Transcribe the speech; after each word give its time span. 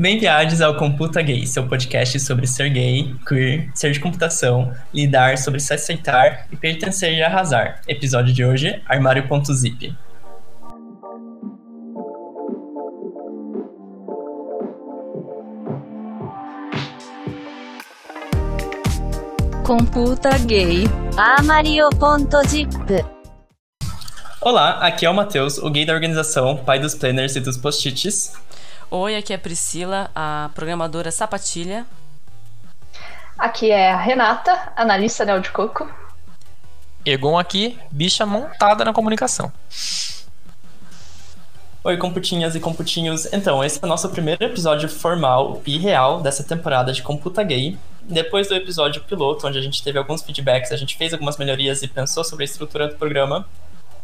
Bem-vindos 0.00 0.60
ao 0.60 0.76
Computa 0.76 1.20
Gay, 1.20 1.44
seu 1.44 1.66
podcast 1.66 2.20
sobre 2.20 2.46
ser 2.46 2.70
gay, 2.70 3.12
queer, 3.26 3.68
ser 3.74 3.90
de 3.90 3.98
computação, 3.98 4.72
lidar 4.94 5.36
sobre 5.36 5.58
se 5.58 5.74
aceitar 5.74 6.46
e 6.52 6.56
pertencer 6.56 7.14
e 7.14 7.20
arrasar. 7.20 7.80
Episódio 7.88 8.32
de 8.32 8.44
hoje, 8.44 8.80
armário.zip. 8.86 9.92
Computa 19.64 20.38
Gay, 20.46 20.84
armário.zip. 21.16 22.70
Olá, 24.40 24.78
aqui 24.78 25.04
é 25.04 25.10
o 25.10 25.14
Matheus, 25.14 25.58
o 25.58 25.68
gay 25.68 25.84
da 25.84 25.92
organização, 25.92 26.56
pai 26.56 26.78
dos 26.78 26.94
planners 26.94 27.34
e 27.34 27.40
dos 27.40 27.56
post-its. 27.56 28.46
Oi, 28.90 29.16
aqui 29.16 29.34
é 29.34 29.36
a 29.36 29.38
Priscila, 29.38 30.10
a 30.14 30.48
programadora 30.54 31.10
Sapatilha. 31.10 31.84
Aqui 33.36 33.70
é 33.70 33.92
a 33.92 33.98
Renata, 33.98 34.72
analista 34.74 35.26
Neo 35.26 35.42
de 35.42 35.50
Coco. 35.50 35.86
Egon 37.04 37.38
aqui, 37.38 37.78
bicha 37.90 38.24
montada 38.24 38.86
na 38.86 38.94
comunicação. 38.94 39.52
Oi, 41.84 41.98
computinhas 41.98 42.54
e 42.54 42.60
computinhos. 42.60 43.30
Então, 43.30 43.62
esse 43.62 43.78
é 43.82 43.84
o 43.84 43.88
nosso 43.88 44.08
primeiro 44.08 44.42
episódio 44.42 44.88
formal 44.88 45.60
e 45.66 45.76
real 45.76 46.22
dessa 46.22 46.42
temporada 46.42 46.90
de 46.90 47.02
Computa 47.02 47.42
Gay. 47.42 47.78
Depois 48.00 48.48
do 48.48 48.54
episódio 48.54 49.04
piloto, 49.04 49.46
onde 49.46 49.58
a 49.58 49.62
gente 49.62 49.82
teve 49.82 49.98
alguns 49.98 50.22
feedbacks, 50.22 50.72
a 50.72 50.76
gente 50.78 50.96
fez 50.96 51.12
algumas 51.12 51.36
melhorias 51.36 51.82
e 51.82 51.88
pensou 51.88 52.24
sobre 52.24 52.44
a 52.44 52.46
estrutura 52.46 52.88
do 52.88 52.96
programa. 52.96 53.46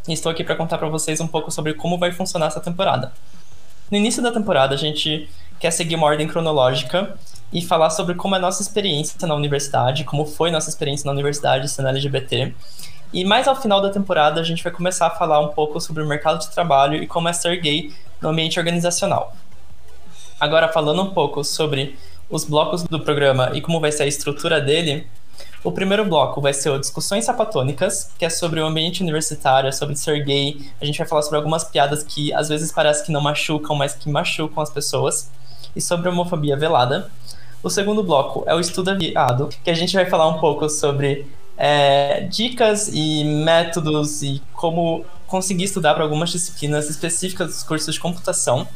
E 0.07 0.13
estou 0.13 0.31
aqui 0.31 0.43
para 0.43 0.55
contar 0.55 0.77
para 0.77 0.89
vocês 0.89 1.19
um 1.19 1.27
pouco 1.27 1.49
sobre 1.49 1.73
como 1.73 1.97
vai 1.97 2.11
funcionar 2.11 2.45
essa 2.45 2.59
temporada. 2.59 3.11
No 3.89 3.97
início 3.97 4.21
da 4.21 4.31
temporada, 4.31 4.73
a 4.73 4.77
gente 4.77 5.29
quer 5.59 5.71
seguir 5.71 5.95
uma 5.95 6.07
ordem 6.07 6.27
cronológica 6.27 7.15
e 7.53 7.61
falar 7.61 7.91
sobre 7.91 8.15
como 8.15 8.35
é 8.35 8.37
a 8.37 8.41
nossa 8.41 8.61
experiência 8.61 9.15
na 9.27 9.35
universidade, 9.35 10.03
como 10.03 10.25
foi 10.25 10.49
nossa 10.49 10.69
experiência 10.69 11.05
na 11.05 11.11
universidade 11.11 11.69
sendo 11.69 11.89
LGBT. 11.89 12.53
E 13.13 13.23
mais 13.23 13.47
ao 13.47 13.55
final 13.55 13.81
da 13.81 13.89
temporada, 13.89 14.41
a 14.41 14.43
gente 14.43 14.63
vai 14.63 14.71
começar 14.71 15.07
a 15.07 15.11
falar 15.11 15.39
um 15.39 15.49
pouco 15.49 15.79
sobre 15.79 16.03
o 16.03 16.07
mercado 16.07 16.39
de 16.39 16.49
trabalho 16.49 17.01
e 17.01 17.07
como 17.07 17.29
é 17.29 17.33
ser 17.33 17.61
gay 17.61 17.93
no 18.19 18.29
ambiente 18.29 18.59
organizacional. 18.59 19.35
Agora, 20.39 20.67
falando 20.67 21.03
um 21.03 21.11
pouco 21.11 21.43
sobre 21.43 21.97
os 22.29 22.43
blocos 22.43 22.83
do 22.83 22.99
programa 22.99 23.51
e 23.53 23.61
como 23.61 23.79
vai 23.79 23.91
ser 23.91 24.03
a 24.03 24.07
estrutura 24.07 24.59
dele, 24.59 25.07
o 25.65 25.71
primeiro 25.71 26.05
bloco 26.05 26.39
vai 26.39 26.53
ser 26.53 26.69
o 26.69 26.79
Discussões 26.79 27.25
Sapatônicas, 27.25 28.11
que 28.19 28.23
é 28.23 28.29
sobre 28.29 28.61
o 28.61 28.65
ambiente 28.67 29.01
universitário, 29.01 29.67
é 29.67 29.71
sobre 29.71 29.95
ser 29.95 30.23
gay. 30.23 30.71
A 30.79 30.85
gente 30.85 30.99
vai 30.99 31.07
falar 31.07 31.23
sobre 31.23 31.37
algumas 31.37 31.63
piadas 31.63 32.03
que 32.03 32.31
às 32.31 32.49
vezes 32.49 32.71
parece 32.71 33.03
que 33.03 33.11
não 33.11 33.19
machucam, 33.19 33.75
mas 33.75 33.95
que 33.95 34.07
machucam 34.07 34.61
as 34.61 34.69
pessoas. 34.69 35.31
E 35.75 35.81
sobre 35.81 36.07
homofobia 36.07 36.55
velada. 36.55 37.09
O 37.63 37.69
segundo 37.69 38.03
bloco 38.03 38.43
é 38.45 38.53
o 38.53 38.59
Estudo 38.59 38.91
Aviado, 38.91 39.49
que 39.63 39.71
a 39.71 39.73
gente 39.73 39.95
vai 39.95 40.05
falar 40.05 40.27
um 40.27 40.39
pouco 40.39 40.69
sobre 40.69 41.25
é, 41.57 42.21
dicas 42.21 42.87
e 42.93 43.23
métodos 43.23 44.21
e 44.21 44.43
como 44.53 45.03
conseguir 45.25 45.63
estudar 45.63 45.95
para 45.95 46.03
algumas 46.03 46.29
disciplinas 46.29 46.91
específicas 46.91 47.47
dos 47.47 47.63
cursos 47.63 47.95
de 47.95 47.99
computação. 47.99 48.67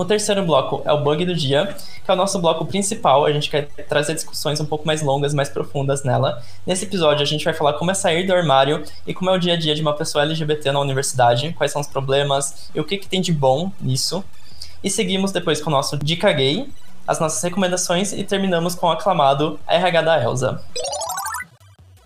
O 0.00 0.04
terceiro 0.06 0.42
bloco 0.46 0.80
é 0.86 0.92
o 0.94 1.02
bug 1.02 1.26
do 1.26 1.34
dia, 1.34 1.76
que 2.02 2.10
é 2.10 2.14
o 2.14 2.16
nosso 2.16 2.38
bloco 2.38 2.64
principal. 2.64 3.26
A 3.26 3.32
gente 3.32 3.50
quer 3.50 3.66
trazer 3.86 4.14
discussões 4.14 4.58
um 4.58 4.64
pouco 4.64 4.86
mais 4.86 5.02
longas, 5.02 5.34
mais 5.34 5.50
profundas 5.50 6.02
nela. 6.02 6.42
Nesse 6.66 6.86
episódio, 6.86 7.22
a 7.22 7.26
gente 7.26 7.44
vai 7.44 7.52
falar 7.52 7.74
como 7.74 7.90
é 7.90 7.94
sair 7.94 8.26
do 8.26 8.32
armário 8.32 8.82
e 9.06 9.12
como 9.12 9.28
é 9.28 9.34
o 9.34 9.38
dia 9.38 9.52
a 9.52 9.56
dia 9.58 9.74
de 9.74 9.82
uma 9.82 9.92
pessoa 9.92 10.24
LGBT 10.24 10.72
na 10.72 10.80
universidade, 10.80 11.52
quais 11.52 11.70
são 11.70 11.82
os 11.82 11.86
problemas 11.86 12.70
e 12.74 12.80
o 12.80 12.84
que, 12.84 12.96
que 12.96 13.06
tem 13.06 13.20
de 13.20 13.30
bom 13.30 13.70
nisso. 13.78 14.24
E 14.82 14.88
seguimos 14.88 15.32
depois 15.32 15.60
com 15.60 15.68
o 15.68 15.72
nosso 15.74 15.98
Dica 15.98 16.32
Gay, 16.32 16.66
as 17.06 17.20
nossas 17.20 17.42
recomendações 17.42 18.14
e 18.14 18.24
terminamos 18.24 18.74
com 18.74 18.86
o 18.86 18.92
aclamado 18.92 19.60
RH 19.68 20.00
da 20.00 20.22
Elsa. 20.22 20.64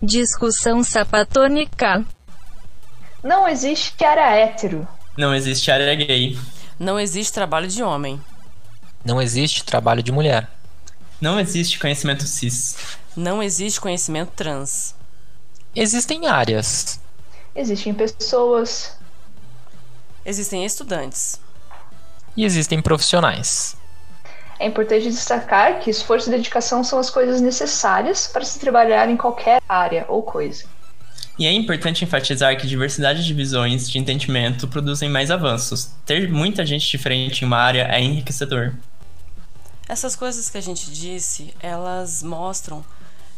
Discussão 0.01 0.83
sapatônica. 0.83 2.03
Não 3.23 3.47
existe 3.47 4.03
área 4.03 4.35
hétero. 4.35 4.85
Não 5.17 5.33
existe 5.33 5.71
área 5.71 5.95
gay. 5.95 6.37
Não 6.77 6.99
existe 6.99 7.31
trabalho 7.31 7.69
de 7.69 7.81
homem. 7.81 8.21
Não 9.03 9.21
existe 9.21 9.63
trabalho 9.63 10.03
de 10.03 10.11
mulher. 10.11 10.49
Não 11.21 11.39
existe 11.39 11.79
conhecimento 11.79 12.23
cis. 12.27 12.75
Não 13.15 13.41
existe 13.41 13.79
conhecimento 13.79 14.31
trans. 14.35 14.93
Existem 15.73 16.27
áreas. 16.27 16.99
Existem 17.55 17.93
pessoas. 17.93 18.97
Existem 20.25 20.65
estudantes. 20.65 21.39
E 22.35 22.43
existem 22.43 22.81
profissionais. 22.81 23.77
É 24.59 24.67
importante 24.67 25.09
destacar 25.09 25.79
que 25.79 25.89
esforço 25.89 26.27
e 26.27 26.31
dedicação 26.31 26.83
são 26.83 26.99
as 26.99 27.09
coisas 27.09 27.39
necessárias 27.39 28.27
para 28.27 28.43
se 28.43 28.59
trabalhar 28.59 29.09
em 29.09 29.15
qualquer 29.15 29.61
área 29.69 30.05
ou 30.09 30.21
coisa. 30.23 30.65
E 31.37 31.45
é 31.45 31.51
importante 31.51 32.03
enfatizar 32.03 32.57
que 32.57 32.65
diversidade 32.65 33.25
de 33.25 33.33
visões 33.33 33.89
de 33.89 33.99
entendimento 33.99 34.67
produzem 34.69 35.09
mais 35.09 35.29
avanços. 35.29 35.91
Ter 36.05 36.31
muita 36.31 36.65
gente 36.65 36.87
diferente 36.87 37.41
em 37.41 37.47
uma 37.47 37.57
área 37.57 37.87
é 37.91 38.01
enriquecedor. 38.01 38.73
Essas 39.87 40.15
coisas 40.15 40.49
que 40.49 40.57
a 40.57 40.61
gente 40.61 40.89
disse, 40.89 41.53
elas 41.59 42.23
mostram 42.23 42.83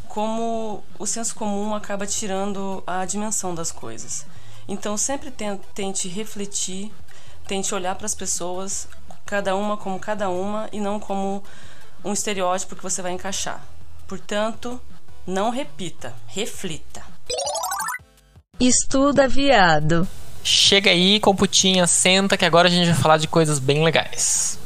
como 0.07 0.83
o 0.97 1.05
senso 1.05 1.35
comum 1.35 1.73
acaba 1.73 2.05
tirando 2.05 2.83
a 2.85 3.03
dimensão 3.03 3.53
das 3.53 3.71
coisas. 3.71 4.25
Então 4.67 4.95
sempre 4.95 5.33
tente 5.73 6.07
refletir, 6.07 6.91
tente 7.47 7.73
olhar 7.73 7.95
para 7.95 8.05
as 8.05 8.15
pessoas, 8.15 8.87
cada 9.25 9.55
uma 9.55 9.75
como 9.75 9.99
cada 9.99 10.29
uma 10.29 10.69
e 10.71 10.79
não 10.79 10.99
como 10.99 11.43
um 12.05 12.13
estereótipo 12.13 12.75
que 12.75 12.83
você 12.83 13.01
vai 13.01 13.11
encaixar. 13.11 13.65
Portanto, 14.07 14.79
não 15.25 15.49
repita, 15.49 16.13
reflita. 16.27 17.03
Estuda 18.59 19.27
viado. 19.27 20.07
Chega 20.43 20.89
aí, 20.89 21.19
computinha, 21.19 21.85
senta 21.85 22.37
que 22.37 22.45
agora 22.45 22.67
a 22.67 22.71
gente 22.71 22.87
vai 22.87 22.95
falar 22.95 23.17
de 23.17 23.27
coisas 23.27 23.59
bem 23.59 23.83
legais. 23.83 24.57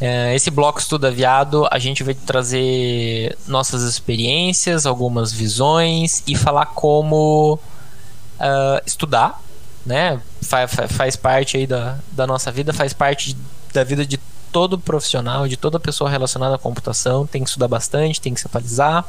É, 0.00 0.34
esse 0.34 0.50
bloco 0.50 0.80
Estuda 0.80 1.10
Viado, 1.10 1.68
a 1.70 1.78
gente 1.78 2.02
vai 2.02 2.14
trazer 2.14 3.38
nossas 3.46 3.82
experiências, 3.82 4.84
algumas 4.84 5.32
visões 5.32 6.24
e 6.26 6.34
falar 6.34 6.66
como 6.66 7.54
uh, 7.54 8.82
estudar, 8.84 9.40
né? 9.86 10.20
Faz, 10.42 10.72
faz 10.90 11.14
parte 11.14 11.56
aí 11.56 11.68
da, 11.68 11.98
da 12.10 12.26
nossa 12.26 12.50
vida, 12.50 12.72
faz 12.72 12.92
parte 12.92 13.36
da 13.72 13.84
vida 13.84 14.04
de 14.04 14.18
todo 14.50 14.78
profissional, 14.78 15.46
de 15.46 15.56
toda 15.56 15.78
pessoa 15.78 16.10
relacionada 16.10 16.56
à 16.56 16.58
computação. 16.58 17.26
Tem 17.26 17.44
que 17.44 17.48
estudar 17.48 17.68
bastante, 17.68 18.20
tem 18.20 18.34
que 18.34 18.40
se 18.40 18.46
atualizar. 18.46 19.04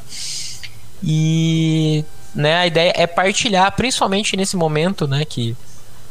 E 1.01 2.05
né, 2.33 2.55
a 2.55 2.67
ideia 2.67 2.93
é 2.95 3.05
partilhar, 3.05 3.71
principalmente 3.75 4.35
nesse 4.35 4.55
momento, 4.55 5.07
né, 5.07 5.23
que 5.25 5.55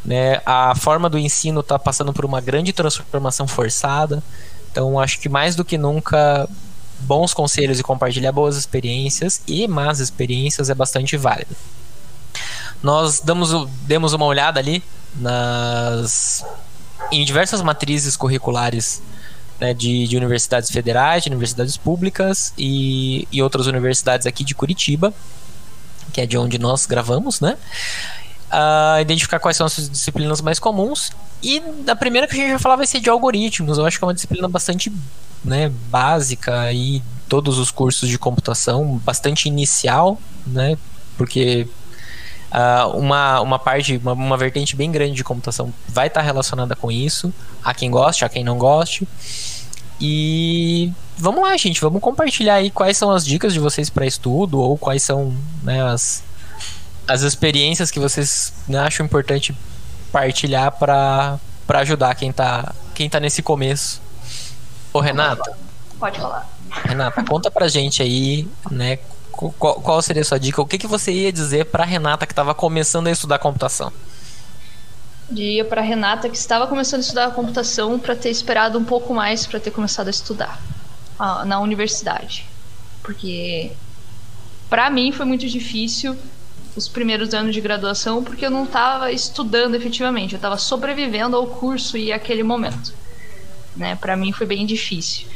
né, 0.05 0.41
a 0.45 0.75
forma 0.75 1.09
do 1.09 1.19
ensino 1.19 1.61
está 1.61 1.79
passando 1.79 2.13
por 2.13 2.25
uma 2.25 2.41
grande 2.41 2.73
transformação 2.73 3.47
forçada. 3.47 4.23
Então, 4.71 4.99
acho 4.99 5.19
que 5.21 5.29
mais 5.29 5.55
do 5.55 5.65
que 5.65 5.77
nunca, 5.77 6.49
bons 7.01 7.35
conselhos 7.35 7.79
e 7.79 7.83
compartilhar 7.83 8.33
boas 8.33 8.57
experiências 8.57 9.43
e 9.47 9.67
más 9.69 10.01
experiências 10.01 10.71
é 10.71 10.75
bastante 10.75 11.17
válido. 11.17 11.55
Nós 12.83 13.21
damos, 13.21 13.69
demos 13.83 14.13
uma 14.13 14.27
olhada 14.27 14.59
ali 14.59 14.83
nas 15.15 16.45
em 17.11 17.25
diversas 17.25 17.61
matrizes 17.61 18.17
curriculares 18.17 19.03
né, 19.61 19.75
de, 19.75 20.09
de, 20.09 20.17
universidades 20.17 20.71
federais, 20.71 21.23
de 21.23 21.29
universidades 21.29 21.77
públicas 21.77 22.55
e, 22.57 23.29
e 23.31 23.43
outras 23.43 23.67
universidades 23.67 24.27
aqui 24.27 24.43
de 24.43 24.55
Curitiba 24.55 25.13
que 26.13 26.21
é 26.21 26.27
de 26.27 26.37
onde 26.37 26.59
nós 26.59 26.87
gravamos, 26.87 27.41
né? 27.41 27.57
Uh, 28.51 29.01
identificar 29.01 29.39
quais 29.39 29.57
são 29.57 29.67
as 29.67 29.89
disciplinas 29.89 30.41
mais 30.41 30.59
comuns. 30.59 31.11
E 31.43 31.63
a 31.89 31.97
primeira 31.97 32.27
que 32.27 32.35
a 32.35 32.37
gente 32.37 32.51
vai 32.51 32.59
falar 32.59 32.77
vai 32.77 32.87
ser 32.87 33.01
de 33.01 33.09
algoritmos. 33.09 33.79
Eu 33.79 33.87
acho 33.87 33.99
que 33.99 34.05
é 34.05 34.07
uma 34.07 34.15
disciplina 34.15 34.49
bastante 34.49 34.93
né, 35.45 35.73
básica 35.91 36.73
e 36.73 37.03
todos 37.29 37.59
os 37.59 37.71
cursos 37.71 38.09
de 38.09 38.19
computação, 38.19 39.01
bastante 39.05 39.49
inicial, 39.49 40.21
né? 40.47 40.77
Porque 41.17 41.67
uh, 42.53 42.97
uma, 42.97 43.41
uma 43.41 43.59
parte, 43.59 43.97
uma, 43.97 44.13
uma 44.13 44.37
vertente 44.37 44.77
bem 44.77 44.93
grande 44.93 45.15
de 45.15 45.25
computação 45.25 45.73
vai 45.89 46.09
estar 46.09 46.21
relacionada 46.21 46.77
com 46.77 46.93
isso. 46.93 47.33
Há 47.65 47.73
quem 47.73 47.91
goste, 47.91 48.25
há 48.25 48.29
quem 48.29 48.45
não 48.45 48.59
goste. 48.59 49.09
E 50.05 50.93
vamos 51.17 51.45
lá, 51.45 51.57
gente, 51.57 51.81
vamos 51.81 52.03
compartilhar 52.03 52.55
aí 52.55 52.73
quais 52.73 52.97
são 52.97 53.09
as 53.13 53.25
dicas 53.25 53.53
de 53.53 53.61
vocês 53.61 53.89
para 53.89 54.05
estudo 54.05 54.59
ou 54.59 54.77
quais 54.77 55.01
são 55.01 55.33
né, 55.63 55.81
as, 55.81 56.25
as 57.07 57.23
experiências 57.23 57.89
que 57.89 58.01
vocês 58.01 58.53
né, 58.67 58.81
acham 58.81 59.07
importante 59.07 59.57
partilhar 60.11 60.73
para 60.73 61.39
ajudar 61.69 62.17
quem 62.17 62.33
tá, 62.33 62.75
quem 62.97 63.09
tá 63.09 63.21
nesse 63.21 63.45
começo. 63.45 64.03
Ô, 64.93 64.99
Renata. 64.99 65.57
Pode 66.01 66.19
falar. 66.19 66.51
Renata, 66.85 67.23
conta 67.23 67.49
pra 67.49 67.69
gente 67.69 68.03
aí, 68.03 68.49
né, 68.73 68.99
qual, 69.31 69.75
qual 69.77 70.03
seria 70.03 70.23
a 70.23 70.25
sua 70.25 70.41
dica? 70.41 70.61
O 70.61 70.67
que, 70.67 70.79
que 70.79 70.89
você 70.89 71.13
ia 71.13 71.33
dizer 71.33 71.67
pra 71.67 71.85
Renata 71.85 72.27
que 72.27 72.33
estava 72.33 72.53
começando 72.57 73.07
a 73.07 73.13
estudar 73.13 73.39
computação? 73.39 73.93
Diria 75.33 75.65
para 75.65 75.81
Renata 75.81 76.29
que 76.29 76.37
estava 76.37 76.67
começando 76.67 77.01
a 77.01 77.03
estudar 77.05 77.31
computação 77.31 77.99
para 77.99 78.15
ter 78.15 78.29
esperado 78.29 78.79
um 78.79 78.85
pouco 78.85 79.15
mais 79.15 79.47
para 79.47 79.59
ter 79.59 79.71
começado 79.71 80.09
a 80.09 80.11
estudar 80.11 80.61
na 81.47 81.59
universidade. 81.59 82.47
Porque 83.03 83.73
para 84.69 84.91
mim 84.91 85.11
foi 85.11 85.25
muito 85.25 85.49
difícil 85.49 86.17
os 86.77 86.87
primeiros 86.87 87.33
anos 87.33 87.55
de 87.55 87.61
graduação 87.63 88.23
porque 88.23 88.45
eu 88.45 88.51
não 88.51 88.65
estava 88.65 89.11
estudando 89.11 89.75
efetivamente, 89.75 90.35
eu 90.35 90.37
estava 90.37 90.59
sobrevivendo 90.59 91.35
ao 91.35 91.47
curso 91.47 91.97
e 91.97 92.13
aquele 92.13 92.43
momento. 92.43 92.93
Né? 93.75 93.97
Para 93.97 94.17
mim 94.17 94.33
foi 94.33 94.47
bem 94.47 94.67
difícil. 94.67 95.29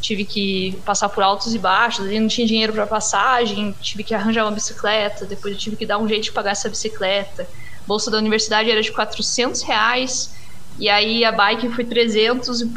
Tive 0.00 0.24
que 0.24 0.76
passar 0.84 1.08
por 1.08 1.22
altos 1.22 1.54
e 1.54 1.58
baixos, 1.58 2.10
eu 2.10 2.20
não 2.20 2.28
tinha 2.28 2.46
dinheiro 2.46 2.72
para 2.72 2.86
passagem, 2.86 3.74
tive 3.80 4.02
que 4.02 4.14
arranjar 4.14 4.44
uma 4.44 4.52
bicicleta, 4.52 5.24
depois 5.24 5.54
eu 5.54 5.58
tive 5.58 5.76
que 5.76 5.86
dar 5.86 5.98
um 5.98 6.08
jeito 6.08 6.24
de 6.24 6.32
pagar 6.32 6.50
essa 6.50 6.68
bicicleta. 6.68 7.48
Bolsa 7.86 8.10
da 8.10 8.18
universidade 8.18 8.70
era 8.70 8.82
de 8.82 8.92
400 8.92 9.62
reais, 9.62 10.34
e 10.78 10.88
aí 10.88 11.24
a 11.24 11.32
bike 11.32 11.68
foi 11.70 11.84
300 11.84 12.60
e 12.60 12.72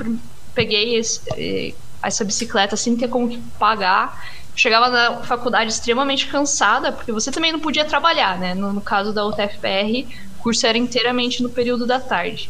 peguei 0.53 0.95
esse, 0.95 1.75
essa 2.01 2.23
bicicleta 2.23 2.75
sem 2.75 2.95
ter 2.95 3.07
como 3.07 3.37
pagar 3.59 4.19
chegava 4.59 4.89
na 4.89 5.23
faculdade 5.23 5.71
extremamente 5.71 6.27
cansada, 6.27 6.91
porque 6.91 7.13
você 7.13 7.31
também 7.31 7.51
não 7.51 7.61
podia 7.61 7.85
trabalhar, 7.85 8.37
né? 8.37 8.53
No, 8.53 8.73
no 8.73 8.81
caso 8.81 9.13
da 9.13 9.25
UTFPR, 9.25 10.05
o 10.37 10.41
curso 10.41 10.67
era 10.67 10.77
inteiramente 10.77 11.41
no 11.41 11.49
período 11.49 11.87
da 11.87 11.97
tarde. 11.97 12.49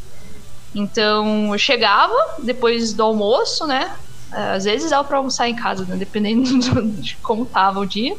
Então, 0.73 1.53
eu 1.53 1.59
chegava 1.59 2.15
depois 2.39 2.93
do 2.93 3.03
almoço, 3.03 3.67
né? 3.67 3.91
Às 4.31 4.63
vezes 4.63 4.89
dava 4.89 5.07
para 5.07 5.17
almoçar 5.17 5.49
em 5.49 5.55
casa, 5.55 5.85
né? 5.85 5.95
dependendo 5.95 6.43
de 6.99 7.15
como 7.17 7.45
tava 7.45 7.79
o 7.79 7.85
dia. 7.85 8.15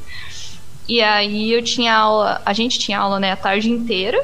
E 0.90 1.00
aí 1.00 1.52
eu 1.52 1.62
tinha 1.62 1.94
aula, 1.94 2.42
a 2.44 2.52
gente 2.52 2.76
tinha 2.80 2.98
aula, 2.98 3.20
né, 3.20 3.30
a 3.30 3.36
tarde 3.36 3.70
inteira 3.70 4.18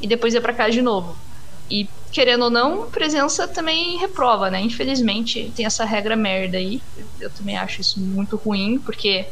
e 0.00 0.08
depois 0.08 0.32
ia 0.32 0.40
para 0.40 0.54
casa 0.54 0.70
de 0.70 0.80
novo. 0.80 1.14
E 1.70 1.86
querendo 2.10 2.44
ou 2.44 2.50
não, 2.50 2.90
presença 2.90 3.46
também 3.46 3.98
reprova, 3.98 4.50
né? 4.50 4.58
Infelizmente, 4.62 5.52
tem 5.54 5.66
essa 5.66 5.84
regra 5.84 6.16
merda 6.16 6.56
aí. 6.56 6.80
Eu 7.20 7.30
também 7.34 7.58
acho 7.58 7.82
isso 7.82 8.00
muito 8.00 8.38
ruim, 8.38 8.78
porque 8.86 9.26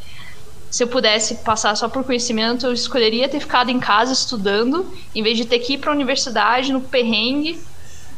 se 0.70 0.84
eu 0.84 0.88
pudesse 0.88 1.42
passar 1.44 1.74
só 1.76 1.88
por 1.88 2.04
conhecimento, 2.04 2.66
eu 2.66 2.74
escolheria 2.74 3.26
ter 3.26 3.40
ficado 3.40 3.70
em 3.70 3.80
casa 3.80 4.12
estudando, 4.12 4.90
em 5.14 5.22
vez 5.22 5.38
de 5.38 5.46
ter 5.46 5.60
que 5.60 5.74
ir 5.74 5.78
para 5.78 5.90
a 5.90 5.94
universidade 5.94 6.74
no 6.74 6.82
perrengue, 6.82 7.56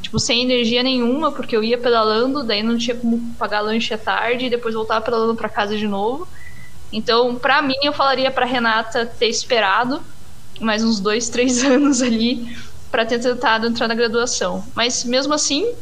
tipo, 0.02 0.18
sem 0.18 0.42
energia 0.42 0.82
nenhuma, 0.82 1.32
porque 1.32 1.56
eu 1.56 1.62
ia 1.62 1.78
pedalando, 1.78 2.44
daí 2.44 2.64
não 2.64 2.76
tinha 2.76 2.96
como 2.96 3.36
pagar 3.38 3.60
lanche 3.60 3.94
à 3.94 3.98
tarde 3.98 4.46
e 4.46 4.50
depois 4.50 4.74
voltar 4.74 5.00
pedalando 5.00 5.36
para 5.36 5.48
casa 5.48 5.76
de 5.76 5.86
novo. 5.86 6.26
Então, 6.92 7.36
para 7.36 7.60
mim, 7.60 7.74
eu 7.82 7.92
falaria 7.92 8.30
para 8.30 8.46
Renata 8.46 9.04
ter 9.06 9.28
esperado 9.28 10.02
mais 10.60 10.82
uns 10.82 11.00
dois, 11.00 11.28
três 11.30 11.62
anos 11.64 12.02
ali 12.02 12.56
para 12.90 13.04
ter 13.04 13.18
tentado 13.18 13.66
entrar 13.66 13.88
na 13.88 13.94
graduação. 13.94 14.64
Mas 14.74 15.04
mesmo 15.04 15.34
assim, 15.34 15.74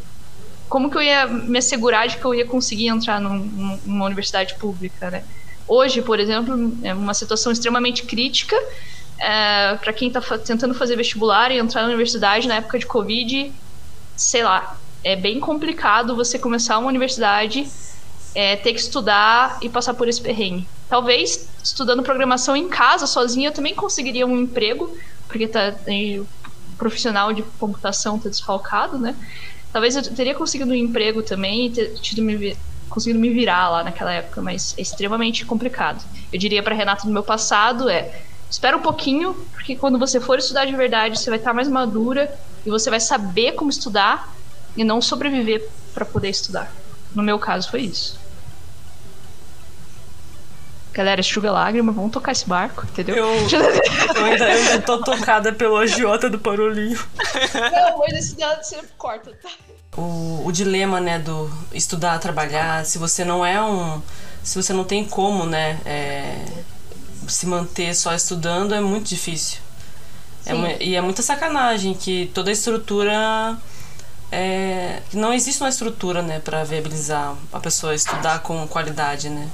como 0.69 0.91
que 0.91 0.97
eu 0.97 1.03
ia 1.03 1.27
me 1.27 1.59
assegurar 1.59 2.09
de 2.09 2.17
que 2.17 2.25
eu 2.25 2.35
ia 2.35 2.45
conseguir 2.45 2.89
entrar 2.89 3.21
num, 3.21 3.79
numa 3.85 4.05
universidade 4.05 4.55
pública, 4.55 5.11
né? 5.11 5.25
Hoje, 5.69 6.03
por 6.03 6.21
exemplo, 6.21 6.77
é 6.83 6.95
uma 6.95 7.15
situação 7.15 7.51
extremamente 7.51 8.05
crítica 8.05 8.57
é, 9.19 9.77
para 9.77 9.93
quem 9.93 10.09
está 10.09 10.21
tentando 10.39 10.75
fazer 10.75 10.97
vestibular 10.97 11.51
e 11.51 11.59
entrar 11.59 11.83
na 11.83 11.89
universidade 11.89 12.47
na 12.47 12.57
época 12.57 12.79
de 12.79 12.87
Covid. 12.87 13.53
Sei 14.17 14.43
lá, 14.43 14.77
é 15.03 15.17
bem 15.17 15.41
complicado 15.41 16.15
você 16.15 16.39
começar 16.39 16.79
uma 16.79 16.89
universidade, 16.89 17.69
é, 18.35 18.57
ter 18.57 18.73
que 18.73 18.81
estudar 18.81 19.59
e 19.61 19.69
passar 19.69 19.95
por 19.95 20.09
esse 20.09 20.21
perrengue. 20.21 20.69
Talvez 20.89 21.49
estudando 21.63 22.03
programação 22.03 22.57
em 22.57 22.69
casa, 22.69 23.07
sozinha, 23.07 23.49
eu 23.49 23.53
também 23.53 23.75
conseguiria 23.75 24.27
um 24.27 24.39
emprego, 24.39 24.97
porque 25.27 25.49
tá, 25.49 25.75
profissional 26.79 27.33
de 27.33 27.43
computação 27.59 28.19
ter 28.19 28.31
desfalcado, 28.31 28.99
né? 28.99 29.17
Talvez 29.73 29.97
eu 29.97 30.15
teria 30.15 30.35
conseguido 30.35 30.71
um 30.71 30.75
emprego 30.75 31.23
também 31.23 31.67
e 31.67 31.71
ter 31.71 31.95
tido 31.95 32.23
me, 32.23 32.57
conseguido 32.89 33.19
me 33.19 33.31
virar 33.31 33.69
lá 33.69 33.85
naquela 33.85 34.13
época, 34.13 34.41
mas 34.41 34.75
é 34.79 34.83
extremamente 34.83 35.45
complicado. 35.45 36.05
Eu 36.33 36.39
diria 36.39 36.63
para 36.63 36.75
Renata 36.75 37.07
do 37.07 37.13
meu 37.13 37.23
passado 37.23 37.89
é 37.89 38.23
espera 38.49 38.77
um 38.77 38.81
pouquinho, 38.81 39.35
porque 39.53 39.77
quando 39.77 39.99
você 39.99 40.21
for 40.21 40.39
estudar 40.39 40.65
de 40.67 40.77
verdade, 40.77 41.19
você 41.19 41.29
vai 41.29 41.39
estar 41.39 41.53
mais 41.53 41.69
madura 41.69 42.33
e 42.65 42.71
você 42.71 42.89
vai 42.89 43.01
saber 43.01 43.53
como 43.53 43.71
estudar 43.71 44.35
e 44.77 44.85
não 44.85 45.01
sobreviver 45.01 45.69
para 45.93 46.05
poder 46.05 46.31
estudar. 46.31 46.73
No 47.15 47.23
meu 47.23 47.39
caso 47.39 47.71
foi 47.71 47.83
isso. 47.83 48.26
Galera, 50.97 51.23
chuva 51.23 51.51
lágrima, 51.51 51.93
vamos 51.93 52.11
tocar 52.11 52.33
esse 52.33 52.49
barco, 52.49 52.87
entendeu? 52.87 53.17
Eu, 53.17 53.27
eu, 54.17 54.25
ainda, 54.25 54.45
eu 54.51 54.59
ainda 54.59 54.81
tô 54.81 54.97
tocada 55.03 55.53
pelo 55.53 55.77
agiota 55.77 56.31
do 56.31 56.39
Parolinho. 56.39 56.99
Não, 57.53 57.99
mas 57.99 58.15
esse 58.15 58.35
dela 58.35 58.63
sempre 58.63 58.89
corta, 58.97 59.31
tá? 59.43 59.51
O, 59.95 60.47
o 60.47 60.51
dilema, 60.51 60.99
né, 60.99 61.19
do 61.19 61.51
estudar, 61.71 62.19
trabalhar, 62.19 62.87
se 62.87 62.97
você 62.97 63.27
não 63.27 63.45
é 63.45 63.63
um. 63.63 64.01
Se 64.43 64.57
você 64.57 64.73
não 64.73 64.85
tem 64.85 65.05
como, 65.05 65.45
né, 65.45 65.79
é, 65.85 66.43
se 67.29 67.47
manter 67.47 67.95
só 67.95 68.15
estudando, 68.15 68.75
é 68.75 68.81
muito 68.81 69.07
difícil. 69.07 69.59
É, 70.47 70.83
e 70.83 70.97
é 70.97 71.01
muita 71.03 71.21
sacanagem 71.21 71.93
que 71.93 72.31
toda 72.33 72.49
a 72.49 72.53
estrutura. 72.55 73.59
É, 74.33 75.03
não 75.13 75.31
existe 75.31 75.63
uma 75.63 75.69
estrutura, 75.69 76.23
né, 76.23 76.41
para 76.41 76.65
viabilizar 76.65 77.37
a 77.53 77.61
pessoa 77.61 77.95
estudar 77.95 78.39
com 78.39 78.67
qualidade, 78.67 79.29
né? 79.29 79.47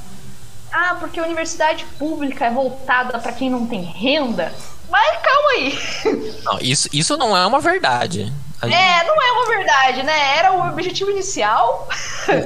Ah, 0.72 0.96
porque 0.98 1.20
a 1.20 1.24
universidade 1.24 1.84
pública 1.98 2.46
é 2.46 2.50
voltada 2.50 3.18
para 3.18 3.32
quem 3.32 3.50
não 3.50 3.66
tem 3.66 3.82
renda. 3.82 4.52
Mas 4.90 5.18
calma 5.22 5.50
aí. 5.56 5.78
Não, 6.44 6.58
isso, 6.60 6.88
isso 6.92 7.16
não 7.16 7.34
é 7.34 7.46
uma 7.46 7.60
verdade. 7.60 8.30
É, 8.70 9.04
não 9.04 9.20
é 9.20 9.32
uma 9.32 9.46
verdade, 9.46 10.04
né? 10.04 10.36
Era 10.38 10.52
o 10.52 10.68
objetivo 10.68 11.10
inicial. 11.10 11.88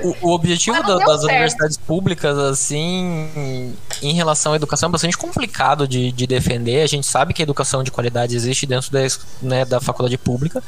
O, 0.03 0.29
o 0.29 0.33
objetivo 0.33 0.81
da, 0.83 0.97
das 0.97 1.21
certo. 1.21 1.25
universidades 1.25 1.77
públicas, 1.77 2.39
assim, 2.39 3.75
em 4.01 4.15
relação 4.15 4.55
à 4.55 4.57
educação, 4.57 4.89
é 4.89 4.93
bastante 4.93 5.19
complicado 5.19 5.87
de, 5.87 6.11
de 6.13 6.27
defender. 6.27 6.83
A 6.83 6.87
gente 6.87 7.07
sabe 7.07 7.35
que 7.35 7.43
a 7.43 7.45
educação 7.45 7.83
de 7.83 7.91
qualidade 7.91 8.35
existe 8.35 8.65
dentro 8.65 8.91
da, 8.91 9.01
né, 9.43 9.65
da 9.67 9.79
faculdade 9.79 10.17
pública, 10.17 10.63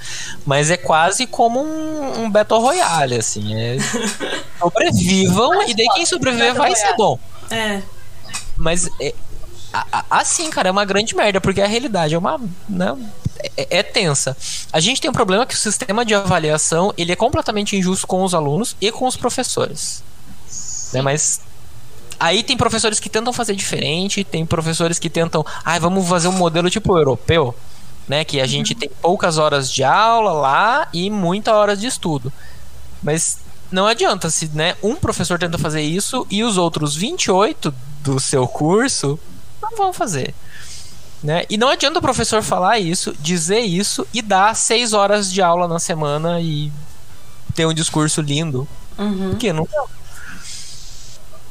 mas 0.45 0.71
é 0.71 0.77
quase 0.77 1.27
como 1.27 1.63
um, 1.63 2.25
um 2.25 2.31
Battle 2.31 2.61
Royale, 2.61 3.15
assim. 3.15 3.55
É, 3.55 3.77
sobrevivam 4.61 5.63
e 5.63 5.75
daí 5.75 5.87
quem 5.95 6.05
sobreviver 6.05 6.55
vai 6.55 6.75
ser 6.75 6.95
bom. 6.95 7.19
É. 7.51 7.83
Mas 8.57 8.89
é, 9.01 9.15
assim, 10.11 10.51
cara, 10.51 10.69
é 10.69 10.73
uma 10.73 10.85
grande 10.85 11.15
merda, 11.15 11.41
porque 11.41 11.61
a 11.61 11.67
realidade 11.67 12.15
é 12.15 12.19
uma. 12.19 12.41
Né, 12.69 12.97
é, 13.57 13.79
é, 13.79 13.83
tensa. 13.83 14.37
A 14.73 14.81
gente 14.81 15.01
tem 15.01 15.11
um 15.11 15.15
problema 15.15 15.47
que 15.47 15.55
o 15.55 15.59
sistema 15.59 16.05
de 16.05 16.15
avaliação 16.15 16.93
ele 16.97 17.13
é 17.13 17.17
completamente 17.17 17.77
injusto 17.77 18.07
com 18.07 18.23
os 18.25 18.35
alunos 18.35 18.77
e 18.81 18.91
com 18.91 19.07
os 19.07 19.17
professores. 19.17 20.03
Né, 20.93 21.03
mas 21.03 21.41
aí 22.19 22.43
tem 22.43 22.57
professores 22.57 22.99
que 22.99 23.09
tentam 23.09 23.33
fazer 23.33 23.55
diferente, 23.55 24.25
tem 24.25 24.45
professores 24.45 24.99
que 24.99 25.09
tentam, 25.09 25.45
ah, 25.65 25.79
vamos 25.79 26.09
fazer 26.09 26.29
um 26.29 26.33
modelo 26.33 26.69
tipo 26.69 26.97
europeu, 26.97 27.55
né? 28.09 28.25
Que 28.25 28.41
a 28.41 28.47
gente 28.47 28.75
tem 28.75 28.91
poucas 29.01 29.39
horas 29.39 29.71
de 29.71 29.85
aula 29.85 30.33
lá 30.33 30.89
e 30.93 31.11
muita 31.11 31.55
horas 31.55 31.81
de 31.81 31.87
estudo. 31.87 32.33
Mas 33.03 33.39
não 33.71 33.87
adianta 33.87 34.31
se 34.31 34.49
né, 34.49 34.77
um 34.83 34.97
professor 34.97 35.39
tenta 35.39 35.59
fazer 35.59 35.83
isso 35.83 36.27
e 36.31 36.43
os 36.43 36.57
outros 36.57 36.97
28 36.97 37.75
do 38.03 38.19
seu 38.19 38.47
curso 38.47 39.19
não 39.63 39.77
vão 39.77 39.93
fazer. 39.93 40.35
Né? 41.23 41.45
E 41.51 41.57
não 41.57 41.69
adianta 41.69 41.99
o 41.99 42.03
professor 42.03 42.43
falar 42.43 42.79
isso, 42.79 43.15
dizer 43.21 43.61
isso 43.61 44.07
e 44.15 44.23
dar 44.23 44.55
seis 44.55 44.93
horas 44.93 45.33
de 45.33 45.43
aula 45.43 45.67
na 45.67 45.79
semana 45.79 46.41
e 46.41 46.73
ter 47.55 47.67
um 47.67 47.75
discurso 47.75 48.21
lindo. 48.21 48.67
Uhum. 48.97 49.31
Porque 49.31 49.53
não 49.53 49.67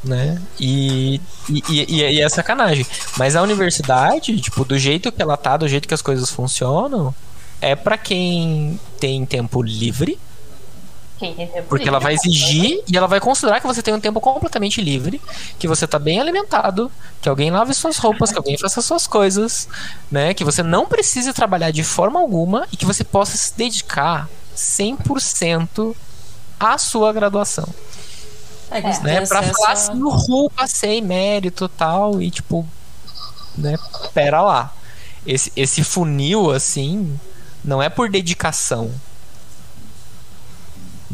né? 0.04 0.42
E, 0.60 1.20
e, 1.50 1.64
e, 1.70 2.02
e, 2.02 2.22
é 2.22 2.30
sacanagem. 2.30 2.86
Mas 3.18 3.36
a 3.36 3.42
universidade, 3.42 4.40
tipo, 4.40 4.64
do 4.64 4.78
jeito 4.78 5.12
que 5.12 5.22
ela 5.22 5.36
tá, 5.36 5.58
do 5.58 5.68
jeito 5.68 5.88
que 5.88 5.94
as 5.94 6.02
coisas 6.02 6.30
funcionam, 6.30 7.14
é 7.60 7.76
para 7.76 7.98
quem 7.98 8.80
tem 9.00 9.26
tempo 9.26 9.62
livre 9.62 10.18
porque 11.68 11.88
ela 11.88 12.00
vai 12.00 12.14
exigir 12.14 12.84
e 12.88 12.96
ela 12.96 13.08
vai 13.08 13.20
considerar 13.20 13.60
que 13.60 13.68
você 13.68 13.82
tem 13.82 13.94
um 13.94 14.00
tempo 14.00 14.22
completamente 14.22 14.82
livre, 14.82 15.22
que 15.58 15.68
você 15.68 15.86
está 15.86 15.98
bem 15.98 16.20
alimentado, 16.20 16.92
que 17.22 17.28
alguém 17.28 17.50
lave 17.50 17.74
suas 17.74 17.98
roupas, 17.98 18.32
que 18.32 18.38
alguém 18.38 18.58
faça 18.58 18.82
suas 18.82 19.08
coisas, 19.08 19.68
né? 20.12 20.34
Que 20.34 20.44
você 20.44 20.62
não 20.62 20.86
precise 20.86 21.34
trabalhar 21.34 21.72
de 21.72 21.84
forma 21.84 22.20
alguma 22.20 22.68
e 22.72 22.78
que 22.78 22.86
você 22.86 23.04
possa 23.04 23.36
se 23.36 23.56
dedicar 23.58 24.30
100% 24.56 25.96
à 26.60 26.78
sua 26.78 27.12
graduação. 27.12 27.68
É, 28.70 28.82
né? 29.00 29.26
Pra 29.26 29.42
falar 29.42 29.72
assim, 29.72 30.02
uhul, 30.02 30.50
passei 30.50 31.02
mérito 31.02 31.68
tal, 31.70 32.22
e 32.22 32.30
tipo, 32.30 32.68
né? 33.58 33.76
Pera 34.14 34.42
lá. 34.42 34.74
Esse, 35.26 35.52
esse 35.56 35.84
funil, 35.84 36.52
assim, 36.52 37.20
não 37.64 37.82
é 37.82 37.90
por 37.90 38.10
dedicação 38.10 38.92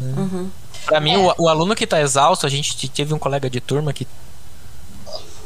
né? 0.04 0.14
Uhum. 0.16 0.50
Pra 0.86 1.00
mim, 1.00 1.14
é. 1.14 1.18
o, 1.18 1.34
o, 1.38 1.48
aluno 1.48 1.74
que 1.74 1.86
tá 1.86 2.00
exausto, 2.00 2.46
a 2.46 2.50
gente 2.50 2.88
teve 2.88 3.14
um 3.14 3.18
colega 3.18 3.48
de 3.48 3.60
turma 3.60 3.92
que. 3.92 4.06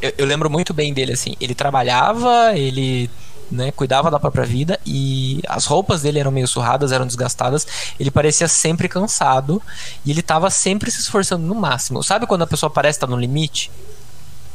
Eu, 0.00 0.12
eu, 0.18 0.26
lembro 0.26 0.50
muito 0.50 0.74
bem 0.74 0.92
dele, 0.92 1.12
assim. 1.12 1.36
Ele 1.40 1.54
trabalhava, 1.54 2.56
ele 2.56 3.10
né, 3.50 3.72
cuidava 3.72 4.10
da 4.10 4.20
própria 4.20 4.44
vida 4.44 4.78
e 4.84 5.40
as 5.48 5.64
roupas 5.64 6.02
dele 6.02 6.18
eram 6.18 6.30
meio 6.30 6.46
surradas, 6.46 6.92
eram 6.92 7.06
desgastadas. 7.06 7.66
Ele 7.98 8.10
parecia 8.10 8.48
sempre 8.48 8.88
cansado 8.88 9.62
e 10.04 10.10
ele 10.10 10.20
estava 10.20 10.50
sempre 10.50 10.90
se 10.90 11.00
esforçando 11.00 11.46
no 11.46 11.54
máximo. 11.54 12.02
Sabe 12.02 12.26
quando 12.26 12.42
a 12.42 12.46
pessoa 12.46 12.70
parece 12.70 12.96
estar 12.96 13.06
no 13.06 13.16
limite? 13.16 13.70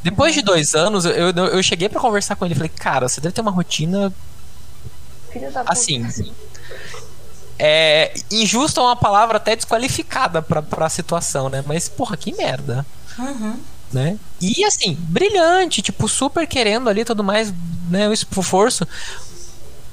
Depois 0.03 0.33
de 0.33 0.41
dois 0.41 0.75
anos, 0.75 1.05
eu, 1.05 1.29
eu, 1.31 1.63
cheguei 1.63 1.88
para 1.88 2.00
conversar 2.00 2.36
com 2.36 2.43
ele 2.43 2.53
e 2.53 2.57
falei, 2.57 2.69
cara, 2.69 3.07
você 3.07 3.22
deve 3.22 3.33
ter 3.33 3.39
uma 3.39 3.51
rotina 3.51 4.13
Filho 5.31 5.50
da 5.51 5.62
puta. 5.62 5.72
assim. 5.72 6.05
É, 7.57 8.13
injusto 8.31 8.79
é 8.79 8.83
uma 8.83 8.95
palavra 8.95 9.38
até 9.38 9.55
desqualificada 9.55 10.41
pra, 10.41 10.62
pra 10.62 10.89
situação, 10.89 11.50
né? 11.50 11.63
Mas, 11.65 11.88
porra, 11.88 12.17
que 12.17 12.36
merda. 12.36 12.86
Uhum. 13.17 13.57
Né? 13.91 14.17
E 14.41 14.65
assim, 14.65 14.98
brilhante, 15.00 15.81
tipo, 15.81 16.07
super 16.07 16.48
querendo 16.48 16.89
ali 16.89 17.05
tudo 17.05 17.24
mais, 17.24 17.53
né? 17.89 18.10
O 18.10 18.13
esforço. 18.13 18.88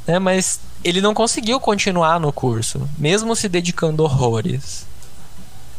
Né? 0.06 0.18
Mas 0.18 0.60
ele 0.82 1.00
não 1.00 1.12
conseguiu 1.12 1.60
continuar 1.60 2.18
no 2.18 2.32
curso, 2.32 2.88
mesmo 2.98 3.36
se 3.36 3.48
dedicando 3.48 4.02
horrores. 4.02 4.86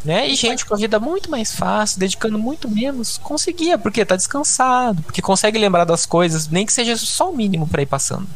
Né? 0.03 0.27
E 0.29 0.35
gente 0.35 0.65
com 0.65 0.73
a 0.73 0.77
vida 0.77 0.99
muito 0.99 1.29
mais 1.29 1.53
fácil, 1.53 1.99
dedicando 1.99 2.37
muito 2.39 2.69
menos, 2.69 3.19
conseguia, 3.19 3.77
porque 3.77 4.03
tá 4.03 4.15
descansado, 4.15 5.01
porque 5.03 5.21
consegue 5.21 5.59
lembrar 5.59 5.85
das 5.85 6.07
coisas, 6.07 6.47
nem 6.47 6.65
que 6.65 6.73
seja 6.73 6.97
só 6.97 7.29
o 7.29 7.35
mínimo 7.35 7.67
pra 7.67 7.83
ir 7.83 7.85
passando. 7.85 8.27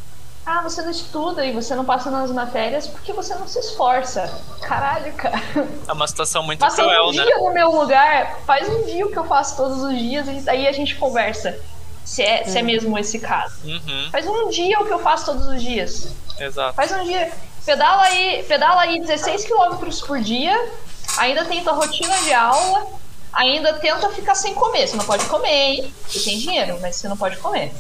Ah, 0.46 0.62
você 0.62 0.82
não 0.84 0.92
estuda 0.92 1.44
e 1.44 1.52
você 1.52 1.74
não 1.74 1.84
passa 1.84 2.12
nas 2.12 2.30
matérias 2.32 2.86
porque 2.88 3.12
você 3.12 3.34
não 3.34 3.48
se 3.48 3.58
esforça. 3.60 4.32
Caralho, 4.62 5.12
cara. 5.14 5.42
É 5.88 5.92
uma 5.92 6.08
situação 6.08 6.44
muito 6.44 6.60
Passa 6.60 6.84
cruel, 6.84 7.08
um 7.08 7.14
né? 7.14 7.24
dia 7.24 7.38
no 7.40 7.52
meu 7.52 7.72
lugar, 7.72 8.38
faz 8.46 8.70
um 8.70 8.84
dia 8.86 9.06
o 9.08 9.12
que 9.12 9.18
eu 9.18 9.26
faço 9.26 9.58
todos 9.58 9.82
os 9.82 9.98
dias 9.98 10.28
e 10.28 10.48
aí 10.50 10.68
a 10.68 10.72
gente 10.72 10.96
conversa. 10.96 11.58
Se 12.04 12.22
é, 12.22 12.44
se 12.44 12.60
é 12.60 12.62
mesmo 12.62 12.96
esse 13.00 13.18
caso. 13.18 13.56
Uhum, 13.66 14.10
Faz 14.12 14.28
um 14.28 14.48
dia 14.50 14.80
o 14.80 14.86
que 14.86 14.94
eu 14.94 15.00
faço 15.00 15.26
todos 15.26 15.48
os 15.48 15.60
dias. 15.60 16.10
exato. 16.40 16.76
Faz 16.76 16.92
um 16.92 17.04
dia. 17.04 17.32
Pedala 17.66 18.04
aí, 18.04 18.46
pedala 18.48 18.82
aí 18.82 19.00
16 19.02 19.46
km 19.46 19.78
por 20.06 20.20
dia, 20.20 20.70
ainda 21.18 21.44
tenta 21.46 21.72
rotina 21.72 22.16
de 22.20 22.32
aula, 22.32 22.86
ainda 23.34 23.74
tenta 23.74 24.08
ficar 24.12 24.36
sem 24.36 24.54
comer. 24.54 24.88
Você 24.88 24.96
não 24.96 25.06
pode 25.06 25.26
comer, 25.26 25.50
hein? 25.50 25.94
Você 26.08 26.20
tem 26.20 26.38
dinheiro, 26.38 26.78
mas 26.80 26.96
você 26.98 27.08
não 27.08 27.18
pode 27.18 27.38
comer. 27.38 27.74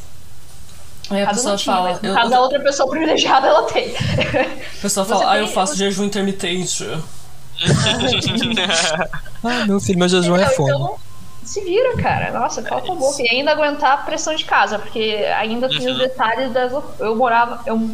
Aí 1.10 1.24
a 1.24 1.28
pessoa 1.28 1.56
tinha, 1.56 1.76
fala. 1.76 1.90
mas 1.92 2.04
eu- 2.04 2.14
caso 2.16 2.30
da 2.32 2.40
outra 2.42 2.60
pessoa 2.60 2.90
privilegiada, 2.90 3.48
ela 3.48 3.64
tem. 3.64 3.96
A 3.96 4.82
pessoa 4.82 5.06
Você 5.06 5.14
fala, 5.14 5.32
ah, 5.32 5.38
eu 5.38 5.46
tem- 5.46 5.54
faço 5.54 5.74
você- 5.74 5.78
jejum 5.80 6.04
intermitente. 6.06 6.84
Ah, 9.44 9.66
meu 9.66 9.80
filho, 9.80 10.00
meu 10.00 10.10
jejum 10.10 10.36
é 10.36 10.42
Entendeu? 10.44 10.56
fome. 10.56 10.72
Então, 10.72 10.96
se 11.44 11.62
vira, 11.62 11.96
cara. 11.98 12.32
Nossa, 12.38 12.62
cala 12.64 12.82
a 12.82 12.96
boca. 12.96 13.22
E 13.22 13.30
ainda 13.30 13.52
aguentar 13.52 13.94
a 13.94 13.98
pressão 13.98 14.36
de 14.36 14.44
casa, 14.44 14.80
porque 14.80 15.24
ainda 15.38 15.70
tem 15.70 15.78
os 15.80 15.86
Uhum. 15.86 15.98
detalhes 16.00 16.52
das. 16.52 16.72
Eu 17.00 17.16
morava. 17.16 17.62
Eu, 17.66 17.90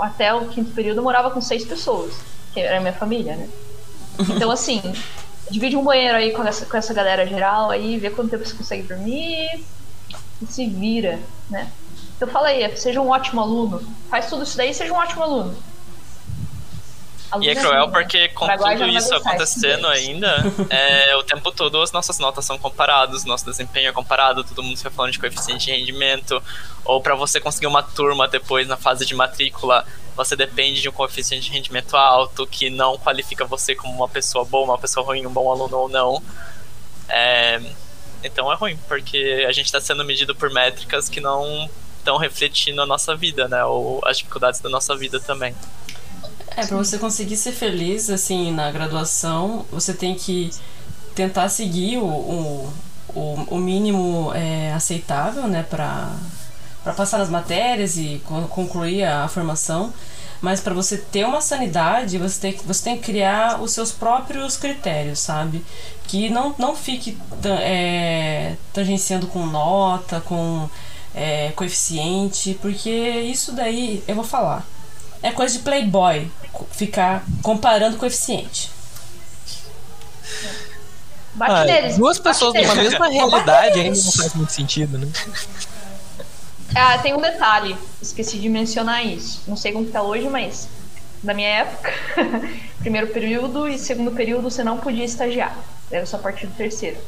até 0.00 0.34
o 0.34 0.46
quinto 0.48 0.72
período 0.72 0.98
eu 0.98 1.02
morava 1.04 1.30
com 1.30 1.40
seis 1.40 1.64
pessoas, 1.64 2.14
que 2.52 2.58
era 2.60 2.78
a 2.78 2.80
minha 2.80 2.92
família, 2.92 3.36
né? 3.36 3.48
Então, 4.18 4.50
assim, 4.50 4.82
divide 5.50 5.76
um 5.76 5.84
banheiro 5.84 6.16
aí 6.16 6.32
com 6.32 6.42
essa, 6.44 6.66
com 6.66 6.76
essa 6.76 6.92
galera 6.92 7.24
geral 7.26 7.70
aí, 7.70 7.96
vê 7.98 8.10
quanto 8.10 8.30
tempo 8.30 8.44
você 8.44 8.54
consegue 8.54 8.82
dormir 8.82 9.64
e 10.42 10.46
se 10.46 10.66
vira, 10.66 11.20
né? 11.48 11.68
Eu 12.22 12.28
falei, 12.28 12.76
seja 12.76 13.00
um 13.00 13.08
ótimo 13.08 13.40
aluno. 13.40 13.82
Faz 14.08 14.28
tudo 14.28 14.44
isso 14.44 14.56
daí 14.56 14.70
e 14.70 14.74
seja 14.74 14.92
um 14.92 14.96
ótimo 14.96 15.22
aluno. 15.22 15.56
Aluno 17.32 17.48
E 17.48 17.50
é 17.50 17.54
cruel 17.54 17.72
aluno, 17.72 17.92
né? 17.92 18.00
porque 18.00 18.28
com 18.28 18.46
tudo 18.46 18.86
isso 18.88 19.14
acontecendo 19.14 19.86
ainda, 19.88 20.36
é, 20.68 21.16
o 21.16 21.22
tempo 21.22 21.50
todo 21.50 21.80
as 21.80 21.90
nossas 21.90 22.18
notas 22.18 22.44
são 22.44 22.58
comparadas, 22.58 23.24
nosso 23.24 23.46
desempenho 23.46 23.88
é 23.88 23.92
comparado, 23.92 24.44
todo 24.44 24.62
mundo 24.62 24.76
fica 24.76 24.90
falando 24.90 25.12
de 25.12 25.18
coeficiente 25.18 25.64
de 25.64 25.72
rendimento, 25.72 26.42
ou 26.84 27.00
para 27.00 27.14
você 27.14 27.40
conseguir 27.40 27.66
uma 27.66 27.82
turma 27.82 28.28
depois 28.28 28.68
na 28.68 28.76
fase 28.76 29.06
de 29.06 29.14
matrícula, 29.14 29.86
você 30.14 30.36
depende 30.36 30.82
de 30.82 30.88
um 30.90 30.92
coeficiente 30.92 31.46
de 31.46 31.52
rendimento 31.52 31.96
alto 31.96 32.46
que 32.46 32.68
não 32.68 32.98
qualifica 32.98 33.46
você 33.46 33.74
como 33.74 33.94
uma 33.94 34.08
pessoa 34.08 34.44
boa, 34.44 34.64
uma 34.64 34.78
pessoa 34.78 35.04
ruim, 35.06 35.26
um 35.26 35.32
bom 35.32 35.50
aluno 35.50 35.76
ou 35.76 35.88
não. 35.88 36.22
É, 37.08 37.60
então 38.22 38.52
é 38.52 38.54
ruim, 38.54 38.78
porque 38.86 39.44
a 39.48 39.52
gente 39.52 39.66
está 39.66 39.80
sendo 39.80 40.04
medido 40.04 40.34
por 40.34 40.50
métricas 40.50 41.08
que 41.08 41.20
não 41.20 41.68
estão 42.02 42.16
refletindo 42.18 42.82
a 42.82 42.86
nossa 42.86 43.16
vida, 43.16 43.48
né? 43.48 43.64
Ou 43.64 44.00
as 44.04 44.18
dificuldades 44.18 44.60
da 44.60 44.68
nossa 44.68 44.96
vida 44.96 45.20
também. 45.20 45.54
É, 46.56 46.66
pra 46.66 46.76
você 46.76 46.98
conseguir 46.98 47.36
ser 47.36 47.52
feliz, 47.52 48.10
assim, 48.10 48.52
na 48.52 48.70
graduação, 48.70 49.64
você 49.70 49.94
tem 49.94 50.14
que 50.14 50.50
tentar 51.14 51.48
seguir 51.48 51.98
o, 51.98 52.04
o, 52.04 52.72
o, 53.14 53.56
mínimo 53.56 54.32
é, 54.34 54.72
aceitável, 54.74 55.46
né, 55.46 55.62
pra 55.68 56.10
passar 56.96 57.18
nas 57.18 57.30
matérias 57.30 57.96
e 57.96 58.20
con- 58.26 58.46
concluir 58.48 59.04
a, 59.04 59.28
formação. 59.28 59.92
Mas 60.42 60.60
para 60.60 60.74
você 60.74 60.98
ter 60.98 61.24
uma 61.24 61.40
sanidade, 61.40 62.18
você 62.18 62.40
tem, 62.40 62.52
que- 62.52 62.66
você 62.66 62.82
tem 62.84 62.96
que 62.98 63.04
criar 63.04 63.62
os 63.62 63.70
seus 63.72 63.92
próprios 63.92 64.56
critérios, 64.56 65.20
sabe? 65.20 65.64
Que 66.08 66.28
não, 66.28 66.54
não 66.58 66.74
fique 66.76 67.16
é, 67.60 68.56
tangenciando 68.72 69.26
com 69.28 69.46
nota, 69.46 70.20
com 70.20 70.68
é, 71.14 71.50
coeficiente, 71.52 72.58
porque 72.60 72.90
isso 72.90 73.52
daí, 73.52 74.02
eu 74.08 74.14
vou 74.14 74.24
falar, 74.24 74.66
é 75.22 75.30
coisa 75.30 75.56
de 75.56 75.62
playboy 75.64 76.30
ficar 76.72 77.24
comparando 77.42 77.96
coeficiente. 77.96 78.70
Bate 81.34 81.52
Ah, 81.52 81.64
neles. 81.64 81.96
duas 81.96 82.18
pessoas 82.18 82.54
numa 82.54 82.74
mesma 82.74 83.08
realidade 83.08 83.80
ainda 83.80 83.96
não 83.98 84.12
faz 84.12 84.34
muito 84.34 84.52
sentido, 84.52 84.98
né? 84.98 85.08
Ah, 86.74 86.98
tem 86.98 87.14
um 87.14 87.20
detalhe. 87.20 87.76
Esqueci 88.00 88.38
de 88.38 88.48
mencionar 88.48 89.04
isso. 89.06 89.42
Não 89.46 89.56
sei 89.56 89.72
como 89.72 89.86
que 89.86 89.92
tá 89.92 90.02
hoje, 90.02 90.28
mas 90.28 90.68
na 91.22 91.32
minha 91.32 91.48
época, 91.48 91.92
primeiro 92.80 93.06
período 93.08 93.68
e 93.68 93.78
segundo 93.78 94.10
período 94.10 94.42
você 94.42 94.62
não 94.62 94.78
podia 94.78 95.04
estagiar. 95.04 95.56
Era 95.90 96.04
só 96.06 96.16
a 96.16 96.20
partir 96.20 96.46
do 96.46 96.54
terceiro. 96.54 96.98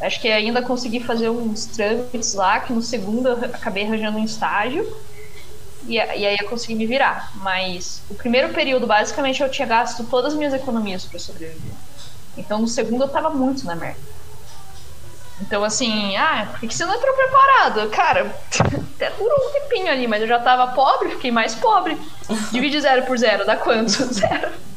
Acho 0.00 0.20
que 0.20 0.28
ainda 0.28 0.62
consegui 0.62 1.00
fazer 1.00 1.28
uns 1.28 1.66
trâmites 1.66 2.34
lá, 2.34 2.60
que 2.60 2.72
no 2.72 2.80
segundo 2.80 3.28
eu 3.28 3.44
acabei 3.46 3.84
arranjando 3.84 4.18
um 4.18 4.24
estágio. 4.24 4.86
E, 5.86 5.94
e 5.94 6.00
aí 6.00 6.36
eu 6.40 6.48
consegui 6.48 6.74
me 6.74 6.86
virar. 6.86 7.32
Mas 7.36 8.02
o 8.08 8.14
primeiro 8.14 8.50
período, 8.50 8.86
basicamente, 8.86 9.42
eu 9.42 9.50
tinha 9.50 9.66
gasto 9.66 10.04
todas 10.04 10.32
as 10.32 10.38
minhas 10.38 10.54
economias 10.54 11.04
para 11.04 11.18
sobreviver. 11.18 11.72
Então 12.36 12.60
no 12.60 12.68
segundo 12.68 13.04
eu 13.04 13.08
tava 13.08 13.30
muito 13.30 13.66
na 13.66 13.74
merda. 13.74 14.08
Então, 15.40 15.62
assim, 15.62 16.16
ah, 16.16 16.48
por 16.50 16.60
que 16.60 16.74
você 16.74 16.84
não 16.84 16.94
entrou 16.94 17.14
preparado? 17.14 17.88
Cara, 17.90 18.24
até 18.96 19.10
durou 19.10 19.38
um 19.48 19.52
tempinho 19.52 19.90
ali, 19.90 20.06
mas 20.06 20.20
eu 20.20 20.28
já 20.28 20.38
tava 20.40 20.72
pobre, 20.72 21.10
fiquei 21.10 21.30
mais 21.30 21.54
pobre. 21.54 21.96
Divide 22.50 22.80
zero 22.80 23.06
por 23.06 23.16
zero, 23.16 23.46
dá 23.46 23.56
quanto? 23.56 23.92
Zero. 24.12 24.67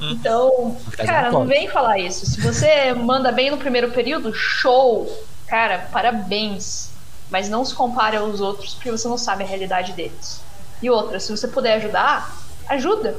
Então, 0.00 0.76
cara, 1.06 1.30
não 1.30 1.46
vem 1.46 1.68
falar 1.68 1.98
isso. 1.98 2.24
Se 2.26 2.40
você 2.40 2.92
manda 2.94 3.30
bem 3.30 3.50
no 3.50 3.58
primeiro 3.58 3.90
período, 3.90 4.32
show! 4.34 5.10
Cara, 5.46 5.88
parabéns. 5.92 6.90
Mas 7.30 7.48
não 7.48 7.64
se 7.64 7.74
compare 7.74 8.16
aos 8.16 8.40
outros, 8.40 8.74
porque 8.74 8.90
você 8.90 9.06
não 9.06 9.18
sabe 9.18 9.44
a 9.44 9.46
realidade 9.46 9.92
deles. 9.92 10.40
E 10.82 10.88
outra, 10.90 11.20
se 11.20 11.30
você 11.30 11.46
puder 11.46 11.74
ajudar, 11.74 12.34
ajuda. 12.68 13.14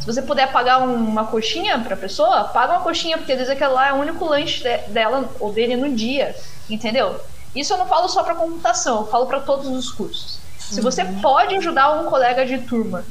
Se 0.00 0.06
você 0.06 0.20
puder 0.20 0.50
pagar 0.52 0.80
um- 0.82 0.94
uma 0.94 1.24
coxinha 1.26 1.78
pra 1.78 1.96
pessoa, 1.96 2.44
paga 2.44 2.74
uma 2.74 2.82
coxinha, 2.82 3.16
porque 3.16 3.32
às 3.32 3.38
vezes 3.38 3.52
aquela 3.52 3.72
lá 3.74 3.88
é 3.88 3.92
o 3.92 3.96
único 3.96 4.24
lanche 4.26 4.62
de- 4.62 4.92
dela 4.92 5.30
ou 5.40 5.50
dele 5.52 5.76
no 5.76 5.88
dia, 5.94 6.34
entendeu? 6.68 7.18
Isso 7.54 7.72
eu 7.72 7.78
não 7.78 7.86
falo 7.86 8.08
só 8.08 8.22
pra 8.22 8.34
computação, 8.34 9.02
eu 9.02 9.06
falo 9.06 9.26
pra 9.26 9.40
todos 9.40 9.66
os 9.68 9.90
cursos. 9.90 10.38
Se 10.58 10.80
você 10.80 11.04
pode 11.22 11.54
ajudar 11.56 11.92
um 11.92 12.06
colega 12.10 12.44
de 12.44 12.58
turma, 12.58 13.04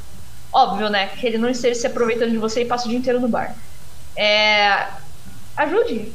óbvio, 0.53 0.89
né, 0.89 1.07
que 1.07 1.25
ele 1.25 1.37
não 1.37 1.49
esteja 1.49 1.79
se 1.79 1.87
aproveitando 1.87 2.31
de 2.31 2.37
você 2.37 2.61
e 2.61 2.65
passa 2.65 2.85
o 2.85 2.89
dia 2.89 2.97
inteiro 2.97 3.19
no 3.19 3.27
bar. 3.27 3.55
É, 4.15 4.87
ajude. 5.57 6.11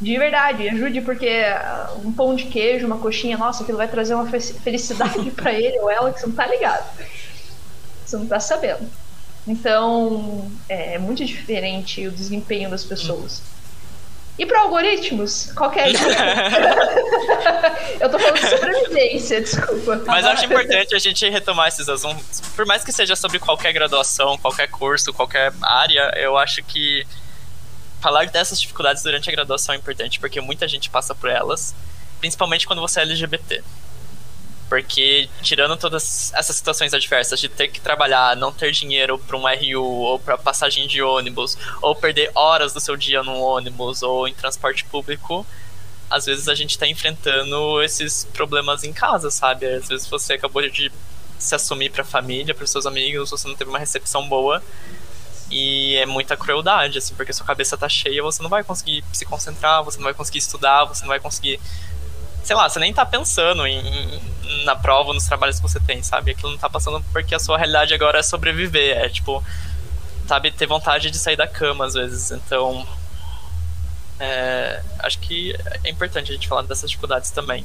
De 0.00 0.18
verdade, 0.18 0.68
ajude, 0.68 1.00
porque 1.00 1.28
ah, 1.28 1.94
um 2.04 2.12
pão 2.12 2.34
de 2.34 2.46
queijo, 2.46 2.86
uma 2.86 2.98
coxinha, 2.98 3.38
nossa, 3.38 3.62
aquilo 3.62 3.78
vai 3.78 3.88
trazer 3.88 4.14
uma 4.14 4.26
fe- 4.28 4.40
felicidade 4.40 5.30
pra 5.32 5.52
ele 5.52 5.78
ou 5.80 5.90
ela 5.90 6.12
que 6.12 6.20
você 6.20 6.26
não 6.26 6.34
tá 6.34 6.46
ligado. 6.46 6.84
Você 8.04 8.16
não 8.16 8.26
tá 8.26 8.40
sabendo. 8.40 8.88
Então, 9.46 10.50
é 10.68 10.98
muito 10.98 11.24
diferente 11.24 12.06
o 12.06 12.12
desempenho 12.12 12.70
das 12.70 12.84
pessoas. 12.84 13.42
E 14.38 14.46
para 14.46 14.60
algoritmos, 14.60 15.52
qual 15.54 15.70
que 15.70 15.78
é 15.78 15.88
Eu 18.00 18.10
tô 18.10 18.18
falando 18.18 18.40
de 18.40 18.48
sobrevivência, 18.48 19.40
desculpa. 19.42 20.02
Mas 20.06 20.24
eu 20.24 20.30
acho 20.30 20.44
importante 20.46 20.94
a 20.94 20.98
gente 20.98 21.28
retomar 21.28 21.68
esses 21.68 21.88
assuntos. 21.88 22.40
Por 22.56 22.64
mais 22.64 22.82
que 22.82 22.90
seja 22.92 23.14
sobre 23.14 23.38
qualquer 23.38 23.72
graduação, 23.72 24.38
qualquer 24.38 24.68
curso, 24.68 25.12
qualquer 25.12 25.52
área, 25.60 26.12
eu 26.16 26.38
acho 26.38 26.62
que 26.62 27.06
falar 28.00 28.26
dessas 28.26 28.60
dificuldades 28.60 29.02
durante 29.02 29.28
a 29.28 29.32
graduação 29.32 29.74
é 29.74 29.78
importante, 29.78 30.18
porque 30.18 30.40
muita 30.40 30.66
gente 30.66 30.88
passa 30.88 31.14
por 31.14 31.30
elas, 31.30 31.74
principalmente 32.18 32.66
quando 32.66 32.80
você 32.80 33.00
é 33.00 33.02
LGBT. 33.02 33.62
Porque, 34.72 35.28
tirando 35.42 35.76
todas 35.76 36.32
essas 36.32 36.56
situações 36.56 36.94
adversas 36.94 37.38
de 37.38 37.46
ter 37.46 37.68
que 37.68 37.78
trabalhar, 37.78 38.34
não 38.34 38.50
ter 38.50 38.72
dinheiro 38.72 39.18
para 39.18 39.36
um 39.36 39.42
RU 39.42 39.84
ou 39.84 40.18
para 40.18 40.38
passagem 40.38 40.86
de 40.86 41.02
ônibus, 41.02 41.58
ou 41.82 41.94
perder 41.94 42.30
horas 42.34 42.72
do 42.72 42.80
seu 42.80 42.96
dia 42.96 43.22
num 43.22 43.38
ônibus 43.38 44.02
ou 44.02 44.26
em 44.26 44.32
transporte 44.32 44.86
público, 44.86 45.46
às 46.08 46.24
vezes 46.24 46.48
a 46.48 46.54
gente 46.54 46.78
tá 46.78 46.86
enfrentando 46.86 47.82
esses 47.82 48.26
problemas 48.32 48.82
em 48.82 48.94
casa, 48.94 49.30
sabe? 49.30 49.66
Às 49.66 49.88
vezes 49.88 50.06
você 50.06 50.32
acabou 50.32 50.66
de 50.66 50.90
se 51.38 51.54
assumir 51.54 51.90
pra 51.90 52.02
família, 52.02 52.54
pros 52.54 52.70
seus 52.70 52.86
amigos, 52.86 53.28
você 53.28 53.46
não 53.46 53.54
teve 53.54 53.68
uma 53.68 53.78
recepção 53.78 54.26
boa. 54.26 54.62
E 55.50 55.96
é 55.96 56.06
muita 56.06 56.34
crueldade, 56.34 56.96
assim, 56.96 57.14
porque 57.14 57.34
sua 57.34 57.44
cabeça 57.44 57.76
tá 57.76 57.90
cheia, 57.90 58.22
você 58.22 58.42
não 58.42 58.48
vai 58.48 58.64
conseguir 58.64 59.04
se 59.12 59.26
concentrar, 59.26 59.84
você 59.84 59.98
não 59.98 60.04
vai 60.04 60.14
conseguir 60.14 60.38
estudar, 60.38 60.86
você 60.86 61.02
não 61.02 61.08
vai 61.08 61.20
conseguir. 61.20 61.60
Sei 62.44 62.56
lá, 62.56 62.68
você 62.68 62.78
nem 62.80 62.92
tá 62.92 63.06
pensando 63.06 63.66
em, 63.66 63.78
em- 63.78 64.64
na 64.64 64.74
prova, 64.76 65.12
nos 65.14 65.24
trabalhos 65.24 65.56
que 65.56 65.62
você 65.62 65.78
tem, 65.80 66.02
sabe? 66.02 66.32
Aquilo 66.32 66.50
não 66.52 66.58
tá 66.58 66.68
passando 66.68 67.02
porque 67.12 67.34
a 67.34 67.38
sua 67.38 67.56
realidade 67.56 67.94
agora 67.94 68.18
é 68.18 68.22
sobreviver, 68.22 68.96
é 68.96 69.08
tipo, 69.08 69.42
sabe, 70.26 70.50
ter 70.50 70.66
vontade 70.66 71.10
de 71.10 71.18
sair 71.18 71.36
da 71.36 71.46
cama 71.46 71.86
às 71.86 71.94
vezes. 71.94 72.30
Então, 72.30 72.86
é, 74.18 74.82
acho 75.00 75.18
que 75.18 75.54
é 75.84 75.90
importante 75.90 76.30
a 76.30 76.34
gente 76.34 76.48
falar 76.48 76.62
dessas 76.62 76.90
dificuldades 76.90 77.30
também. 77.30 77.64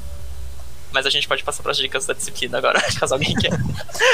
Mas 0.92 1.06
a 1.06 1.10
gente 1.10 1.28
pode 1.28 1.44
passar 1.44 1.62
para 1.64 1.72
as 1.72 1.78
dicas 1.78 2.06
da 2.06 2.14
disciplina 2.14 2.58
agora, 2.58 2.82
caso 3.00 3.14
alguém 3.14 3.36
queira. 3.36 3.60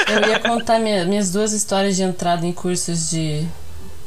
Eu 0.08 0.28
ia 0.28 0.40
contar 0.40 0.78
minha- 0.78 1.04
minhas 1.04 1.30
duas 1.30 1.52
histórias 1.52 1.94
de 1.96 2.02
entrada 2.02 2.44
em 2.44 2.52
cursos 2.52 3.10
de 3.10 3.46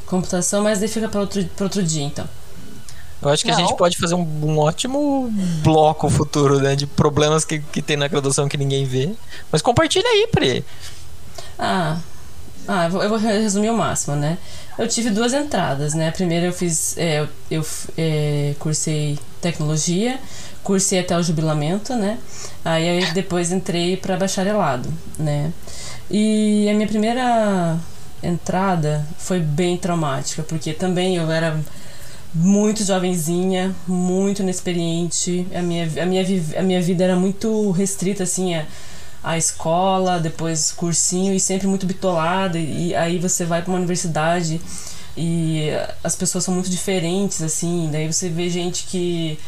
computação, 0.06 0.62
mas 0.62 0.78
daí 0.78 0.88
fica 0.88 1.08
para 1.08 1.20
outro, 1.20 1.48
outro 1.60 1.82
dia, 1.82 2.04
então. 2.04 2.28
Eu 3.20 3.30
acho 3.30 3.44
que 3.44 3.50
a 3.50 3.54
Não. 3.54 3.60
gente 3.60 3.76
pode 3.76 3.96
fazer 3.96 4.14
um, 4.14 4.22
um 4.42 4.58
ótimo 4.58 5.28
bloco 5.62 6.08
futuro, 6.08 6.60
né? 6.60 6.76
De 6.76 6.86
problemas 6.86 7.44
que, 7.44 7.58
que 7.58 7.82
tem 7.82 7.96
na 7.96 8.06
graduação 8.06 8.48
que 8.48 8.56
ninguém 8.56 8.84
vê. 8.84 9.12
Mas 9.50 9.60
compartilha 9.60 10.08
aí, 10.08 10.28
Pri. 10.30 10.64
Ah, 11.58 11.98
ah 12.68 12.84
eu, 12.84 12.90
vou, 12.90 13.02
eu 13.02 13.08
vou 13.08 13.18
resumir 13.18 13.70
o 13.70 13.76
máximo, 13.76 14.14
né? 14.14 14.38
Eu 14.78 14.86
tive 14.86 15.10
duas 15.10 15.32
entradas, 15.32 15.94
né? 15.94 16.08
A 16.08 16.12
primeira 16.12 16.46
eu 16.46 16.52
fiz, 16.52 16.96
é, 16.96 17.22
eu, 17.22 17.28
eu 17.50 17.66
é, 17.96 18.54
cursei 18.60 19.18
tecnologia, 19.40 20.20
cursei 20.62 21.00
até 21.00 21.16
o 21.16 21.22
jubilamento, 21.22 21.96
né? 21.96 22.18
Aí 22.64 23.02
eu 23.02 23.12
depois 23.12 23.50
entrei 23.50 23.96
para 23.96 24.16
bacharelado, 24.16 24.88
né? 25.18 25.52
E 26.08 26.68
a 26.70 26.74
minha 26.74 26.86
primeira 26.86 27.76
entrada 28.22 29.04
foi 29.18 29.40
bem 29.40 29.76
traumática, 29.76 30.44
porque 30.44 30.72
também 30.72 31.16
eu 31.16 31.30
era 31.30 31.58
muito 32.34 32.84
jovenzinha, 32.84 33.74
muito 33.86 34.42
inexperiente. 34.42 35.46
A 35.54 35.62
minha, 35.62 35.84
a 36.02 36.06
minha, 36.06 36.24
a 36.58 36.62
minha 36.62 36.82
vida 36.82 37.04
era 37.04 37.16
muito 37.16 37.70
restrita, 37.70 38.22
assim, 38.22 38.54
a, 38.54 38.66
a 39.22 39.38
escola, 39.38 40.18
depois 40.18 40.72
cursinho 40.72 41.34
e 41.34 41.40
sempre 41.40 41.66
muito 41.66 41.86
bitolada. 41.86 42.58
E 42.58 42.94
aí 42.94 43.18
você 43.18 43.44
vai 43.44 43.62
para 43.62 43.70
uma 43.70 43.78
universidade 43.78 44.60
e 45.16 45.70
as 46.04 46.14
pessoas 46.14 46.44
são 46.44 46.54
muito 46.54 46.70
diferentes, 46.70 47.42
assim. 47.42 47.88
Daí 47.90 48.10
você 48.10 48.28
vê 48.28 48.48
gente 48.48 48.84
que. 48.84 49.38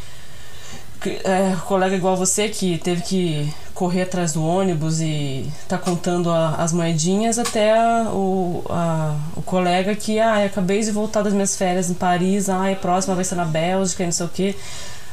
que 1.01 1.11
é, 1.25 1.57
colega 1.67 1.95
igual 1.95 2.17
você 2.17 2.49
que 2.49 2.79
teve 2.79 3.03
que 3.03 3.55
correr 3.81 4.03
atrás 4.03 4.35
do 4.35 4.45
ônibus 4.45 5.01
e 5.01 5.47
tá 5.67 5.79
contando 5.79 6.31
a- 6.31 6.57
as 6.57 6.71
moedinhas 6.71 7.39
até 7.39 7.73
a- 7.73 8.11
o, 8.13 8.63
a- 8.69 9.17
o 9.35 9.41
colega 9.41 9.95
que, 9.97 10.21
ah, 10.21 10.45
acabei 10.45 10.83
de 10.83 10.91
voltar 10.91 11.23
das 11.23 11.33
minhas 11.33 11.57
férias 11.57 11.89
em 11.89 11.95
Paris, 11.95 12.51
ah, 12.51 12.71
a 12.71 12.77
próxima 12.77 13.15
vai 13.15 13.25
ser 13.25 13.37
na 13.37 13.47
Bélgica 13.47 14.03
e 14.03 14.07
não 14.07 14.13
sei 14.13 14.27
o 14.27 14.29
quê. 14.29 14.55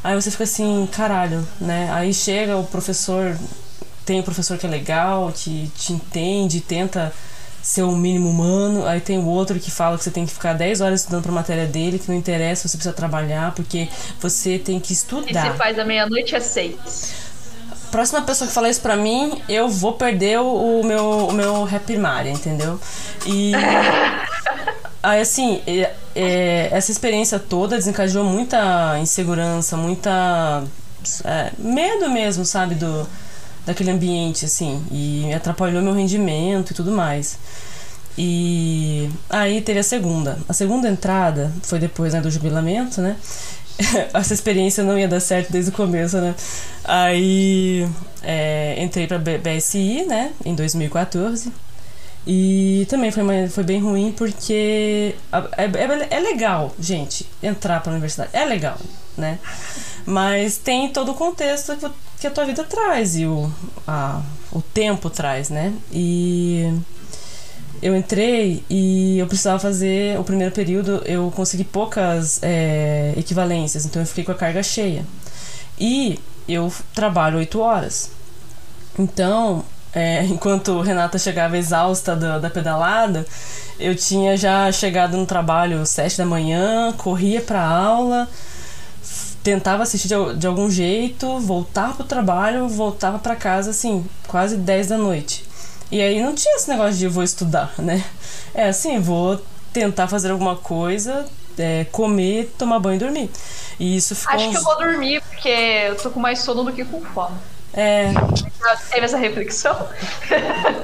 Aí 0.04 0.14
você 0.16 0.30
fica 0.30 0.44
assim, 0.44 0.88
caralho, 0.92 1.48
né? 1.62 1.90
Aí 1.94 2.14
chega 2.14 2.58
o 2.58 2.64
professor, 2.66 3.38
tem 4.06 4.20
o 4.20 4.24
professor 4.24 4.58
que 4.58 4.66
é 4.66 4.70
legal, 4.70 5.32
que 5.34 5.72
te 5.78 5.94
entende, 5.94 6.60
tenta 6.60 7.14
ser 7.64 7.84
o 7.84 7.92
mínimo 7.94 8.30
humano. 8.30 8.86
Aí 8.86 9.00
tem 9.00 9.18
o 9.18 9.26
outro 9.26 9.58
que 9.60 9.72
fala 9.72 9.98
que 9.98 10.04
você 10.04 10.12
tem 10.12 10.26
que 10.26 10.34
ficar 10.34 10.54
10 10.54 10.82
horas 10.82 11.02
estudando 11.02 11.24
pra 11.24 11.32
matéria 11.32 11.66
dele, 11.66 12.00
que 12.00 12.10
não 12.10 12.18
interessa, 12.18 12.68
você 12.68 12.76
precisa 12.78 12.94
trabalhar, 12.94 13.54
porque 13.56 13.88
você 14.20 14.60
tem 14.60 14.78
que 14.80 14.92
E 14.92 14.96
estudar. 14.96 15.52
se 15.52 15.58
faz 15.58 15.76
da 15.78 15.86
meia-noite 15.86 16.36
às 16.36 16.44
seis. 16.44 17.27
Próxima 17.98 18.22
pessoa 18.22 18.48
que 18.48 18.54
falar 18.54 18.70
isso 18.70 18.82
pra 18.82 18.96
mim, 18.96 19.42
eu 19.50 19.68
vou 19.68 19.94
perder 19.94 20.40
o, 20.40 20.82
o 20.82 20.86
meu, 20.86 21.30
o 21.30 21.34
meu 21.34 21.64
rap 21.64 21.82
primária, 21.82 22.30
entendeu? 22.30 22.80
E. 23.26 23.54
Aí, 25.02 25.20
assim, 25.20 25.64
é- 25.66 25.96
é, 26.16 26.70
essa 26.72 26.92
experiência 26.92 27.40
toda 27.40 27.76
desencadeou 27.76 28.24
muita 28.24 29.00
insegurança, 29.00 29.76
muita. 29.76 30.64
é, 31.26 31.52
medo 31.58 32.08
mesmo, 32.12 32.46
sabe? 32.46 32.76
Do, 32.76 33.10
daquele 33.66 33.90
ambiente, 33.90 34.46
assim. 34.46 34.86
E 34.92 35.34
atrapalhou 35.34 35.82
meu 35.82 35.94
rendimento 35.94 36.74
e 36.74 36.76
tudo 36.76 36.92
mais. 36.92 37.40
E 38.16 39.10
aí 39.28 39.60
teve 39.60 39.80
a 39.80 39.84
segunda. 39.84 40.38
A 40.48 40.54
segunda 40.54 40.88
entrada 40.88 41.52
foi 41.64 41.80
depois 41.80 42.14
né, 42.14 42.22
do 42.22 42.30
jubilamento, 42.30 43.02
né? 43.02 43.16
Essa 44.14 44.34
experiência 44.34 44.84
não 44.84 44.98
ia 44.98 45.08
dar 45.08 45.20
certo 45.20 45.52
desde 45.52 45.72
o 45.72 45.74
começo, 45.74 46.18
né? 46.18 46.36
Aí 46.84 47.88
é, 48.24 48.76
entrei 48.82 49.08
pra 49.08 49.20
BSI, 49.20 50.06
né? 50.06 50.32
Em 50.44 50.56
2014. 50.56 51.52
E 52.30 52.86
também 52.90 53.10
foi, 53.10 53.48
foi 53.48 53.64
bem 53.64 53.80
ruim 53.80 54.12
porque 54.12 55.16
é, 55.32 55.64
é, 55.64 56.16
é 56.16 56.20
legal, 56.20 56.76
gente, 56.78 57.26
entrar 57.42 57.82
pra 57.82 57.92
universidade. 57.92 58.32
É 58.34 58.44
legal, 58.44 58.78
né? 59.18 59.40
Mas 60.06 60.58
tem 60.58 60.90
todo 60.90 61.12
o 61.12 61.16
contexto 61.16 61.76
que, 61.78 61.90
que 62.20 62.28
a 62.28 62.32
tua 62.32 62.46
vida 62.46 62.66
traz 62.66 63.16
e 63.16 63.26
o, 63.26 63.50
a, 63.88 64.22
o 64.52 64.62
tempo 64.62 65.10
traz, 65.10 65.50
né? 65.50 65.74
E 65.90 66.74
eu 67.82 67.96
entrei 67.96 68.64
e 68.70 69.20
eu 69.20 69.28
precisava 69.28 69.60
fazer 69.60 70.20
o 70.20 70.24
primeiro 70.24 70.54
período, 70.54 71.02
eu 71.06 71.32
consegui 71.36 71.64
poucas 71.64 72.40
é, 72.42 73.14
equivalências, 73.18 73.86
então 73.86 74.02
eu 74.02 74.06
fiquei 74.06 74.24
com 74.24 74.32
a 74.32 74.36
carga 74.36 74.64
cheia. 74.64 75.06
E 75.80 76.20
eu 76.48 76.72
trabalho 76.94 77.38
oito 77.38 77.60
horas. 77.60 78.12
Então, 78.98 79.64
é, 79.94 80.24
enquanto 80.30 80.82
Renata 80.82 81.18
chegava 81.18 81.58
exausta 81.58 82.16
da, 82.16 82.40
da 82.40 82.50
pedalada, 82.50 83.26
eu 83.80 83.96
tinha 83.96 84.36
já 84.36 84.72
chegado 84.72 85.18
no 85.18 85.26
trabalho 85.26 85.86
sete 85.86 86.18
da 86.18 86.26
manhã, 86.26 86.94
corria 86.98 87.42
pra 87.42 87.62
aula, 87.64 88.28
tentava 89.44 89.84
assistir 89.84 90.08
de, 90.08 90.36
de 90.36 90.48
algum 90.48 90.70
jeito, 90.70 91.40
voltava 91.40 91.94
pro 91.94 92.04
trabalho, 92.04 92.68
voltava 92.68 93.20
pra 93.20 93.36
casa 93.36 93.70
assim, 93.70 94.06
quase 94.28 94.58
10 94.58 94.88
da 94.88 94.98
noite. 94.98 95.47
E 95.92 96.02
aí 96.02 96.22
não 96.22 96.36
tinha 96.36 96.56
esse 96.56 96.70
negócio 96.70 96.96
de 96.96 97.06
eu 97.06 97.12
vou 97.12 97.24
estudar, 97.24 97.74
né? 97.78 98.04
É 98.54 98.70
assim, 98.70 99.00
vou 99.00 99.42
tentar 99.72 100.08
fazer 100.08 100.32
alguma 100.32 100.56
coisa, 100.56 101.26
é, 101.58 101.86
comer, 101.92 102.54
tomar 102.58 102.80
banho 102.80 102.96
e 102.96 103.00
dormir. 103.00 103.30
E 103.80 103.96
isso 103.96 104.16
ficou. 104.16 104.36
Acho 104.36 104.50
que 104.50 104.58
eu 104.58 104.64
vou 104.64 104.78
dormir, 104.78 105.22
porque 105.22 105.50
eu 105.50 105.96
tô 105.96 106.10
com 106.10 106.20
mais 106.20 106.40
sono 106.40 106.64
do 106.64 106.74
que 106.74 106.84
com 106.84 107.02
fome. 107.02 107.38
É, 107.74 108.12
teve 108.90 109.06
essa 109.06 109.18
reflexão? 109.18 109.76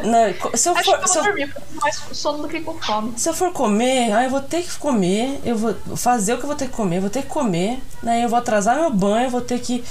né, 0.06 0.36
se 0.54 0.70
eu 0.70 0.76
Acho 0.76 0.84
for, 0.84 1.00
que 1.00 1.06
eu 1.06 1.08
vou 1.08 1.18
eu 1.18 1.24
dormir, 1.24 1.48
porque 1.48 1.60
eu 1.60 1.76
tô 1.76 1.82
mais 1.82 1.96
sono 2.12 2.38
do 2.44 2.48
que 2.48 2.62
com 2.62 2.80
fome. 2.80 3.14
Se 3.18 3.30
eu 3.30 3.34
for 3.34 3.52
comer, 3.52 4.12
aí 4.12 4.26
eu 4.26 4.30
vou 4.30 4.42
ter 4.42 4.62
que 4.62 4.78
comer, 4.78 5.40
eu 5.44 5.58
vou 5.58 5.74
fazer 5.98 6.36
o 6.36 6.38
que 6.38 6.44
eu 6.44 6.48
vou 6.48 6.56
ter 6.56 6.68
que 6.68 6.74
comer, 6.74 7.00
vou 7.00 7.10
ter 7.10 7.24
que 7.24 7.30
comer, 7.30 7.82
né? 8.04 8.24
Eu 8.24 8.30
vou 8.30 8.38
atrasar 8.38 8.76
meu 8.76 8.92
banho, 8.92 9.30
vou 9.30 9.42
ter 9.42 9.60
que 9.60 9.84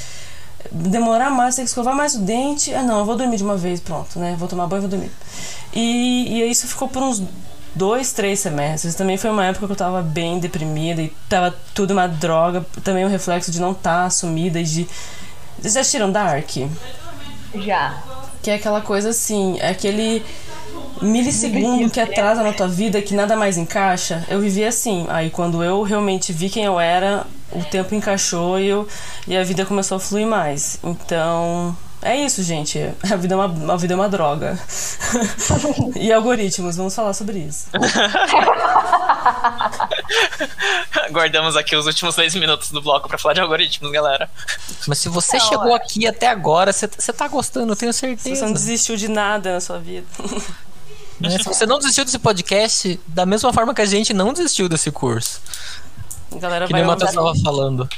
demorar 0.70 1.30
mais, 1.30 1.56
ter 1.56 1.62
que 1.62 1.68
escovar 1.68 1.94
mais 1.94 2.14
o 2.14 2.20
dente. 2.20 2.74
Ah, 2.74 2.82
não, 2.82 3.00
eu 3.00 3.04
vou 3.04 3.16
dormir 3.16 3.36
de 3.36 3.44
uma 3.44 3.56
vez, 3.56 3.80
pronto, 3.80 4.18
né? 4.18 4.36
Vou 4.38 4.48
tomar 4.48 4.66
banho 4.66 4.80
e 4.80 4.82
vou 4.82 4.90
dormir. 4.90 5.10
E, 5.72 6.40
e 6.42 6.50
isso 6.50 6.66
ficou 6.66 6.88
por 6.88 7.02
uns 7.02 7.22
dois, 7.74 8.12
três 8.12 8.40
semestres. 8.40 8.94
Também 8.94 9.16
foi 9.16 9.30
uma 9.30 9.46
época 9.46 9.66
que 9.66 9.72
eu 9.72 9.76
tava 9.76 10.02
bem 10.02 10.38
deprimida 10.38 11.02
e 11.02 11.12
tava 11.28 11.54
tudo 11.74 11.92
uma 11.92 12.06
droga. 12.06 12.64
Também 12.84 13.04
um 13.04 13.08
reflexo 13.08 13.50
de 13.50 13.60
não 13.60 13.72
estar 13.72 14.04
assumida 14.04 14.60
e 14.60 14.64
de. 14.64 14.88
Vocês 15.58 15.74
já 15.74 15.80
assistiram 15.80 16.10
Dark? 16.10 16.50
Já. 17.54 18.02
Que 18.42 18.50
é 18.50 18.54
aquela 18.54 18.80
coisa 18.80 19.10
assim, 19.10 19.56
é 19.60 19.68
aquele 19.68 20.24
milissegundo 21.00 21.90
que 21.90 22.00
atrasa 22.00 22.42
na 22.42 22.52
tua 22.52 22.68
vida 22.68 23.00
que 23.00 23.14
nada 23.14 23.36
mais 23.36 23.56
encaixa. 23.56 24.24
Eu 24.28 24.40
vivi 24.40 24.64
assim. 24.64 25.06
Aí 25.08 25.30
quando 25.30 25.62
eu 25.62 25.82
realmente 25.82 26.32
vi 26.32 26.48
quem 26.48 26.64
eu 26.64 26.78
era, 26.78 27.24
o 27.54 27.64
tempo 27.64 27.94
encaixou 27.94 28.58
e, 28.58 28.68
eu, 28.68 28.88
e 29.26 29.36
a 29.36 29.44
vida 29.44 29.64
começou 29.66 29.96
a 29.96 30.00
fluir 30.00 30.26
mais. 30.26 30.78
Então. 30.82 31.76
É 32.04 32.16
isso, 32.16 32.42
gente. 32.42 32.80
A 33.12 33.14
vida 33.14 33.34
é 33.34 33.36
uma, 33.36 33.72
a 33.74 33.76
vida 33.76 33.94
é 33.94 33.96
uma 33.96 34.08
droga. 34.08 34.58
e 35.94 36.12
algoritmos, 36.12 36.76
vamos 36.76 36.92
falar 36.96 37.14
sobre 37.14 37.38
isso. 37.38 37.66
Guardamos 41.10 41.56
aqui 41.56 41.76
os 41.76 41.86
últimos 41.86 42.14
dois 42.16 42.34
minutos 42.34 42.70
do 42.70 42.80
bloco 42.82 43.08
pra 43.08 43.18
falar 43.18 43.34
de 43.34 43.40
algoritmos, 43.40 43.90
galera. 43.92 44.28
Mas 44.86 44.98
se 44.98 45.08
você 45.08 45.38
Não, 45.38 45.48
chegou 45.48 45.68
é. 45.72 45.74
aqui 45.76 46.06
até 46.06 46.28
agora, 46.28 46.72
você 46.72 46.88
você 46.88 47.12
tá 47.12 47.28
gostando, 47.28 47.72
eu 47.72 47.76
tenho 47.76 47.92
Você 47.92 48.00
certeza. 48.00 48.44
não 48.46 48.52
desistiu 48.52 48.96
de 48.96 49.08
nada 49.08 49.52
na 49.54 49.60
sua 49.60 49.78
vida. 49.78 50.06
né? 51.20 51.30
Se 51.38 51.44
você 51.44 51.66
não 51.66 51.78
desistiu 51.78 52.04
desse 52.04 52.18
podcast, 52.18 52.98
da 53.06 53.24
mesma 53.24 53.52
forma 53.52 53.72
que 53.74 53.80
a 53.82 53.86
gente 53.86 54.12
não 54.12 54.32
desistiu 54.32 54.68
desse 54.68 54.90
curso. 54.90 55.40
A 56.36 56.38
galera 56.38 56.66
Que 56.66 56.72
vai 56.72 56.80
nem 56.82 56.88
o 56.88 56.92
Matheus 56.92 57.14
mandar- 57.14 57.30
estava 57.32 57.44
falando. 57.44 57.88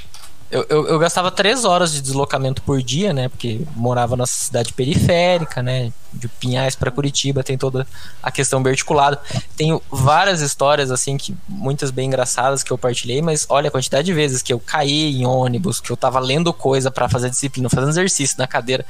Eu, 0.51 0.65
eu, 0.69 0.87
eu 0.87 0.99
gastava 1.01 1.33
três 1.33 1.65
horas 1.65 1.93
de 1.93 2.01
deslocamento 2.01 2.63
por 2.63 2.81
dia, 2.81 3.13
né? 3.13 3.29
Porque 3.29 3.63
morava 3.75 4.15
na 4.17 4.25
cidade 4.27 4.73
periférica, 4.73 5.63
né? 5.63 5.93
De 6.13 6.29
Pinhais 6.29 6.77
para 6.77 6.93
Curitiba, 6.93 7.43
tem 7.43 7.59
toda 7.59 7.85
a 8.23 8.31
questão 8.31 8.63
bem 8.63 8.71
articulada. 8.71 9.21
Tenho 9.57 9.83
várias 9.91 10.41
histórias, 10.41 10.93
assim, 10.93 11.17
que 11.17 11.35
muitas 11.49 11.91
bem 11.91 12.07
engraçadas 12.07 12.63
que 12.63 12.71
eu 12.71 12.79
partilhei, 12.79 13.21
mas 13.21 13.47
olha 13.49 13.67
a 13.69 13.71
quantidade 13.71 14.07
de 14.07 14.13
vezes 14.13 14.43
que 14.43 14.53
eu 14.53 14.61
caí 14.61 15.17
em 15.21 15.27
ônibus, 15.27 15.81
que 15.81 15.91
eu 15.91 15.97
tava 15.97 16.21
lendo 16.21 16.53
coisa 16.53 16.89
para 16.91 17.09
fazer 17.09 17.31
disciplina, 17.31 17.69
fazendo 17.69 17.91
exercício 17.91 18.37
na 18.39 18.47
cadeira. 18.47 18.87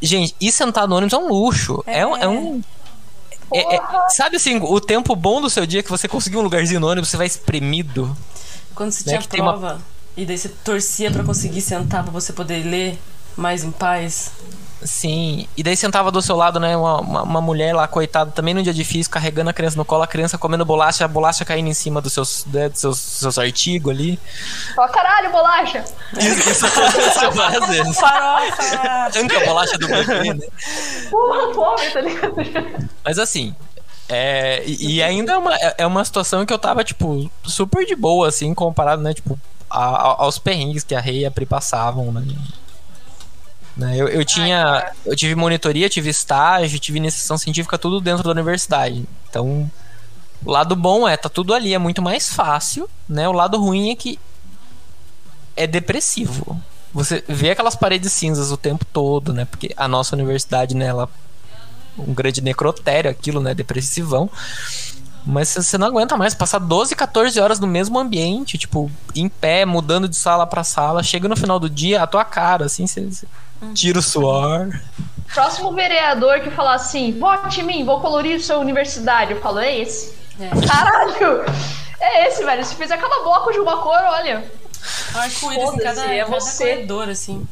Gente, 0.00 0.34
e 0.40 0.50
sentar 0.50 0.88
no 0.88 0.96
ônibus 0.96 1.12
é 1.12 1.18
um 1.18 1.28
luxo. 1.28 1.82
É, 1.86 2.06
um- 2.06 2.16
é 2.16 2.26
um. 2.28 2.62
É- 3.54 3.76
é- 3.76 3.80
sabe 4.10 4.36
assim, 4.36 4.58
o 4.62 4.80
tempo 4.80 5.14
bom 5.16 5.40
do 5.40 5.48
seu 5.50 5.66
dia 5.66 5.82
que 5.82 5.90
você 5.90 6.06
conseguiu 6.08 6.40
um 6.40 6.42
lugarzinho 6.42 6.80
no 6.80 6.88
ônibus, 6.88 7.10
você 7.10 7.16
vai 7.16 7.26
espremido. 7.26 8.16
Quando 8.74 8.90
você 8.92 9.10
Né, 9.10 9.18
tinha 9.18 9.28
tem 9.28 9.40
uma- 9.40 9.52
prova 9.52 9.80
e 10.16 10.24
daí 10.24 10.36
você 10.38 10.48
torcia 10.48 11.10
pra 11.10 11.22
conseguir 11.24 11.60
sentar 11.60 12.02
pra 12.02 12.12
você 12.12 12.32
poder 12.32 12.64
ler 12.64 12.98
mais 13.36 13.64
em 13.64 13.70
paz. 13.70 14.30
Sim. 14.84 15.46
E 15.56 15.62
daí 15.62 15.76
sentava 15.76 16.10
do 16.10 16.20
seu 16.20 16.36
lado, 16.36 16.58
né, 16.58 16.76
uma, 16.76 17.00
uma, 17.00 17.22
uma 17.22 17.40
mulher 17.40 17.74
lá, 17.74 17.86
coitada, 17.86 18.30
também 18.30 18.52
num 18.54 18.62
dia 18.62 18.74
difícil, 18.74 19.10
carregando 19.12 19.50
a 19.50 19.52
criança 19.52 19.76
no 19.76 19.84
colo, 19.84 20.02
a 20.02 20.06
criança 20.06 20.36
comendo 20.36 20.64
bolacha, 20.64 21.04
a 21.04 21.08
bolacha 21.08 21.44
caindo 21.44 21.68
em 21.68 21.74
cima 21.74 22.00
dos 22.00 22.12
seus, 22.12 22.44
né, 22.46 22.68
dos 22.68 22.80
seus, 22.80 22.98
seus 22.98 23.38
artigos 23.38 23.92
ali. 23.92 24.18
Fala, 24.74 24.88
caralho, 24.88 25.30
bolacha! 25.30 25.84
Isso, 26.18 26.50
isso 26.50 26.66
aconteceu 26.66 27.30
várias 27.32 27.66
vezes. 27.68 27.94
Farofa! 28.00 28.62
Arranca 29.14 29.36
a 29.38 29.44
bolacha 29.46 29.78
do 29.78 29.86
bebê, 29.88 30.34
né? 30.34 30.46
Porra, 31.10 31.54
fome, 31.54 31.90
tá 31.90 32.00
ligado? 32.00 32.88
Mas 33.04 33.18
assim, 33.18 33.54
é, 34.08 34.62
e, 34.66 34.96
e 34.96 35.02
ainda 35.02 35.32
é 35.32 35.36
uma, 35.36 35.54
é- 35.54 35.74
é 35.78 35.86
uma 35.86 36.04
situação 36.04 36.44
que 36.44 36.52
eu 36.52 36.58
tava, 36.58 36.82
tipo, 36.84 37.30
super 37.44 37.84
de 37.86 37.94
boa, 37.94 38.28
assim, 38.28 38.52
comparado, 38.52 39.00
né, 39.02 39.14
tipo, 39.14 39.38
a- 39.70 39.78
a- 39.84 40.16
aos 40.24 40.38
perrengues 40.38 40.82
que 40.84 40.94
a 40.94 41.00
Rei 41.00 41.20
e 41.20 41.26
a 41.26 41.30
Pri 41.30 41.46
passavam, 41.46 42.10
né? 42.12 42.22
Né, 43.76 43.96
Eu, 43.96 44.08
eu 44.08 44.24
tinha. 44.24 44.92
Eu 45.04 45.16
tive 45.16 45.34
monitoria, 45.34 45.88
tive 45.88 46.10
estágio, 46.10 46.78
tive 46.78 46.98
iniciação 46.98 47.38
científica, 47.38 47.78
tudo 47.78 48.00
dentro 48.00 48.22
da 48.22 48.30
universidade. 48.30 49.06
Então, 49.28 49.70
o 50.44 50.50
lado 50.50 50.76
bom 50.76 51.08
é, 51.08 51.16
tá 51.16 51.28
tudo 51.28 51.54
ali, 51.54 51.72
é 51.72 51.78
muito 51.78 52.02
mais 52.02 52.28
fácil, 52.32 52.88
né? 53.08 53.28
O 53.28 53.32
lado 53.32 53.58
ruim 53.58 53.90
é 53.90 53.96
que 53.96 54.18
é 55.56 55.66
depressivo. 55.66 56.60
Você 56.92 57.24
vê 57.26 57.50
aquelas 57.50 57.74
paredes 57.74 58.12
cinzas 58.12 58.52
o 58.52 58.56
tempo 58.56 58.84
todo, 58.84 59.32
né? 59.32 59.46
Porque 59.46 59.72
a 59.76 59.88
nossa 59.88 60.14
universidade, 60.14 60.76
né, 60.76 60.86
ela 60.86 61.08
um 61.96 62.12
grande 62.12 62.40
necrotério, 62.40 63.10
aquilo, 63.10 63.40
né? 63.40 63.54
Depressivão. 63.54 64.30
Mas 65.24 65.48
você 65.48 65.78
não 65.78 65.86
aguenta 65.86 66.16
mais 66.16 66.34
passar 66.34 66.58
12, 66.58 66.96
14 66.96 67.38
horas 67.40 67.60
no 67.60 67.66
mesmo 67.66 67.98
ambiente, 67.98 68.58
tipo, 68.58 68.90
em 69.14 69.28
pé, 69.28 69.64
mudando 69.64 70.08
de 70.08 70.16
sala 70.16 70.46
pra 70.46 70.64
sala. 70.64 71.02
Chega 71.02 71.28
no 71.28 71.36
final 71.36 71.60
do 71.60 71.70
dia, 71.70 72.02
a 72.02 72.06
tua 72.06 72.24
cara, 72.24 72.66
assim, 72.66 72.86
você, 72.86 73.02
você 73.02 73.26
tira 73.74 73.98
o 73.98 74.02
suor. 74.02 74.68
Próximo 75.32 75.72
vereador 75.72 76.40
que 76.40 76.50
falar 76.50 76.74
assim, 76.74 77.18
vote 77.18 77.60
em 77.60 77.64
mim, 77.64 77.84
vou 77.84 78.00
colorir 78.00 78.42
sua 78.42 78.58
universidade. 78.58 79.32
Eu 79.32 79.40
falo, 79.40 79.60
é 79.60 79.78
esse. 79.78 80.12
É. 80.40 80.50
Caralho! 80.66 81.44
É 82.00 82.26
esse, 82.26 82.44
velho. 82.44 82.64
Se 82.64 82.74
fizer 82.74 82.96
cada 82.96 83.22
bloco 83.22 83.52
de 83.52 83.60
uma 83.60 83.78
cor, 83.78 84.00
olha. 84.02 84.44
Arco-íris 85.14 85.74
em 85.74 85.78
cada, 85.78 86.04
é 86.12 86.24
cada 86.24 86.30
você. 86.30 86.64
corredor, 86.64 87.08
assim. 87.08 87.46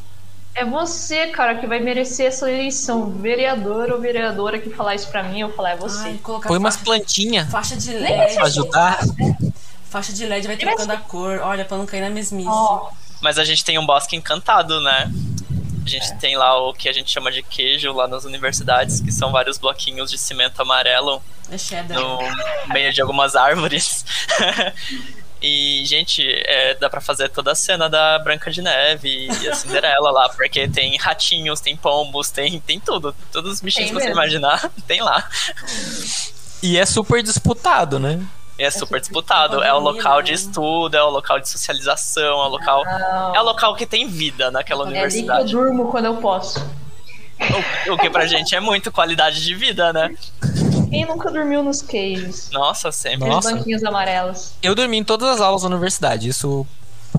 É 0.61 0.65
você, 0.65 1.29
cara, 1.29 1.55
que 1.55 1.67
vai 1.67 1.81
merecer 1.81 2.27
essa 2.27 2.51
eleição. 2.51 3.11
Vereador 3.11 3.91
ou 3.91 3.99
vereadora 3.99 4.59
que 4.59 4.69
falar 4.69 4.95
isso 4.95 5.09
pra 5.09 5.23
mim, 5.23 5.41
eu 5.41 5.51
falar, 5.55 5.71
é 5.71 5.77
você. 5.77 6.09
Ai, 6.09 6.21
Põe 6.23 6.59
umas 6.59 6.75
faixa, 6.77 6.85
plantinhas 6.85 7.51
faixa 7.51 7.77
de 7.77 7.91
LED. 7.93 8.35
pra 8.35 8.45
ajudar. 8.45 8.99
Faixa 9.89 10.13
de 10.13 10.27
LED 10.27 10.47
vai 10.47 10.57
trocando 10.59 10.93
a 10.93 10.97
cor. 10.99 11.41
Olha, 11.43 11.65
pra 11.65 11.79
não 11.79 11.87
cair 11.87 12.03
na 12.03 12.11
mesmice. 12.11 12.49
Ó, 12.49 12.91
Mas 13.23 13.39
a 13.39 13.45
gente 13.45 13.65
tem 13.65 13.79
um 13.79 13.87
bosque 13.87 14.15
encantado, 14.17 14.81
né? 14.83 15.11
A 15.83 15.89
gente 15.89 16.15
tem 16.19 16.37
lá 16.37 16.57
o 16.69 16.75
que 16.75 16.89
a 16.91 16.93
gente 16.93 17.11
chama 17.11 17.33
de 17.33 17.43
queijo 17.43 17.91
lá 17.93 18.07
nas 18.07 18.25
universidades, 18.25 19.01
que 19.01 19.11
são 19.11 19.33
vários 19.33 19.57
bloquinhos 19.57 20.11
de 20.11 20.19
cimento 20.19 20.61
amarelo 20.61 21.23
É 21.51 21.57
cheddar. 21.57 21.99
no 21.99 22.19
meio 22.73 22.93
de 22.93 23.01
algumas 23.01 23.35
árvores. 23.35 24.05
E, 25.43 25.83
gente, 25.87 26.23
é, 26.29 26.75
dá 26.75 26.91
pra 26.91 27.01
fazer 27.01 27.31
toda 27.31 27.53
a 27.53 27.55
cena 27.55 27.89
da 27.89 28.19
Branca 28.19 28.51
de 28.51 28.61
Neve 28.61 29.29
e 29.41 29.49
a 29.49 29.55
Cinderela 29.55 30.11
lá, 30.11 30.29
porque 30.29 30.69
tem 30.69 30.97
ratinhos, 30.99 31.61
tem 31.61 31.77
pombos, 31.77 32.31
tem, 32.31 32.61
tem 32.61 32.79
tudo. 32.79 33.15
Todos 33.33 33.53
os 33.55 33.61
bichinhos 33.61 33.89
Tem 33.91 33.97
que 33.97 34.03
você 34.03 34.09
mesmo. 34.09 34.21
imaginar, 34.21 34.71
tem 34.87 35.01
lá. 35.01 35.27
E 36.63 36.77
é 36.79 36.85
super 36.85 37.23
disputado, 37.23 37.99
né? 37.99 38.21
E 38.59 38.63
é 38.63 38.71
super 38.71 39.01
disputado. 39.01 39.63
É 39.63 39.73
o 39.73 39.79
local 39.79 40.21
de 40.21 40.35
estudo, 40.35 40.95
é 40.95 41.03
o 41.03 41.09
local 41.09 41.41
de 41.41 41.49
socialização, 41.49 42.23
é 42.43 42.47
o 42.47 42.49
local. 42.49 42.85
É 43.35 43.41
o 43.41 43.43
local 43.43 43.75
que 43.75 43.87
tem 43.87 44.07
vida 44.07 44.51
naquela 44.51 44.85
é 44.85 44.89
ali 44.89 44.93
que 44.93 44.99
eu 44.99 45.03
universidade. 45.07 45.53
durmo 45.53 45.91
quando 45.91 46.05
eu 46.05 46.17
posso. 46.19 46.61
O, 47.89 47.95
o 47.95 47.99
que 47.99 48.11
pra 48.11 48.27
gente 48.27 48.55
é 48.55 48.61
muito 48.61 48.93
qualidade 48.93 49.43
de 49.43 49.55
vida, 49.55 49.91
né? 49.95 50.15
Quem 50.91 51.05
nunca 51.07 51.31
dormiu 51.31 51.63
nos 51.63 51.81
queijos? 51.83 52.51
Nossa, 52.51 52.91
sempre. 52.91 53.29
Nossa. 53.29 53.55
banquinhos 53.55 53.85
amarelos. 53.85 54.53
Eu 54.63 54.75
dormi 54.75 54.99
em 54.99 55.05
todas 55.05 55.29
as 55.29 55.41
aulas 55.41 55.63
da 55.63 55.69
universidade. 55.69 56.29
Isso 56.29 56.67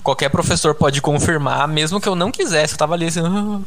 qualquer 0.03 0.29
professor 0.29 0.73
pode 0.75 1.01
confirmar, 1.01 1.67
mesmo 1.67 2.01
que 2.01 2.07
eu 2.09 2.15
não 2.15 2.31
quisesse. 2.31 2.73
Eu 2.73 2.77
tava 2.77 2.93
ali 2.95 3.07
assim. 3.07 3.21
"Ah", 3.21 3.61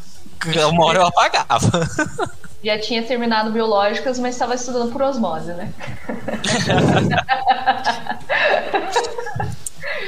Uma 0.68 0.84
hora 0.86 0.98
eu 1.00 1.06
apagava. 1.06 1.88
Já 2.62 2.78
tinha 2.78 3.02
terminado 3.02 3.50
biológicas, 3.50 4.18
mas 4.18 4.34
estava 4.34 4.54
estudando 4.54 4.90
por 4.90 5.02
osmose, 5.02 5.52
né? 5.52 5.70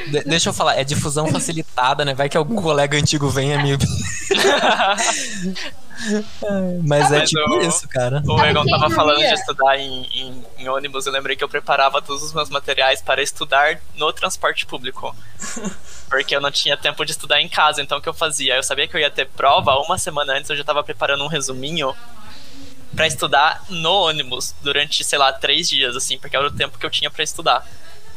De- 0.09 0.23
deixa 0.23 0.49
eu 0.49 0.53
falar, 0.53 0.75
é 0.75 0.83
difusão 0.83 1.27
facilitada, 1.27 2.05
né? 2.05 2.13
Vai 2.13 2.29
que 2.29 2.37
algum 2.37 2.55
colega 2.61 2.97
antigo 2.97 3.29
venha 3.29 3.57
me. 3.61 3.77
Mas 6.83 7.11
é 7.11 7.19
Mas 7.19 7.29
tipo 7.29 7.49
o- 7.55 7.61
isso, 7.61 7.87
cara. 7.87 8.21
O 8.25 8.39
Egon 8.43 8.65
tava 8.65 8.89
falando 8.89 9.17
de 9.19 9.33
estudar 9.33 9.77
em, 9.77 10.03
em- 10.13 10.45
em 10.59 10.69
ônibus. 10.69 11.05
Eu 11.05 11.11
lembrei 11.11 11.35
que 11.35 11.43
eu 11.43 11.49
preparava 11.49 12.01
todos 12.01 12.23
os 12.23 12.33
meus 12.33 12.49
materiais 12.49 13.01
para 13.01 13.21
estudar 13.21 13.79
no 13.95 14.11
transporte 14.13 14.65
público. 14.65 15.15
Porque 16.09 16.35
eu 16.35 16.39
não 16.41 16.51
tinha 16.51 16.77
tempo 16.77 17.03
de 17.03 17.11
estudar 17.11 17.41
em 17.41 17.49
casa. 17.49 17.81
Então 17.81 17.97
o 17.97 18.01
que 18.01 18.07
eu 18.09 18.13
fazia? 18.13 18.55
Eu 18.55 18.63
sabia 18.63 18.87
que 18.87 18.95
eu 18.95 19.01
ia 19.01 19.09
ter 19.11 19.27
prova 19.27 19.75
uma 19.79 19.97
semana 19.97 20.33
antes. 20.33 20.49
Eu 20.49 20.55
já 20.55 20.63
tava 20.63 20.83
preparando 20.83 21.23
um 21.23 21.27
resuminho 21.27 21.93
para 22.95 23.05
estudar 23.07 23.63
no 23.69 23.91
ônibus 24.03 24.55
durante, 24.61 25.03
sei 25.03 25.19
lá, 25.19 25.31
três 25.33 25.67
dias, 25.69 25.95
assim, 25.95 26.17
porque 26.17 26.35
era 26.35 26.47
o 26.47 26.51
tempo 26.51 26.77
que 26.79 26.85
eu 26.85 26.89
tinha 26.89 27.11
para 27.11 27.23
estudar. 27.23 27.67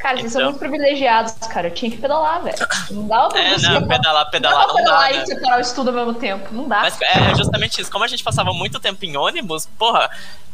Cara, 0.02 0.16
vocês 0.18 0.32
são 0.32 0.40
Então. 0.40 0.50
muito 0.52 0.58
privilegiados, 0.60 1.32
cara. 1.48 1.68
Eu 1.68 1.74
tinha 1.74 1.90
que 1.90 1.98
pedalar, 1.98 2.42
velho. 2.42 2.56
Não 2.90 3.06
dá 3.06 3.28
pra 3.28 3.40
É, 3.40 3.58
você. 3.58 3.68
não, 3.68 3.86
pedalar, 3.86 4.30
pedalar 4.30 4.66
não 4.66 4.66
dá 4.66 4.66
não 4.66 4.74
pra 4.74 4.82
dá, 4.84 4.98
pedalar 4.98 5.12
né? 5.12 5.22
e 5.22 5.26
separar 5.26 5.58
o 5.58 5.60
estudo 5.60 5.88
ao 5.90 5.94
mesmo 5.94 6.14
tempo. 6.14 6.48
Não 6.54 6.66
dá. 6.68 6.80
Mas 6.80 6.98
é 7.02 7.34
justamente 7.36 7.80
isso. 7.82 7.90
Como 7.90 8.04
a 8.04 8.08
gente 8.08 8.24
passava 8.24 8.52
muito 8.52 8.80
tempo 8.80 9.04
em 9.04 9.16
ônibus, 9.16 9.66
porra. 9.78 10.10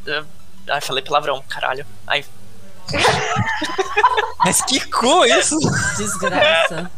eh, 0.07 0.23
Ai, 0.69 0.81
falei 0.81 1.03
palavrão, 1.05 1.43
caralho. 1.49 1.87
Ai, 2.07 2.25
Mas 4.45 4.63
que 4.63 4.81
cu 4.91 5.25
isso? 5.25 5.57
Desgraça. 5.97 6.91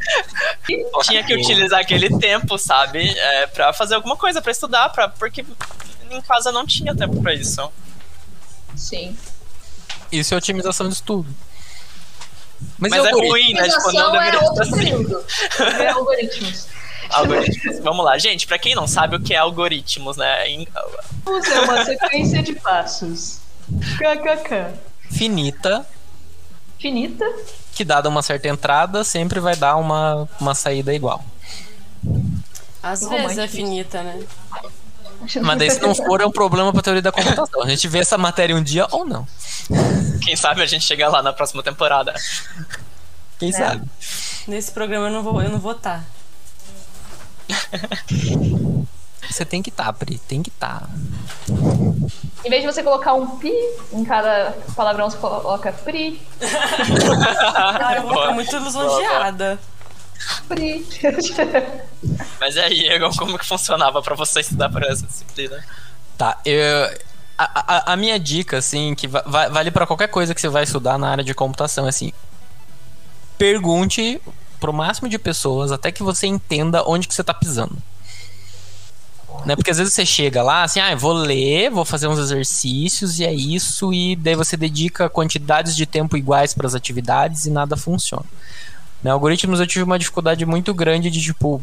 tinha 1.02 1.24
que 1.24 1.34
utilizar 1.34 1.80
aquele 1.80 2.18
tempo, 2.18 2.58
sabe? 2.58 3.08
É, 3.18 3.46
pra 3.46 3.72
fazer 3.72 3.94
alguma 3.94 4.16
coisa, 4.16 4.40
pra 4.42 4.50
estudar, 4.52 4.88
pra, 4.90 5.08
porque 5.08 5.44
em 6.10 6.20
casa 6.22 6.50
não 6.52 6.66
tinha 6.66 6.94
tempo 6.94 7.22
pra 7.22 7.32
isso. 7.34 7.70
Sim. 8.76 9.16
Isso 10.10 10.34
é 10.34 10.36
otimização 10.36 10.88
de 10.88 10.94
estudo. 10.94 11.28
Mas, 12.78 12.90
Mas 12.92 13.04
eu 13.04 13.06
é 13.06 13.10
ruim, 13.12 13.54
né? 13.54 13.68
Tipo, 13.68 13.92
não 13.92 14.14
é 14.16 14.30
deveria 14.30 14.38
ser 14.40 14.44
outro 14.46 14.62
assim. 14.62 14.72
período. 14.74 15.24
É 15.80 15.88
algoritmos. 15.88 16.66
Algoritmos. 17.10 17.78
Vamos 17.80 18.04
lá, 18.04 18.18
gente, 18.18 18.46
pra 18.46 18.58
quem 18.58 18.74
não 18.74 18.86
sabe 18.86 19.16
o 19.16 19.20
que 19.20 19.34
é 19.34 19.38
algoritmos, 19.38 20.16
né? 20.16 20.48
Em- 20.48 20.68
Usa 21.26 21.54
é 21.54 21.60
uma 21.60 21.84
sequência 21.84 22.42
de 22.42 22.54
passos. 22.54 23.40
KKK. 23.98 24.74
finita, 25.10 25.86
Finita. 26.78 27.24
que 27.74 27.84
dada 27.84 28.08
uma 28.08 28.22
certa 28.22 28.48
entrada, 28.48 29.02
sempre 29.04 29.40
vai 29.40 29.56
dar 29.56 29.76
uma, 29.76 30.28
uma 30.40 30.54
saída 30.54 30.92
igual. 30.94 31.24
Às 32.82 33.00
vezes 33.06 33.38
é 33.38 33.48
finita, 33.48 34.02
né? 34.02 34.20
Mas 35.42 35.58
daí, 35.58 35.70
se 35.70 35.80
não 35.80 35.94
for, 35.94 36.20
é 36.20 36.26
um 36.26 36.30
problema 36.30 36.72
pra 36.72 36.82
teoria 36.82 37.02
da 37.02 37.12
computação. 37.12 37.62
A 37.62 37.68
gente 37.68 37.88
vê 37.88 37.98
essa 37.98 38.16
matéria 38.16 38.54
um 38.54 38.62
dia 38.62 38.86
ou 38.90 39.04
não. 39.04 39.26
Quem 40.22 40.36
sabe 40.36 40.62
a 40.62 40.66
gente 40.66 40.84
chega 40.84 41.08
lá 41.08 41.22
na 41.22 41.32
próxima 41.32 41.62
temporada. 41.62 42.14
Quem 43.38 43.52
sabe? 43.52 43.84
Nesse 44.46 44.72
programa 44.72 45.08
eu 45.08 45.12
não 45.12 45.22
vou, 45.22 45.42
eu 45.42 45.50
não 45.50 45.58
vou 45.58 45.72
estar. 45.72 46.04
Você 49.30 49.44
tem 49.44 49.62
que 49.62 49.70
estar, 49.70 49.92
Pri. 49.92 50.18
Tem 50.18 50.42
que 50.42 50.50
tá. 50.50 50.88
estar. 51.46 51.58
Em 52.44 52.50
vez 52.50 52.62
de 52.62 52.72
você 52.72 52.82
colocar 52.82 53.14
um 53.14 53.38
pi 53.38 53.52
em 53.92 54.04
cada 54.04 54.56
palavrão, 54.74 55.10
você 55.10 55.18
coloca 55.18 55.72
pri, 55.72 56.20
Ah, 57.54 57.96
eu 57.96 58.02
vou 58.02 58.12
ficar 58.12 58.32
muito 58.32 58.56
lisonjeada. 58.58 59.58
Mas 62.40 62.56
e 62.56 62.60
aí, 62.60 62.88
Egon, 62.88 63.10
como 63.16 63.38
que 63.38 63.46
funcionava 63.46 64.00
pra 64.02 64.14
você 64.14 64.40
estudar 64.40 64.70
por 64.70 64.82
essa 64.82 65.06
disciplina? 65.06 65.62
Tá, 66.16 66.38
eu. 66.44 67.08
A, 67.36 67.90
a, 67.90 67.92
a 67.92 67.96
minha 67.96 68.18
dica, 68.18 68.58
assim, 68.58 68.94
que 68.96 69.06
va- 69.06 69.22
va- 69.26 69.48
vale 69.48 69.70
pra 69.70 69.86
qualquer 69.86 70.08
coisa 70.08 70.34
que 70.34 70.40
você 70.40 70.48
vai 70.48 70.64
estudar 70.64 70.98
na 70.98 71.08
área 71.10 71.22
de 71.22 71.32
computação, 71.34 71.86
é 71.86 71.90
assim. 71.90 72.12
Pergunte 73.36 74.20
pro 74.58 74.72
máximo 74.72 75.08
de 75.08 75.18
pessoas 75.18 75.70
até 75.70 75.92
que 75.92 76.02
você 76.02 76.26
entenda 76.26 76.82
onde 76.84 77.06
que 77.06 77.14
você 77.14 77.22
tá 77.22 77.32
pisando. 77.32 77.76
Né? 79.46 79.54
Porque 79.54 79.70
às 79.70 79.78
vezes 79.78 79.92
você 79.94 80.04
chega 80.04 80.42
lá, 80.42 80.64
assim, 80.64 80.80
ah, 80.80 80.90
eu 80.90 80.98
vou 80.98 81.12
ler, 81.12 81.70
vou 81.70 81.84
fazer 81.84 82.08
uns 82.08 82.18
exercícios 82.18 83.20
e 83.20 83.24
é 83.24 83.32
isso, 83.32 83.92
e 83.94 84.16
daí 84.16 84.34
você 84.34 84.56
dedica 84.56 85.08
quantidades 85.08 85.76
de 85.76 85.86
tempo 85.86 86.16
iguais 86.16 86.52
para 86.54 86.66
as 86.66 86.74
atividades 86.74 87.46
e 87.46 87.50
nada 87.50 87.76
funciona. 87.76 88.24
Né? 89.02 89.10
Algoritmos 89.10 89.60
eu 89.60 89.66
tive 89.66 89.84
uma 89.84 89.98
dificuldade 89.98 90.44
muito 90.44 90.74
grande 90.74 91.10
de, 91.10 91.20
tipo, 91.20 91.62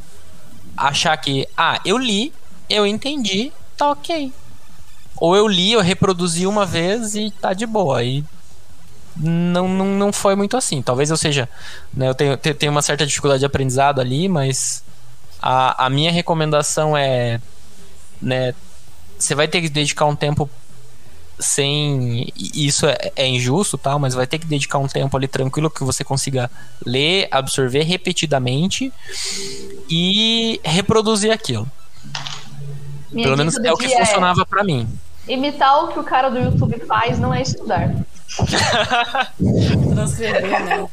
achar 0.76 1.16
que, 1.18 1.48
ah, 1.58 1.80
eu 1.86 1.98
li, 1.98 2.34
eu 2.70 2.86
entendi, 2.86 3.52
tá 3.78 3.92
ok. 3.92 4.32
Ou 5.18 5.36
eu 5.36 5.48
li, 5.48 5.72
eu 5.72 5.82
reproduzi 5.82 6.46
uma 6.46 6.66
vez 6.66 7.16
e 7.16 7.32
tá 7.32 7.54
de 7.54 7.66
boa. 7.66 8.04
E 8.04 8.24
não, 9.16 9.68
não, 9.68 9.86
não 9.86 10.14
foi 10.14 10.36
muito 10.36 10.58
assim. 10.58 10.82
Talvez 10.82 11.10
eu 11.10 11.18
seja. 11.18 11.48
Né, 11.94 12.10
eu 12.10 12.16
tenho, 12.16 12.38
tenho 12.38 12.72
uma 12.72 12.82
certa 12.82 13.06
dificuldade 13.06 13.40
de 13.40 13.46
aprendizado 13.46 14.02
ali, 14.02 14.28
mas 14.28 14.84
a, 15.42 15.86
a 15.86 15.90
minha 15.90 16.12
recomendação 16.12 16.98
é. 16.98 17.40
Né, 18.22 18.54
você 19.18 19.34
vai 19.34 19.48
ter 19.48 19.62
que 19.62 19.70
dedicar 19.70 20.06
um 20.06 20.16
tempo 20.16 20.50
sem 21.40 22.32
isso 22.36 22.86
é, 22.86 23.12
é, 23.16 23.28
injusto 23.28 23.78
tal 23.78 24.00
mas 24.00 24.14
vai 24.14 24.26
ter 24.26 24.40
que 24.40 24.46
dedicar 24.46 24.78
um 24.78 24.88
tempo 24.88 25.16
ali 25.18 25.28
tranquilo 25.28 25.70
que 25.70 25.84
você 25.84 26.04
consiga 26.04 26.50
ler 26.86 27.28
absorver 27.32 27.84
repetidamente 27.84 28.92
e 29.90 30.60
reproduzir 30.64 31.32
aquilo. 31.32 31.70
Minha 33.12 33.28
pelo 33.28 33.38
menos 33.38 33.56
é 33.58 33.72
o 33.72 33.78
que 33.78 33.90
funcionava 33.90 34.42
é... 34.42 34.46
para 34.46 34.64
mim. 34.64 34.88
Imitar 35.28 35.86
o 35.86 35.88
que 35.90 36.00
o 36.00 36.04
cara 36.04 36.30
do 36.30 36.38
YouTube 36.38 36.80
faz 36.86 37.18
não 37.18 37.34
é 37.34 37.42
estudar. 37.42 37.96
Transcrever 39.94 40.66
né 40.66 40.88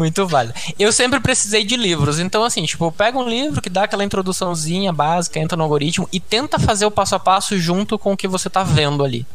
muito 0.00 0.26
válido. 0.26 0.54
Eu 0.78 0.92
sempre 0.92 1.20
precisei 1.20 1.64
de 1.64 1.76
livros, 1.76 2.18
então 2.18 2.42
assim, 2.42 2.64
tipo, 2.64 2.90
pega 2.90 3.18
um 3.18 3.28
livro 3.28 3.60
que 3.60 3.70
dá 3.70 3.84
aquela 3.84 4.04
introduçãozinha 4.04 4.92
básica, 4.92 5.38
entra 5.38 5.56
no 5.56 5.62
algoritmo 5.62 6.08
e 6.12 6.18
tenta 6.18 6.58
fazer 6.58 6.86
o 6.86 6.90
passo 6.90 7.14
a 7.14 7.18
passo 7.18 7.58
junto 7.58 7.98
com 7.98 8.12
o 8.12 8.16
que 8.16 8.26
você 8.28 8.48
tá 8.48 8.62
vendo 8.62 9.04
ali 9.04 9.26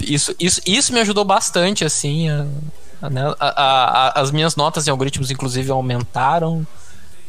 isso, 0.00 0.34
isso, 0.38 0.60
isso 0.66 0.92
me 0.92 1.00
ajudou 1.00 1.24
bastante, 1.24 1.84
assim. 1.84 2.28
A, 2.28 2.46
a, 3.02 3.10
né, 3.10 3.34
a, 3.38 4.20
as 4.20 4.30
minhas 4.30 4.56
notas 4.56 4.86
em 4.86 4.90
algoritmos, 4.90 5.30
inclusive, 5.30 5.70
aumentaram. 5.70 6.66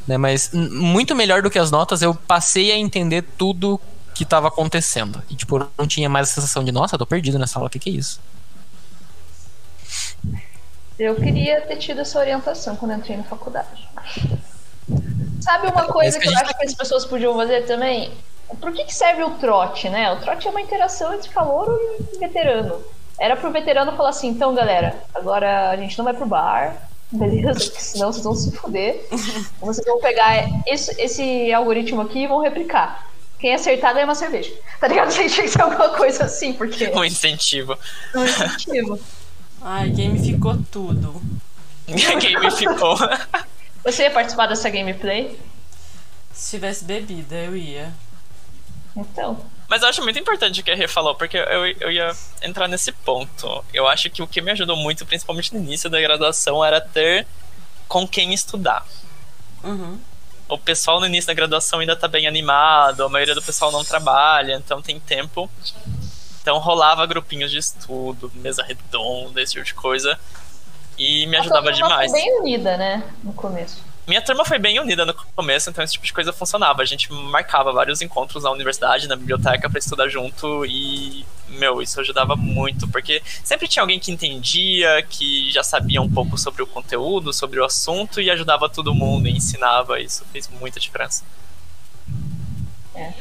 Né, 0.07 0.17
mas 0.17 0.51
muito 0.53 1.15
melhor 1.15 1.41
do 1.41 1.49
que 1.49 1.59
as 1.59 1.69
notas, 1.69 2.01
eu 2.01 2.15
passei 2.15 2.71
a 2.71 2.77
entender 2.77 3.23
tudo 3.37 3.79
que 4.13 4.23
estava 4.23 4.47
acontecendo. 4.47 5.21
E, 5.29 5.35
tipo, 5.35 5.59
não 5.77 5.87
tinha 5.87 6.09
mais 6.09 6.29
a 6.29 6.33
sensação 6.33 6.63
de, 6.63 6.71
nossa, 6.71 6.97
tô 6.97 7.05
perdido 7.05 7.37
nessa 7.37 7.59
aula, 7.59 7.67
o 7.67 7.69
que, 7.69 7.79
que 7.79 7.89
é 7.89 7.93
isso? 7.93 8.19
Eu 10.99 11.15
queria 11.15 11.61
ter 11.61 11.77
tido 11.77 12.01
essa 12.01 12.19
orientação 12.19 12.75
quando 12.75 12.93
entrei 12.93 13.15
na 13.15 13.23
faculdade. 13.23 13.87
Sabe 15.39 15.67
uma 15.67 15.85
coisa 15.85 16.19
que, 16.19 16.27
eu 16.27 16.37
acho 16.37 16.57
que 16.57 16.65
as 16.65 16.73
pessoas 16.73 17.05
podiam 17.05 17.33
fazer 17.35 17.65
também? 17.65 18.11
Por 18.59 18.73
que, 18.73 18.83
que 18.83 18.93
serve 18.93 19.23
o 19.23 19.31
trote, 19.31 19.87
né? 19.87 20.11
O 20.11 20.19
trote 20.19 20.45
é 20.45 20.51
uma 20.51 20.59
interação 20.59 21.13
entre 21.13 21.29
calouro 21.29 21.79
e 22.13 22.17
veterano. 22.17 22.83
Era 23.17 23.37
pro 23.37 23.49
veterano 23.49 23.95
falar 23.95 24.09
assim, 24.09 24.27
então 24.27 24.53
galera, 24.53 25.01
agora 25.15 25.69
a 25.69 25.77
gente 25.77 25.97
não 25.97 26.03
vai 26.03 26.13
pro 26.13 26.25
bar, 26.25 26.75
beleza? 27.09 27.53
Porque 27.53 27.81
senão 27.81 28.11
vocês 28.11 28.23
vão 28.23 28.35
se 28.35 28.51
fuder. 28.51 29.05
Vocês 29.61 29.85
vão 29.85 30.01
pegar 30.01 30.49
esse, 30.67 30.99
esse 31.01 31.53
algoritmo 31.53 32.01
aqui 32.01 32.23
e 32.23 32.27
vão 32.27 32.41
replicar. 32.41 33.07
Quem 33.39 33.53
acertar 33.53 33.93
ganha 33.93 34.05
uma 34.05 34.15
cerveja. 34.15 34.51
Tá 34.81 34.87
ligado? 34.87 35.11
Tinha 35.15 35.29
que 35.29 35.47
ser 35.47 35.61
alguma 35.61 35.89
coisa 35.89 36.25
assim, 36.25 36.51
porque. 36.51 36.91
Um 36.93 37.05
incentivo. 37.05 37.77
Um 38.13 38.25
incentivo. 38.25 38.99
Ai, 39.61 39.89
gamificou 39.89 40.57
tudo. 40.71 41.21
gamificou. 41.87 42.97
Você 43.83 44.03
ia 44.03 44.11
participar 44.11 44.47
dessa 44.47 44.69
gameplay? 44.69 45.39
Se 46.33 46.51
tivesse 46.51 46.85
bebida, 46.85 47.35
eu 47.35 47.55
ia. 47.55 47.93
Então. 48.95 49.45
Mas 49.67 49.83
eu 49.83 49.87
acho 49.87 50.01
muito 50.01 50.17
importante 50.17 50.61
o 50.61 50.63
que 50.63 50.71
a 50.71 50.75
Rê 50.75 50.87
falou, 50.87 51.13
porque 51.15 51.37
eu, 51.37 51.65
eu 51.79 51.91
ia 51.91 52.11
entrar 52.41 52.67
nesse 52.67 52.91
ponto. 52.91 53.63
Eu 53.73 53.87
acho 53.87 54.09
que 54.09 54.21
o 54.21 54.27
que 54.27 54.41
me 54.41 54.51
ajudou 54.51 54.75
muito, 54.75 55.05
principalmente 55.05 55.53
no 55.53 55.59
início 55.59 55.89
da 55.89 56.01
graduação, 56.01 56.63
era 56.65 56.81
ter 56.81 57.27
com 57.87 58.07
quem 58.07 58.33
estudar. 58.33 58.85
Uhum. 59.63 59.99
O 60.47 60.57
pessoal 60.57 60.99
no 60.99 61.05
início 61.05 61.27
da 61.27 61.33
graduação 61.35 61.79
ainda 61.79 61.95
tá 61.95 62.07
bem 62.07 62.25
animado, 62.25 63.03
a 63.03 63.09
maioria 63.09 63.35
do 63.35 63.41
pessoal 63.41 63.71
não 63.71 63.83
trabalha, 63.83 64.55
então 64.55 64.81
tem 64.81 64.99
tempo. 64.99 65.49
Então 66.49 66.57
rolava 66.57 67.05
grupinhos 67.05 67.51
de 67.51 67.59
estudo, 67.59 68.31
mesa 68.33 68.63
redonda, 68.63 69.39
esse 69.39 69.53
tipo 69.53 69.63
de 69.63 69.75
coisa. 69.75 70.19
E 70.97 71.27
me 71.27 71.37
ajudava 71.37 71.71
demais. 71.71 72.11
bem 72.11 72.39
unida, 72.39 72.75
né? 72.75 73.03
No 73.23 73.31
começo. 73.33 73.83
Minha 74.07 74.19
turma 74.19 74.43
foi 74.43 74.57
bem 74.57 74.79
unida 74.79 75.05
no 75.05 75.13
começo, 75.13 75.69
então 75.69 75.83
esse 75.83 75.93
tipo 75.93 76.07
de 76.07 76.11
coisa 76.11 76.33
funcionava. 76.33 76.81
A 76.81 76.85
gente 76.85 77.13
marcava 77.13 77.71
vários 77.71 78.01
encontros 78.01 78.45
na 78.45 78.49
universidade, 78.49 79.07
na 79.07 79.15
biblioteca, 79.15 79.69
para 79.69 79.77
estudar 79.77 80.09
junto 80.09 80.65
e, 80.65 81.23
meu, 81.49 81.83
isso 81.83 82.01
ajudava 82.01 82.35
muito, 82.35 82.87
porque 82.87 83.21
sempre 83.43 83.67
tinha 83.67 83.83
alguém 83.83 83.99
que 83.99 84.11
entendia, 84.11 85.05
que 85.07 85.51
já 85.51 85.61
sabia 85.61 86.01
um 86.01 86.09
pouco 86.11 86.35
sobre 86.35 86.63
o 86.63 86.67
conteúdo, 86.67 87.31
sobre 87.31 87.59
o 87.59 87.63
assunto 87.63 88.19
e 88.19 88.31
ajudava 88.31 88.67
todo 88.67 88.91
mundo 88.95 89.27
e 89.27 89.37
ensinava. 89.37 89.99
Isso 89.99 90.25
fez 90.31 90.49
muita 90.49 90.79
diferença. 90.79 91.23
É. 92.95 93.13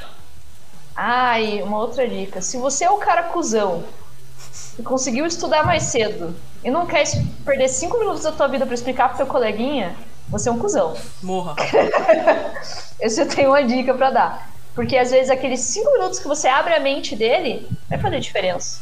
Ah, 1.01 1.41
e 1.41 1.63
uma 1.63 1.79
outra 1.79 2.09
dica: 2.09 2.43
se 2.43 2.57
você 2.57 2.85
é 2.85 2.91
o 2.91 2.97
cara 2.97 3.23
cuzão 3.23 3.85
e 4.77 4.83
conseguiu 4.83 5.25
estudar 5.27 5.65
mais 5.65 5.85
cedo 5.85 6.35
e 6.65 6.73
não 6.73 6.87
quer 6.87 7.05
perder 7.45 7.69
cinco 7.69 7.99
minutos 7.99 8.25
da 8.25 8.33
tua 8.33 8.49
vida 8.49 8.67
para 8.67 8.75
explicar 8.75 9.09
pro 9.11 9.19
teu 9.19 9.27
coleguinha 9.27 9.95
você 10.29 10.49
é 10.49 10.53
um 10.53 10.59
cuzão. 10.59 10.95
Morra. 11.23 11.55
Eu 13.01 13.29
tenho 13.29 13.51
uma 13.51 13.63
dica 13.63 13.95
para 13.95 14.11
dar. 14.11 14.51
Porque 14.75 14.97
às 14.97 15.11
vezes 15.11 15.31
aqueles 15.31 15.61
cinco 15.61 15.91
minutos 15.93 16.19
que 16.19 16.27
você 16.27 16.49
abre 16.49 16.75
a 16.75 16.81
mente 16.81 17.15
dele 17.17 17.67
vai 17.89 17.99
fazer 17.99 18.19
diferença. 18.21 18.81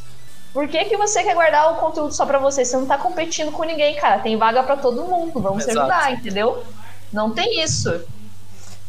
Por 0.52 0.66
que, 0.68 0.86
que 0.86 0.96
você 0.96 1.22
quer 1.22 1.34
guardar 1.34 1.72
o 1.72 1.76
conteúdo 1.76 2.12
só 2.14 2.24
para 2.24 2.38
você? 2.38 2.64
Você 2.64 2.76
não 2.78 2.86
tá 2.86 2.96
competindo 2.96 3.52
com 3.52 3.62
ninguém, 3.62 3.94
cara. 3.94 4.18
Tem 4.20 4.36
vaga 4.36 4.62
para 4.62 4.76
todo 4.76 5.04
mundo. 5.04 5.38
Vamos 5.40 5.66
Exato. 5.66 5.72
se 5.72 5.78
ajudar, 5.78 6.12
entendeu? 6.12 6.64
Não 7.12 7.30
tem 7.30 7.62
isso. 7.62 8.00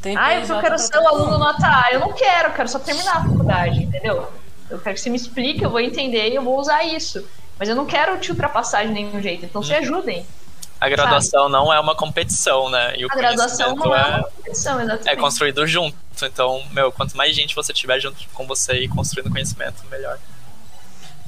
Tem 0.07 0.17
ah, 0.17 0.39
eu 0.39 0.59
quero 0.61 0.79
ser 0.79 0.97
um 0.99 1.07
aluno 1.07 1.37
nota 1.37 1.67
A. 1.67 1.89
Eu 1.91 1.99
não 1.99 2.13
quero, 2.13 2.47
eu 2.47 2.53
quero 2.53 2.69
só 2.69 2.79
terminar 2.79 3.17
a 3.17 3.23
faculdade, 3.23 3.83
entendeu? 3.83 4.31
Eu 4.69 4.79
quero 4.79 4.95
que 4.95 5.01
você 5.01 5.09
me 5.09 5.17
explique, 5.17 5.61
eu 5.61 5.69
vou 5.69 5.81
entender 5.81 6.29
e 6.29 6.35
eu 6.35 6.41
vou 6.41 6.57
usar 6.57 6.83
isso. 6.83 7.27
Mas 7.59 7.67
eu 7.67 7.75
não 7.75 7.85
quero 7.85 8.17
te 8.17 8.31
ultrapassar 8.31 8.85
de 8.85 8.93
nenhum 8.93 9.21
jeito. 9.21 9.43
Então 9.43 9.61
se 9.61 9.73
uhum. 9.73 9.79
ajudem 9.79 10.25
a 10.79 10.87
graduação 10.87 11.41
Sabe? 11.41 11.51
não 11.51 11.73
é 11.73 11.79
uma 11.79 11.95
competição, 11.95 12.69
né? 12.69 12.93
E 12.97 13.05
o 13.05 13.11
a 13.11 13.15
graduação 13.15 13.75
não 13.75 13.93
é, 13.93 13.99
é 13.99 14.05
uma 14.05 14.23
competição, 14.23 14.79
exatamente. 14.79 15.09
É 15.09 15.15
construído 15.15 15.67
junto. 15.67 15.97
Então, 16.21 16.63
meu, 16.71 16.91
quanto 16.91 17.17
mais 17.17 17.35
gente 17.35 17.53
você 17.53 17.73
tiver 17.73 17.99
junto 17.99 18.17
com 18.33 18.47
você 18.47 18.73
e 18.73 18.87
construindo 18.87 19.29
conhecimento, 19.29 19.83
melhor. 19.89 20.17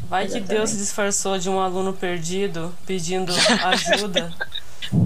Vai 0.08 0.28
que 0.28 0.40
Deus 0.40 0.70
se 0.70 0.78
disfarçou 0.78 1.38
de 1.38 1.50
um 1.50 1.60
aluno 1.60 1.94
perdido 1.94 2.74
pedindo 2.86 3.34
ajuda 3.66 4.32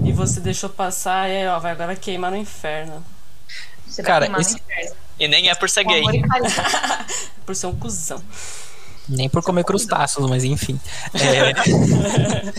e 0.04 0.12
você 0.12 0.40
deixou 0.40 0.70
passar 0.70 1.28
e 1.28 1.38
aí, 1.38 1.48
ó, 1.48 1.58
vai 1.58 1.72
agora 1.72 1.96
queimar 1.96 2.30
no 2.30 2.36
inferno. 2.36 3.04
Você 3.94 4.02
Cara, 4.02 4.28
esse... 4.40 4.60
E 5.20 5.28
nem 5.28 5.48
é 5.48 5.54
por 5.54 5.70
ser 5.70 5.84
gay. 5.84 6.02
por 7.46 7.54
ser 7.54 7.68
um 7.68 7.76
cuzão. 7.76 8.20
Nem 9.08 9.28
por 9.28 9.40
comer 9.40 9.64
crustáceos, 9.64 10.28
mas 10.28 10.42
enfim. 10.42 10.80
É... 11.14 11.52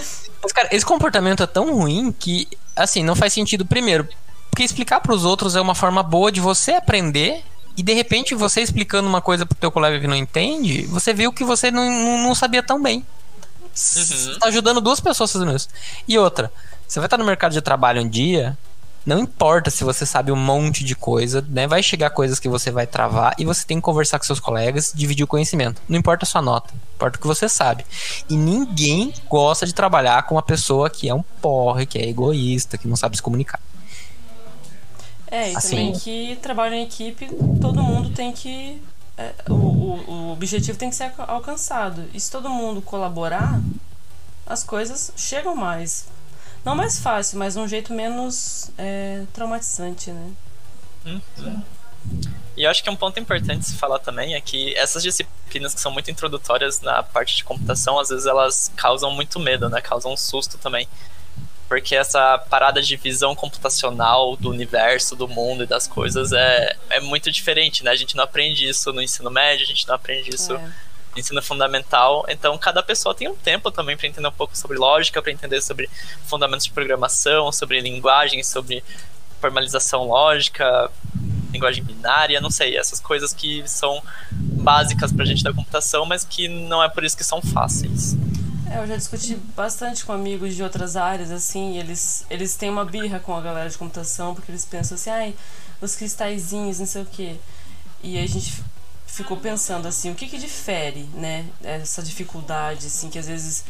mas, 0.42 0.52
cara, 0.54 0.70
esse 0.72 0.86
comportamento 0.86 1.44
é 1.44 1.48
tão 1.48 1.76
ruim 1.76 2.16
que, 2.18 2.48
assim, 2.74 3.04
não 3.04 3.18
faz 3.18 3.34
sentido. 3.34 3.66
Primeiro, 3.66 4.08
porque 4.50 4.64
explicar 4.64 5.02
para 5.02 5.14
os 5.14 5.26
outros 5.26 5.58
é 5.58 5.62
uma 5.62 5.76
forma 5.76 6.02
boa 6.02 6.32
de 6.32 6.40
você 6.40 6.72
aprender 6.72 7.44
e 7.76 7.84
de 7.84 7.94
repente 7.94 8.34
você 8.34 8.62
explicando 8.62 9.10
uma 9.10 9.20
coisa 9.20 9.46
pro 9.46 9.58
teu 9.58 9.70
colega 9.70 10.00
que 10.00 10.08
não 10.08 10.16
entende, 10.16 10.84
você 10.84 11.14
viu 11.14 11.34
que 11.34 11.44
você 11.44 11.70
não, 11.70 11.84
não, 11.84 12.18
não 12.20 12.36
sabia 12.36 12.64
tão 12.64 12.82
bem. 12.82 13.00
Uhum. 13.00 13.70
Você 13.74 14.40
tá 14.40 14.48
ajudando 14.48 14.80
duas 14.80 15.02
pessoas 15.02 15.34
fazendo 15.34 15.54
isso. 15.54 15.68
E 16.08 16.18
outra, 16.18 16.50
você 16.88 17.02
vai 17.02 17.08
estar 17.08 17.18
no 17.18 17.26
mercado 17.26 17.52
de 17.52 17.62
trabalho 17.62 18.02
um 18.02 18.08
dia, 18.08 18.58
não 19.06 19.20
importa 19.20 19.70
se 19.70 19.84
você 19.84 20.06
sabe 20.06 20.32
um 20.32 20.36
monte 20.36 20.84
de 20.84 20.96
coisa, 20.96 21.46
né? 21.48 21.68
Vai 21.68 21.84
chegar 21.84 22.10
coisas 22.10 22.40
que 22.40 22.50
você 22.50 22.72
vai 22.72 22.88
travar 22.88 23.36
e 23.38 23.46
você 23.46 23.66
tem 23.66 23.78
que 23.78 23.84
conversar 23.84 24.18
com 24.18 24.26
seus 24.26 24.40
colegas, 24.40 24.92
dividir 24.96 25.24
o 25.24 25.28
conhecimento. 25.28 25.80
Não 25.88 25.98
importa 25.98 26.26
a 26.26 26.28
sua 26.28 26.42
nota, 26.42 26.74
importa 26.96 27.18
o 27.18 27.22
que 27.22 27.28
você 27.28 27.48
sabe. 27.48 27.86
E 28.28 28.36
ninguém 28.36 29.14
gosta 29.30 29.66
de 29.66 29.76
trabalhar 29.76 30.24
com 30.24 30.36
uma 30.36 30.42
pessoa 30.42 30.90
que 30.90 31.08
é 31.08 31.14
um 31.14 31.22
porre, 31.40 31.86
que 31.86 32.00
é 32.00 32.08
egoísta, 32.10 32.78
que 32.80 32.88
não 32.88 32.96
sabe 32.96 33.16
se 33.16 33.22
comunicar. 33.22 33.60
É, 35.28 35.52
e 35.52 35.56
assim, 35.56 35.70
também 35.70 35.94
que 35.94 36.40
trabalho 36.42 36.74
em 36.74 36.84
equipe, 36.84 37.30
todo 37.62 37.84
mundo 37.84 38.10
tem 38.10 38.32
que. 38.32 38.82
É, 39.18 39.34
o, 39.50 39.54
o, 39.54 40.12
o 40.12 40.32
objetivo 40.32 40.78
tem 40.78 40.90
que 40.90 40.96
ser 40.96 41.12
alcançado. 41.20 42.06
E 42.14 42.20
se 42.20 42.32
todo 42.32 42.50
mundo 42.50 42.82
colaborar, 42.82 43.62
as 44.48 44.64
coisas 44.64 45.12
chegam 45.16 45.56
mais. 45.56 46.08
Não 46.66 46.76
mais 46.76 47.00
fácil, 47.00 47.38
mas 47.38 47.56
um 47.56 47.68
jeito 47.68 47.94
menos 47.94 48.72
é, 48.76 49.24
traumatizante, 49.32 50.10
né? 50.10 50.32
Uhum. 51.06 51.62
E 52.58 52.64
eu 52.64 52.72
acho 52.72 52.84
que 52.84 52.90
um 52.90 52.96
ponto 52.96 53.20
importante 53.20 53.66
se 53.66 53.76
falar 53.76 54.00
também 54.00 54.34
é 54.34 54.42
que 54.42 54.76
essas 54.76 55.04
disciplinas 55.04 55.76
que 55.76 55.80
são 55.80 55.92
muito 55.92 56.10
introdutórias 56.10 56.82
na 56.82 57.04
parte 57.04 57.36
de 57.36 57.44
computação, 57.44 58.00
às 58.00 58.10
vezes 58.10 58.26
elas 58.26 58.72
causam 58.76 59.12
muito 59.12 59.40
medo, 59.40 59.70
né? 59.70 59.80
Causam 59.80 60.14
um 60.14 60.18
susto 60.18 60.58
também. 60.58 60.88
Porque 61.68 61.96
essa 61.96 62.38
parada 62.50 62.82
de 62.82 62.96
visão 62.96 63.36
computacional 63.36 64.36
do 64.36 64.50
universo, 64.50 65.16
do 65.16 65.28
mundo 65.28 65.64
e 65.64 65.68
das 65.68 65.88
coisas 65.88 66.32
é, 66.32 66.76
é 66.90 67.00
muito 67.00 67.32
diferente, 67.32 67.84
né? 67.84 67.92
A 67.92 67.96
gente 67.96 68.16
não 68.16 68.24
aprende 68.24 68.68
isso 68.68 68.92
no 68.92 69.02
ensino 69.02 69.30
médio, 69.30 69.66
a 69.66 69.68
gente 69.68 69.88
não 69.88 69.96
aprende 69.96 70.34
isso 70.34 70.54
é 70.54 70.72
ensino 71.16 71.42
fundamental. 71.42 72.26
Então, 72.28 72.58
cada 72.58 72.84
pessoa 72.84 73.16
tem 73.16 73.28
um 73.28 73.36
tempo 73.36 73.72
também 73.72 73.96
para 73.96 74.08
entender 74.08 74.28
um 74.28 74.32
pouco 74.32 74.58
sobre 74.58 74.78
lógica, 74.78 75.22
para 75.22 75.32
entender 75.32 75.62
sobre 75.62 75.90
fundamentos 76.26 76.66
de 76.66 76.72
programação, 76.72 77.52
sobre 77.52 77.80
linguagem, 77.82 78.44
sobre 78.44 78.84
formalização 79.40 80.08
lógica. 80.08 80.90
linguagem 81.52 81.84
binária, 81.84 82.42
não 82.42 82.50
sei, 82.50 82.78
essas 82.78 83.00
coisas 83.00 83.34
que 83.34 83.68
são 83.68 84.02
básicas 84.32 85.12
pra 85.14 85.24
gente 85.26 85.44
da 85.44 85.54
computação, 85.54 86.06
mas 86.06 86.24
que 86.24 86.48
não 86.48 86.84
é 86.84 86.90
por 86.90 87.04
isso 87.04 87.16
que 87.16 87.24
são 87.24 87.42
fáceis. 87.42 88.16
É, 88.70 88.80
eu 88.80 88.88
já 88.88 88.98
discuti 88.98 89.36
bastante 89.56 90.04
com 90.04 90.12
amigos 90.12 90.56
de 90.56 90.64
outras 90.64 90.98
áreas, 90.98 91.32
assim, 91.32 91.78
eles, 91.78 92.26
eles 92.30 92.56
têm 92.56 92.70
uma 92.70 92.84
birra 92.84 93.20
com 93.20 93.36
a 93.36 93.42
galera 93.42 93.70
de 93.70 93.78
computação, 93.78 94.34
porque 94.34 94.52
eles 94.52 94.66
pensam 94.66 94.96
assim, 94.96 95.10
ai, 95.10 95.36
os 95.80 95.96
cristalzinhos, 95.96 96.80
não 96.80 96.86
sei 96.86 97.04
o 97.04 97.06
quê. 97.06 97.36
E 98.04 98.18
a 98.18 98.28
gente 98.28 98.62
ficou 99.16 99.38
pensando 99.38 99.88
assim, 99.88 100.12
o 100.12 100.16
que 100.16 100.28
que 100.28 100.38
difere, 100.38 101.10
né, 101.14 101.46
essa 101.64 102.04
dificuldade, 102.04 102.88
assim, 102.88 103.10
que 103.10 103.18
às 103.18 103.28
vezes 103.28 103.64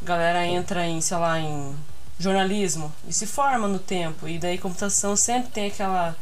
a 0.00 0.04
galera 0.04 0.46
entra 0.46 0.86
em, 0.86 1.00
sei 1.00 1.16
lá, 1.16 1.40
em 1.40 1.74
jornalismo 2.18 2.92
e 3.08 3.12
se 3.12 3.26
forma 3.26 3.66
no 3.66 3.78
tempo, 3.78 4.28
e 4.28 4.38
daí 4.38 4.58
computação 4.58 5.16
sempre 5.16 5.50
tem 5.50 5.68
aquela 5.68 6.14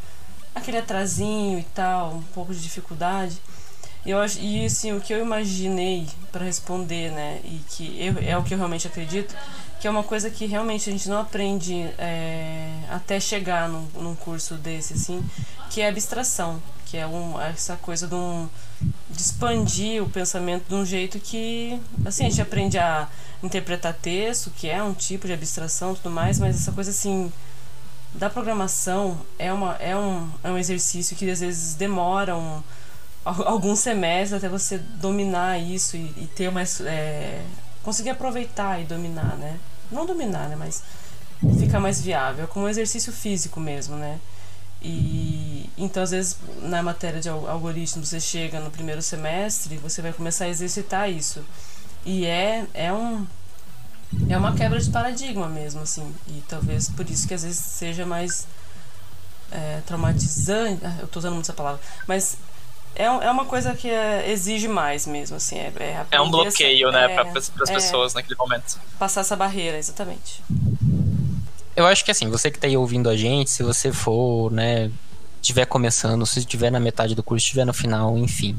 aquele 0.55 0.79
atrasinho 0.79 1.59
e 1.59 1.65
tal, 1.75 2.15
um 2.15 2.23
pouco 2.23 2.53
de 2.53 2.61
dificuldade. 2.61 3.41
E, 4.05 4.11
eu, 4.11 4.19
e 4.41 4.65
assim, 4.65 4.93
o 4.93 5.01
que 5.01 5.13
eu 5.13 5.21
imaginei 5.21 6.09
para 6.33 6.45
responder, 6.45 7.11
né, 7.11 7.41
e 7.45 7.61
que 7.71 7.97
eu, 8.01 8.17
é 8.23 8.37
o 8.37 8.43
que 8.43 8.55
eu 8.55 8.59
realmente 8.59 8.87
acredito, 8.87 9.37
que 9.81 9.87
é 9.87 9.91
uma 9.91 10.03
coisa 10.03 10.31
que 10.31 10.47
realmente 10.47 10.89
a 10.89 10.93
gente 10.93 11.09
não 11.09 11.21
aprende 11.21 11.75
é, 11.99 12.73
até 12.91 13.21
chegar 13.21 13.69
num, 13.69 13.87
num 13.95 14.15
curso 14.17 14.55
desse, 14.55 14.95
assim, 14.95 15.23
que 15.71 15.81
é 15.81 15.89
abstração, 15.89 16.61
que 16.91 16.97
é 16.97 17.07
um, 17.07 17.41
essa 17.41 17.77
coisa 17.77 18.07
de, 18.07 18.15
um, 18.15 18.49
de 19.11 19.21
expandir 19.21 20.03
o 20.03 20.09
pensamento 20.09 20.69
de 20.69 20.75
um 20.75 20.85
jeito 20.85 21.21
que, 21.21 21.81
assim, 22.05 22.27
a 22.27 22.31
gente 22.31 22.41
aprende 22.41 22.79
a 22.79 23.09
interpretar 23.43 23.93
texto, 23.95 24.51
que 24.51 24.69
é 24.69 24.83
um 24.83 24.95
tipo 24.95 25.27
de 25.27 25.33
abstração 25.33 25.95
tudo 25.95 26.11
mais, 26.11 26.39
mas 26.39 26.57
essa 26.57 26.73
coisa, 26.73 26.91
assim, 26.91 27.33
da 28.15 28.31
programação 28.31 29.21
é, 29.39 29.53
uma, 29.53 29.75
é, 29.77 29.97
um, 29.97 30.31
é 30.43 30.51
um 30.51 30.59
exercício 30.59 31.17
que 31.17 31.31
às 31.31 31.41
vezes 31.41 31.75
demora 31.75 32.37
um, 32.37 32.63
alguns 33.25 33.81
semestres 33.81 34.33
até 34.33 34.49
você 34.49 34.79
dominar 34.79 35.59
isso 35.59 35.97
e, 35.97 36.13
e 36.17 36.31
ter 36.35 36.51
mais. 36.51 36.81
É, 36.81 37.43
conseguir 37.83 38.11
aproveitar 38.11 38.81
e 38.81 38.85
dominar, 38.85 39.37
né? 39.37 39.59
Não 39.91 40.07
dominar, 40.07 40.49
né? 40.49 40.57
Mas 40.57 40.83
ficar 41.59 41.81
mais 41.81 42.01
viável. 42.01 42.45
É 42.45 42.47
como 42.47 42.67
um 42.67 42.69
exercício 42.69 43.13
físico 43.13 43.61
mesmo, 43.61 43.97
né? 43.97 44.19
E 44.83 45.58
então, 45.79 46.03
às 46.03 46.11
vezes, 46.11 46.37
na 46.63 46.83
matéria 46.83 47.21
de 47.21 47.29
algoritmo, 47.29 48.05
você 48.05 48.21
chega 48.21 48.61
no 48.61 48.71
primeiro 48.71 49.01
semestre 49.01 49.77
você 49.77 50.03
vai 50.03 50.13
começar 50.13 50.45
a 50.45 50.49
exercitar 50.49 51.11
isso. 51.11 51.45
E 52.05 52.27
é, 52.27 52.67
é 52.75 52.93
um. 52.93 53.27
É 54.29 54.37
uma 54.39 54.55
quebra 54.55 54.81
de 54.81 54.91
paradigma 54.91 55.49
mesmo, 55.49 55.83
assim. 55.83 56.15
E 56.29 56.43
talvez 56.49 56.89
por 56.89 57.09
isso 57.09 57.29
que 57.29 57.35
às 57.35 57.43
vezes 57.43 57.59
seja 57.59 58.07
mais 58.07 58.47
é, 59.53 59.81
traumatizante. 59.87 60.85
Ah, 60.85 60.97
eu 61.01 61.07
tô 61.07 61.19
usando 61.19 61.35
muito 61.35 61.45
essa 61.45 61.53
palavra. 61.53 61.81
Mas 62.07 62.39
é, 62.95 63.05
é 63.05 63.31
uma 63.31 63.45
coisa 63.45 63.75
que 63.75 63.89
é, 63.89 64.31
exige 64.31 64.67
mais 64.67 65.07
mesmo, 65.07 65.37
assim. 65.37 65.59
É, 65.59 65.73
é, 65.79 66.07
é 66.11 66.21
um 66.21 66.31
bloqueio, 66.31 66.89
essa, 66.89 67.09
né, 67.09 67.15
para 67.15 67.39
as 67.39 67.71
é, 67.71 67.75
pessoas 67.75 68.15
naquele 68.15 68.37
momento. 68.37 68.81
Passar 68.99 69.21
essa 69.21 69.37
barreira, 69.37 69.77
exatamente. 69.77 70.43
Eu 71.77 71.87
acho 71.87 72.05
que 72.05 72.11
assim, 72.11 72.29
você 72.29 72.51
que 72.51 72.59
tá 72.59 72.67
aí 72.67 72.77
ouvindo 72.77 73.09
a 73.09 73.17
gente, 73.17 73.51
se 73.51 73.63
você 73.63 73.93
for, 73.93 74.51
né, 74.51 74.91
estiver 75.41 75.67
começando, 75.67 76.27
se 76.27 76.41
estiver 76.41 76.71
na 76.71 76.81
metade 76.81 77.15
do 77.15 77.23
curso, 77.23 77.45
estiver 77.45 77.65
no 77.65 77.73
final, 77.73 78.17
enfim. 78.19 78.57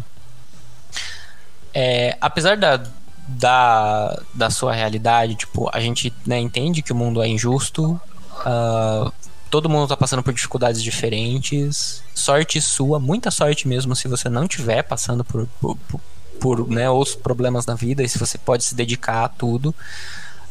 É, 1.74 2.18
apesar 2.20 2.58
da, 2.58 2.84
da, 3.28 4.22
da 4.34 4.50
sua 4.50 4.74
realidade, 4.74 5.36
tipo, 5.36 5.70
a 5.74 5.80
gente 5.80 6.14
né, 6.26 6.40
entende 6.40 6.82
que 6.82 6.92
o 6.92 6.96
mundo 6.96 7.22
é 7.22 7.28
injusto, 7.28 8.00
uh, 8.46 9.12
todo 9.50 9.70
mundo 9.70 9.88
tá 9.88 9.98
passando 9.98 10.24
por 10.24 10.34
dificuldades 10.34 10.82
diferentes. 10.82 12.04
Sorte 12.14 12.62
sua, 12.62 13.00
muita 13.00 13.32
sorte 13.32 13.68
mesmo 13.68 13.96
se 13.96 14.08
você 14.08 14.30
não 14.30 14.48
tiver 14.48 14.84
passando 14.84 15.24
por, 15.24 15.48
por, 15.60 15.78
por, 15.78 16.02
por 16.40 16.70
né, 16.70 16.90
outros 16.90 17.16
problemas 17.16 17.66
na 17.66 17.76
vida 17.76 18.04
e 18.04 18.10
se 18.10 18.18
você 18.18 18.38
pode 18.38 18.64
se 18.64 18.76
dedicar 18.76 19.26
a 19.26 19.30
tudo. 19.30 19.74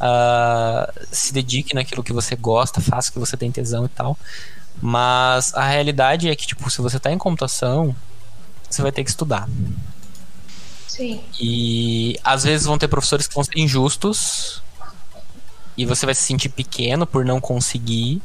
Uh, 0.01 1.07
se 1.11 1.33
dedique 1.33 1.75
naquilo 1.75 2.05
que 2.05 2.13
você 2.13 2.37
gosta, 2.37 2.81
faça 2.81 3.11
o 3.11 3.13
que 3.13 3.19
você 3.19 3.37
tem 3.37 3.51
tesão 3.51 3.85
e 3.85 3.89
tal. 3.89 4.17
Mas 4.81 5.55
a 5.55 5.65
realidade 5.65 6.29
é 6.29 6.37
que, 6.37 6.47
tipo, 6.47 6.71
se 6.71 6.81
você 6.81 6.99
tá 6.99 7.13
em 7.13 7.19
computação, 7.19 7.95
você 8.69 8.83
vai 8.83 8.93
ter 8.93 9.03
que 9.03 9.11
estudar. 9.11 9.49
Sim. 10.87 11.21
E 11.41 12.19
às 12.25 12.45
vezes 12.45 12.67
vão 12.67 12.79
ter 12.79 12.89
professores 12.89 13.27
que 13.27 13.35
vão 13.35 13.45
ser 13.45 13.59
injustos. 13.59 14.63
E 15.77 15.87
você 15.87 16.05
vai 16.05 16.15
se 16.15 16.23
sentir 16.23 16.49
pequeno 16.49 17.07
por 17.07 17.25
não 17.25 17.41
conseguir. 17.41 18.21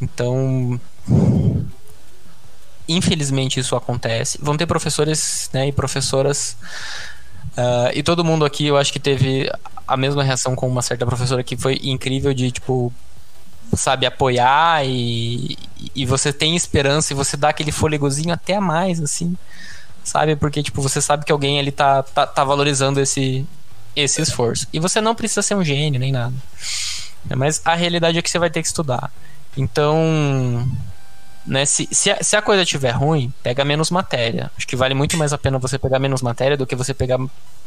Então, 0.00 0.80
infelizmente 2.88 3.60
isso 3.60 3.76
acontece. 3.76 4.38
Vão 4.40 4.56
ter 4.56 4.66
professores 4.66 5.50
né, 5.52 5.68
e 5.68 5.72
professoras. 5.72 6.56
Uh, 7.52 7.92
e 7.94 8.02
todo 8.02 8.24
mundo 8.24 8.44
aqui, 8.44 8.66
eu 8.66 8.76
acho 8.76 8.92
que 8.92 9.00
teve 9.00 9.50
a 9.86 9.96
mesma 9.96 10.22
reação 10.22 10.54
com 10.56 10.66
uma 10.68 10.82
certa 10.82 11.06
professora 11.06 11.42
que 11.42 11.56
foi 11.56 11.78
incrível 11.82 12.34
de 12.34 12.50
tipo 12.50 12.92
sabe 13.74 14.06
apoiar 14.06 14.86
e, 14.86 15.56
e 15.94 16.06
você 16.06 16.32
tem 16.32 16.54
esperança 16.56 17.12
e 17.12 17.16
você 17.16 17.36
dá 17.36 17.48
aquele 17.48 17.72
fôlegozinho 17.72 18.32
até 18.32 18.54
a 18.54 18.60
mais 18.60 19.00
assim 19.00 19.36
sabe 20.04 20.36
porque 20.36 20.62
tipo 20.62 20.80
você 20.80 21.00
sabe 21.00 21.24
que 21.24 21.32
alguém 21.32 21.58
ali 21.58 21.72
tá, 21.72 22.02
tá, 22.02 22.26
tá 22.26 22.44
valorizando 22.44 23.00
esse 23.00 23.46
esse 23.94 24.20
esforço 24.20 24.66
e 24.72 24.78
você 24.78 25.00
não 25.00 25.14
precisa 25.14 25.42
ser 25.42 25.54
um 25.54 25.64
gênio 25.64 25.98
nem 25.98 26.12
nada 26.12 26.34
mas 27.36 27.60
a 27.64 27.74
realidade 27.74 28.18
é 28.18 28.22
que 28.22 28.30
você 28.30 28.38
vai 28.38 28.50
ter 28.50 28.62
que 28.62 28.68
estudar 28.68 29.10
então, 29.56 30.68
né, 31.46 31.64
se, 31.64 31.88
se, 31.90 32.10
a, 32.10 32.22
se 32.22 32.36
a 32.36 32.42
coisa 32.42 32.62
estiver 32.62 32.90
ruim, 32.90 33.32
pega 33.42 33.64
menos 33.64 33.90
matéria. 33.90 34.50
Acho 34.56 34.66
que 34.66 34.76
vale 34.76 34.94
muito 34.94 35.16
mais 35.16 35.32
a 35.32 35.38
pena 35.38 35.58
você 35.58 35.78
pegar 35.78 35.98
menos 35.98 36.20
matéria 36.20 36.56
do 36.56 36.66
que 36.66 36.76
você 36.76 36.92
pegar 36.92 37.18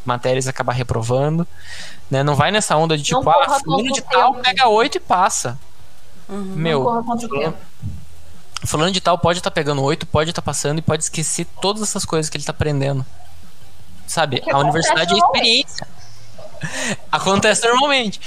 matérias 0.05 0.45
e 0.45 0.49
acabar 0.49 0.73
reprovando. 0.73 1.47
Né? 2.09 2.21
Não 2.23 2.35
vai 2.35 2.51
nessa 2.51 2.77
onda 2.77 2.95
de 2.95 3.03
tipo, 3.03 3.27
ah, 3.27 3.59
fulano 3.59 3.91
de 3.91 4.01
tal 4.01 4.35
pega 4.35 4.67
oito 4.67 4.97
e 4.97 4.99
passa. 4.99 5.57
Uhum, 6.29 6.53
Meu, 6.55 6.83
fulano, 6.83 7.57
fulano 8.65 8.91
de 8.91 9.01
tal 9.01 9.17
pode 9.17 9.39
estar 9.39 9.49
tá 9.49 9.53
pegando 9.53 9.81
oito, 9.83 10.05
pode 10.05 10.29
estar 10.29 10.41
tá 10.41 10.45
passando 10.45 10.79
e 10.79 10.81
pode 10.81 11.03
esquecer 11.03 11.45
todas 11.61 11.81
essas 11.81 12.05
coisas 12.05 12.29
que 12.29 12.37
ele 12.37 12.43
está 12.43 12.51
aprendendo. 12.51 13.05
Sabe? 14.05 14.41
A 14.51 14.57
universidade 14.59 15.13
é 15.13 15.17
experiência. 15.17 15.87
Acontece 17.11 17.65
normalmente 17.67 18.19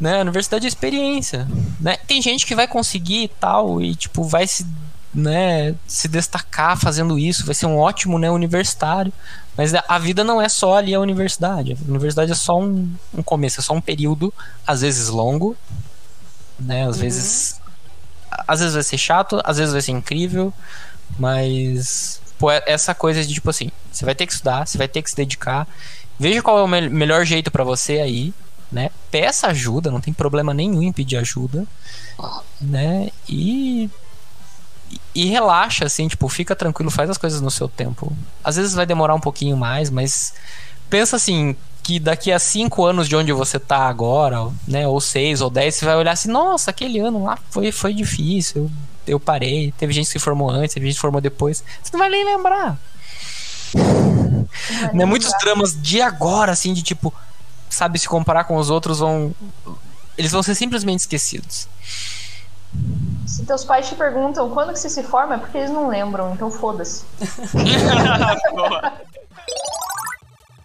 né? 0.00 0.18
A 0.18 0.22
universidade 0.22 0.66
é 0.66 0.68
experiência, 0.68 1.48
né? 1.80 1.96
Tem 2.06 2.20
gente 2.20 2.46
que 2.46 2.54
vai 2.54 2.68
conseguir 2.68 3.24
e 3.24 3.28
tal 3.28 3.80
e 3.80 3.94
tipo 3.94 4.22
vai 4.22 4.46
se, 4.46 4.66
né, 5.14 5.74
se 5.86 6.08
destacar 6.08 6.76
fazendo 6.76 7.18
isso, 7.18 7.46
vai 7.46 7.54
ser 7.54 7.66
um 7.66 7.78
ótimo, 7.78 8.18
né, 8.18 8.30
universitário. 8.30 9.12
Mas 9.56 9.72
a 9.74 9.98
vida 9.98 10.22
não 10.22 10.40
é 10.40 10.50
só 10.50 10.76
ali 10.76 10.94
a 10.94 11.00
universidade. 11.00 11.72
A 11.72 11.90
universidade 11.90 12.30
é 12.30 12.34
só 12.34 12.60
um, 12.60 12.92
um 13.14 13.22
começo, 13.22 13.60
é 13.60 13.62
só 13.62 13.72
um 13.72 13.80
período, 13.80 14.32
às 14.66 14.82
vezes 14.82 15.08
longo, 15.08 15.56
né? 16.58 16.86
Às 16.86 16.96
uhum. 16.96 17.02
vezes 17.02 17.60
às 18.46 18.60
vezes 18.60 18.74
vai 18.74 18.82
ser 18.82 18.98
chato, 18.98 19.40
às 19.44 19.56
vezes 19.56 19.72
vai 19.72 19.82
ser 19.82 19.92
incrível, 19.92 20.52
mas 21.18 22.20
pô, 22.38 22.50
é 22.50 22.62
essa 22.66 22.94
coisa 22.94 23.24
de 23.24 23.34
tipo 23.34 23.48
assim, 23.48 23.70
você 23.90 24.04
vai 24.04 24.14
ter 24.14 24.26
que 24.26 24.32
estudar, 24.32 24.66
você 24.66 24.76
vai 24.76 24.88
ter 24.88 25.02
que 25.02 25.10
se 25.10 25.16
dedicar. 25.16 25.66
Veja 26.18 26.42
qual 26.42 26.58
é 26.58 26.62
o 26.62 26.68
me 26.68 26.88
melhor 26.88 27.24
jeito 27.24 27.50
para 27.50 27.64
você 27.64 28.00
aí, 28.00 28.32
né? 28.70 28.90
Peça 29.10 29.48
ajuda, 29.48 29.90
não 29.90 30.00
tem 30.00 30.12
problema 30.12 30.52
nenhum 30.52 30.82
em 30.82 30.92
pedir 30.92 31.16
ajuda, 31.16 31.66
né? 32.60 33.10
E 33.28 33.90
e 35.14 35.26
relaxa 35.26 35.84
assim, 35.84 36.06
tipo, 36.06 36.28
fica 36.28 36.54
tranquilo, 36.54 36.90
faz 36.90 37.10
as 37.10 37.18
coisas 37.18 37.40
no 37.40 37.50
seu 37.50 37.68
tempo. 37.68 38.16
Às 38.44 38.56
vezes 38.56 38.74
vai 38.74 38.86
demorar 38.86 39.14
um 39.14 39.20
pouquinho 39.20 39.56
mais, 39.56 39.90
mas 39.90 40.34
pensa 40.88 41.16
assim, 41.16 41.56
que 41.86 42.00
daqui 42.00 42.32
a 42.32 42.38
cinco 42.40 42.84
anos 42.84 43.08
de 43.08 43.14
onde 43.14 43.32
você 43.32 43.60
tá 43.60 43.86
agora, 43.86 44.48
né, 44.66 44.88
ou 44.88 45.00
seis 45.00 45.40
ou 45.40 45.48
dez, 45.48 45.76
você 45.76 45.84
vai 45.84 45.94
olhar 45.94 46.10
assim, 46.10 46.28
nossa, 46.28 46.72
aquele 46.72 46.98
ano 46.98 47.22
lá 47.22 47.38
foi, 47.48 47.70
foi 47.70 47.94
difícil, 47.94 48.68
eu, 49.06 49.14
eu 49.14 49.20
parei, 49.20 49.72
teve 49.78 49.92
gente 49.92 50.06
que 50.06 50.10
se 50.10 50.18
formou 50.18 50.50
antes, 50.50 50.74
teve 50.74 50.86
gente 50.86 50.94
que 50.94 50.98
se 50.98 51.00
formou 51.00 51.20
depois, 51.20 51.62
você 51.80 51.92
não 51.92 52.00
vai 52.00 52.08
nem 52.08 52.24
lembrar. 52.24 52.76
Não 53.72 54.48
né, 54.94 55.04
muitos 55.04 55.30
dramas 55.40 55.80
de 55.80 56.02
agora, 56.02 56.50
assim, 56.50 56.74
de 56.74 56.82
tipo, 56.82 57.14
sabe, 57.70 58.00
se 58.00 58.08
comparar 58.08 58.42
com 58.44 58.56
os 58.56 58.68
outros, 58.68 58.98
vão. 58.98 59.32
Eles 60.18 60.32
vão 60.32 60.42
ser 60.42 60.56
simplesmente 60.56 61.00
esquecidos. 61.00 61.68
Se 63.26 63.44
teus 63.44 63.64
pais 63.64 63.88
te 63.88 63.94
perguntam 63.94 64.50
quando 64.50 64.72
que 64.72 64.80
você 64.80 64.90
se 64.90 65.04
forma, 65.04 65.36
é 65.36 65.38
porque 65.38 65.56
eles 65.56 65.70
não 65.70 65.86
lembram, 65.86 66.34
então 66.34 66.50
foda-se. 66.50 67.04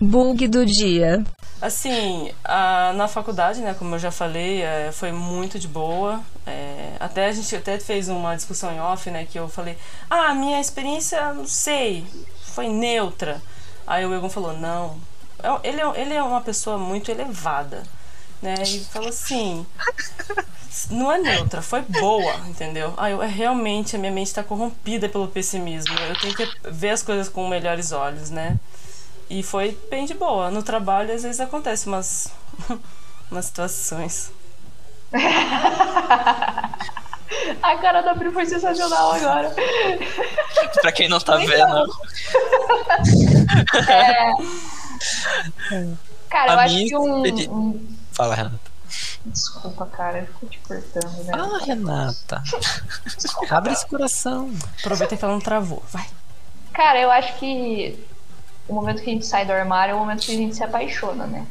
Bug 0.01 0.47
do 0.47 0.65
dia. 0.65 1.23
Assim, 1.61 2.31
a, 2.43 2.91
na 2.93 3.07
faculdade, 3.07 3.61
né, 3.61 3.75
como 3.77 3.95
eu 3.95 3.99
já 3.99 4.11
falei, 4.11 4.63
é, 4.63 4.91
foi 4.91 5.11
muito 5.11 5.59
de 5.59 5.67
boa. 5.67 6.19
É, 6.45 6.93
até 6.99 7.27
a 7.27 7.31
gente 7.31 7.55
até 7.55 7.79
fez 7.79 8.09
uma 8.09 8.35
discussão 8.35 8.73
em 8.73 8.79
off, 8.79 9.09
né, 9.11 9.27
que 9.29 9.37
eu 9.37 9.47
falei, 9.47 9.77
ah, 10.09 10.33
minha 10.33 10.59
experiência, 10.59 11.33
não 11.33 11.45
sei, 11.45 12.03
foi 12.41 12.67
neutra. 12.67 13.41
Aí 13.85 14.05
o 14.05 14.13
Egon 14.13 14.29
falou, 14.29 14.53
não, 14.53 14.97
é 15.43 15.69
ele 15.69 15.81
é, 15.81 16.01
ele 16.01 16.13
é 16.13 16.23
uma 16.23 16.41
pessoa 16.41 16.77
muito 16.77 17.09
elevada, 17.09 17.83
né? 18.41 18.55
E 18.63 18.79
falou 18.85 19.09
assim: 19.09 19.65
não 20.89 21.11
é 21.11 21.17
neutra, 21.19 21.61
foi 21.61 21.81
boa, 21.81 22.33
entendeu? 22.47 22.93
Ah, 22.97 23.09
eu, 23.09 23.21
é, 23.21 23.27
realmente 23.27 23.95
a 23.95 23.99
minha 23.99 24.11
mente 24.11 24.27
está 24.27 24.43
corrompida 24.43 25.09
pelo 25.09 25.27
pessimismo. 25.27 25.93
Eu 25.99 26.19
tenho 26.19 26.35
que 26.35 26.47
ver 26.69 26.89
as 26.89 27.03
coisas 27.03 27.27
com 27.27 27.47
melhores 27.47 27.91
olhos, 27.91 28.29
né? 28.29 28.57
E 29.33 29.41
foi 29.43 29.77
bem 29.89 30.05
de 30.05 30.13
boa. 30.13 30.51
No 30.51 30.61
trabalho, 30.61 31.13
às 31.15 31.23
vezes 31.23 31.39
acontece 31.39 31.87
umas, 31.87 32.27
umas 33.31 33.45
situações. 33.45 34.29
A 37.63 37.77
cara 37.77 38.01
da 38.01 38.13
Pri 38.13 38.29
foi 38.31 38.45
sensacional 38.45 39.13
agora. 39.13 39.55
pra 40.81 40.91
quem 40.91 41.07
não 41.07 41.19
tá 41.19 41.37
vendo. 41.37 41.87
É... 43.89 44.31
Cara, 46.29 46.51
A 46.51 46.53
eu 46.55 46.59
acho 46.59 46.75
que 46.75 46.97
um, 46.97 47.25
expedi- 47.25 47.49
um- 47.49 47.87
Fala, 48.11 48.35
Renata. 48.35 48.59
Desculpa, 49.25 49.85
cara, 49.87 50.19
eu 50.19 50.25
fico 50.27 50.45
te 50.47 50.59
cortando, 50.59 51.23
né? 51.23 51.33
Ah, 51.33 51.57
Renata. 51.65 52.43
Abre 53.49 53.71
esse 53.73 53.85
coração. 53.87 54.51
Aproveita 54.79 55.15
que 55.17 55.23
ela 55.23 55.33
não 55.33 55.41
travou. 55.41 55.81
Vai. 55.91 56.05
Cara, 56.73 56.99
eu 56.99 57.09
acho 57.09 57.33
que 57.39 57.97
o 58.71 58.73
momento 58.73 59.03
que 59.03 59.09
a 59.09 59.13
gente 59.13 59.25
sai 59.25 59.45
do 59.45 59.51
armário 59.51 59.91
é 59.91 59.95
o 59.95 59.99
momento 59.99 60.25
que 60.25 60.31
a 60.31 60.37
gente 60.37 60.55
se 60.55 60.63
apaixona, 60.63 61.27
né? 61.27 61.45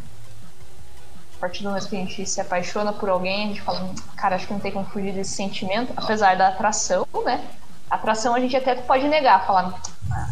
A 1.36 1.40
partir 1.40 1.62
do 1.62 1.68
momento 1.68 1.86
que 1.86 1.96
a 1.96 1.98
gente 1.98 2.26
se 2.26 2.40
apaixona 2.40 2.94
por 2.94 3.10
alguém, 3.10 3.44
a 3.44 3.48
gente 3.48 3.60
fala, 3.60 3.82
"Hum, 3.82 3.94
cara, 4.16 4.36
acho 4.36 4.46
que 4.46 4.52
não 4.54 4.60
tem 4.60 4.72
como 4.72 4.86
fugir 4.86 5.12
desse 5.12 5.32
sentimento, 5.32 5.92
apesar 5.94 6.34
da 6.36 6.48
atração, 6.48 7.06
né? 7.24 7.46
A 7.90 7.96
atração 7.96 8.34
a 8.34 8.40
gente 8.40 8.56
até 8.56 8.74
pode 8.74 9.06
negar, 9.06 9.46
falar, 9.46 9.74
ah, 10.10 10.30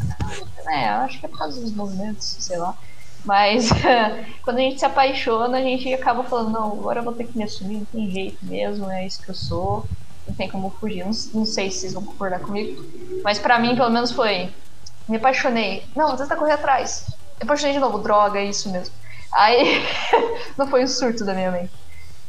eu 0.66 1.04
acho 1.04 1.20
que 1.20 1.26
é 1.26 1.28
por 1.28 1.38
causa 1.38 1.60
dos 1.60 1.72
movimentos, 1.72 2.36
sei 2.40 2.56
lá. 2.56 2.74
Mas 3.22 3.68
quando 4.42 4.56
a 4.56 4.60
gente 4.60 4.78
se 4.78 4.86
apaixona, 4.86 5.58
a 5.58 5.62
gente 5.62 5.92
acaba 5.92 6.24
falando, 6.24 6.50
não, 6.50 6.72
agora 6.72 7.00
eu 7.00 7.04
vou 7.04 7.12
ter 7.12 7.24
que 7.24 7.36
me 7.36 7.44
assumir, 7.44 7.78
não 7.78 7.84
tem 7.84 8.10
jeito 8.10 8.38
mesmo, 8.42 8.90
é 8.90 9.06
isso 9.06 9.22
que 9.22 9.28
eu 9.28 9.34
sou, 9.34 9.84
não 10.26 10.34
tem 10.34 10.48
como 10.48 10.70
fugir. 10.70 11.04
Não, 11.04 11.12
não 11.34 11.44
sei 11.44 11.70
se 11.70 11.80
vocês 11.80 11.92
vão 11.92 12.02
concordar 12.02 12.40
comigo, 12.40 12.82
mas 13.22 13.38
pra 13.38 13.58
mim, 13.58 13.76
pelo 13.76 13.90
menos, 13.90 14.10
foi 14.10 14.50
me 15.08 15.16
apaixonei. 15.16 15.84
Não, 15.96 16.16
você 16.16 16.26
tá 16.26 16.36
correndo 16.36 16.58
atrás. 16.58 17.06
Me 17.38 17.44
apaixonei 17.44 17.72
de 17.72 17.80
novo, 17.80 17.98
droga, 17.98 18.38
é 18.38 18.44
isso 18.44 18.70
mesmo. 18.70 18.94
Aí 19.32 19.82
não 20.58 20.66
foi 20.68 20.84
um 20.84 20.88
surto 20.88 21.24
da 21.24 21.34
minha 21.34 21.50
mente. 21.50 21.72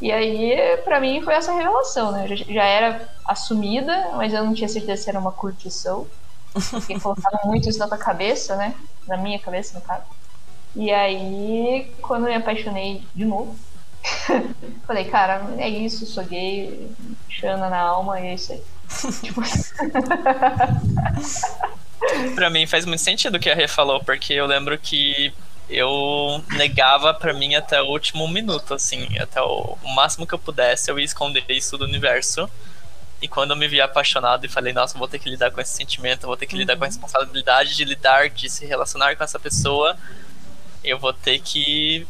E 0.01 0.11
aí, 0.11 0.77
pra 0.85 0.99
mim, 0.99 1.21
foi 1.21 1.33
essa 1.33 1.51
revelação, 1.51 2.11
né? 2.11 2.25
Eu 2.29 2.35
já, 2.37 2.63
era 2.63 3.09
assumida, 3.25 4.11
mas 4.15 4.33
eu 4.33 4.45
não 4.45 4.53
tinha 4.53 4.69
certeza 4.69 5.03
se 5.03 5.09
era 5.09 5.19
uma 5.19 5.31
curtição. 5.31 6.07
Porque 6.71 6.97
colocaram 6.99 7.39
muito 7.45 7.67
isso 7.67 7.79
na 7.79 7.87
tua 7.87 7.97
cabeça, 7.97 8.55
né? 8.55 8.73
Na 9.05 9.17
minha 9.17 9.39
cabeça, 9.39 9.77
no 9.77 9.85
caso. 9.85 10.05
E 10.75 10.89
aí, 10.91 11.93
quando 12.01 12.27
eu 12.27 12.29
me 12.29 12.35
apaixonei 12.35 13.03
de 13.13 13.25
novo, 13.25 13.57
falei, 14.87 15.05
cara, 15.05 15.53
é 15.57 15.67
isso, 15.67 16.05
sou 16.05 16.23
gay, 16.23 16.95
Xana 17.29 17.69
na 17.69 17.79
alma, 17.79 18.21
e 18.21 18.27
é 18.27 18.33
isso 18.35 18.53
aí. 18.53 18.63
Tipo, 19.21 19.41
Pra 22.35 22.49
mim 22.49 22.65
faz 22.65 22.85
muito 22.85 23.01
sentido 23.01 23.35
o 23.35 23.39
que 23.39 23.49
a 23.49 23.55
Rê 23.55 23.67
falou, 23.67 24.03
porque 24.03 24.33
eu 24.33 24.45
lembro 24.45 24.77
que 24.77 25.33
eu 25.69 26.43
negava 26.49 27.13
pra 27.13 27.33
mim 27.33 27.55
até 27.55 27.81
o 27.81 27.85
último 27.85 28.27
minuto, 28.27 28.73
assim, 28.73 29.17
até 29.19 29.41
o, 29.41 29.77
o 29.83 29.95
máximo 29.95 30.25
que 30.25 30.33
eu 30.33 30.39
pudesse, 30.39 30.89
eu 30.89 30.97
ia 30.97 31.05
esconder 31.05 31.43
isso 31.49 31.77
do 31.77 31.85
universo. 31.85 32.49
E 33.21 33.27
quando 33.27 33.51
eu 33.51 33.57
me 33.57 33.67
vi 33.67 33.81
apaixonado 33.81 34.45
e 34.45 34.49
falei, 34.49 34.71
nossa, 34.71 34.97
vou 34.97 35.07
ter 35.07 35.19
que 35.19 35.29
lidar 35.29 35.51
com 35.51 35.59
esse 35.59 35.75
sentimento, 35.75 36.25
vou 36.25 36.37
ter 36.37 36.45
que 36.45 36.55
lidar 36.55 36.77
com 36.77 36.85
a 36.85 36.87
responsabilidade 36.87 37.75
de 37.75 37.83
lidar, 37.83 38.29
de 38.29 38.49
se 38.49 38.65
relacionar 38.65 39.15
com 39.15 39.23
essa 39.23 39.37
pessoa, 39.37 39.97
eu 40.83 40.97
vou 40.97 41.11
ter 41.11 41.39
que 41.39 42.07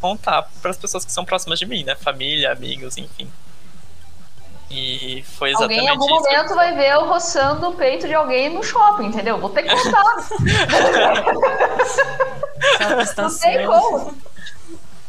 contar 0.00 0.42
para 0.60 0.70
as 0.70 0.76
pessoas 0.76 1.04
que 1.04 1.12
são 1.12 1.24
próximas 1.24 1.58
de 1.58 1.66
mim, 1.66 1.84
né? 1.84 1.94
Família, 1.94 2.52
amigos, 2.52 2.96
enfim. 2.96 3.30
E 4.70 5.24
foi 5.38 5.50
exatamente 5.50 5.80
Alguém 5.80 5.86
em 5.86 5.90
algum 5.90 6.04
isso. 6.04 6.14
momento 6.14 6.54
vai 6.54 6.74
ver 6.74 6.90
eu 6.92 7.06
roçando 7.06 7.68
o 7.68 7.74
peito 7.74 8.06
de 8.06 8.14
alguém 8.14 8.52
no 8.52 8.62
shopping, 8.62 9.06
entendeu? 9.06 9.38
Vou 9.38 9.48
ter 9.48 9.62
que 9.62 9.70
contar. 9.70 10.04
Não 12.80 12.88
tem 12.88 12.96
prestação. 12.96 13.50
como. 13.66 14.18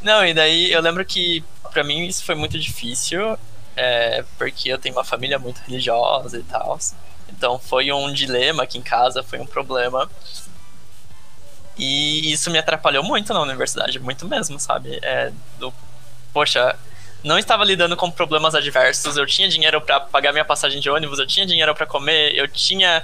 Não, 0.02 0.26
e 0.26 0.34
daí 0.34 0.72
eu 0.72 0.82
lembro 0.82 1.04
que 1.04 1.44
pra 1.72 1.84
mim 1.84 2.06
isso 2.06 2.24
foi 2.24 2.36
muito 2.36 2.58
difícil, 2.58 3.38
é, 3.76 4.24
porque 4.38 4.70
eu 4.70 4.78
tenho 4.78 4.96
uma 4.96 5.04
família 5.04 5.38
muito 5.38 5.60
religiosa 5.68 6.38
e 6.40 6.44
tal. 6.44 6.80
Então 7.28 7.60
foi 7.60 7.92
um 7.92 8.12
dilema 8.14 8.64
aqui 8.64 8.78
em 8.78 8.82
casa, 8.82 9.22
foi 9.24 9.40
um 9.40 9.46
problema. 9.46 10.10
E 11.78 12.32
isso 12.32 12.50
me 12.50 12.60
atrapalhou 12.60 13.04
muito 13.04 13.34
na 13.34 13.42
universidade, 13.42 14.00
muito 14.00 14.26
mesmo, 14.28 14.60
sabe? 14.60 15.00
É, 15.02 15.32
do, 15.58 15.74
poxa, 16.34 16.76
não 17.24 17.38
estava 17.38 17.64
lidando 17.64 17.98
com 17.98 18.10
problemas 18.10 18.56
adversos, 18.56 19.18
eu 19.18 19.26
tinha 19.26 19.48
dinheiro 19.48 19.82
pra 19.82 20.00
pagar 20.00 20.32
minha 20.32 20.46
passagem 20.46 20.80
de 20.80 20.90
ônibus, 20.90 21.20
eu 21.20 21.28
tinha 21.28 21.46
dinheiro 21.46 21.74
pra 21.76 21.86
comer, 21.86 22.34
eu 22.36 22.48
tinha 22.48 23.04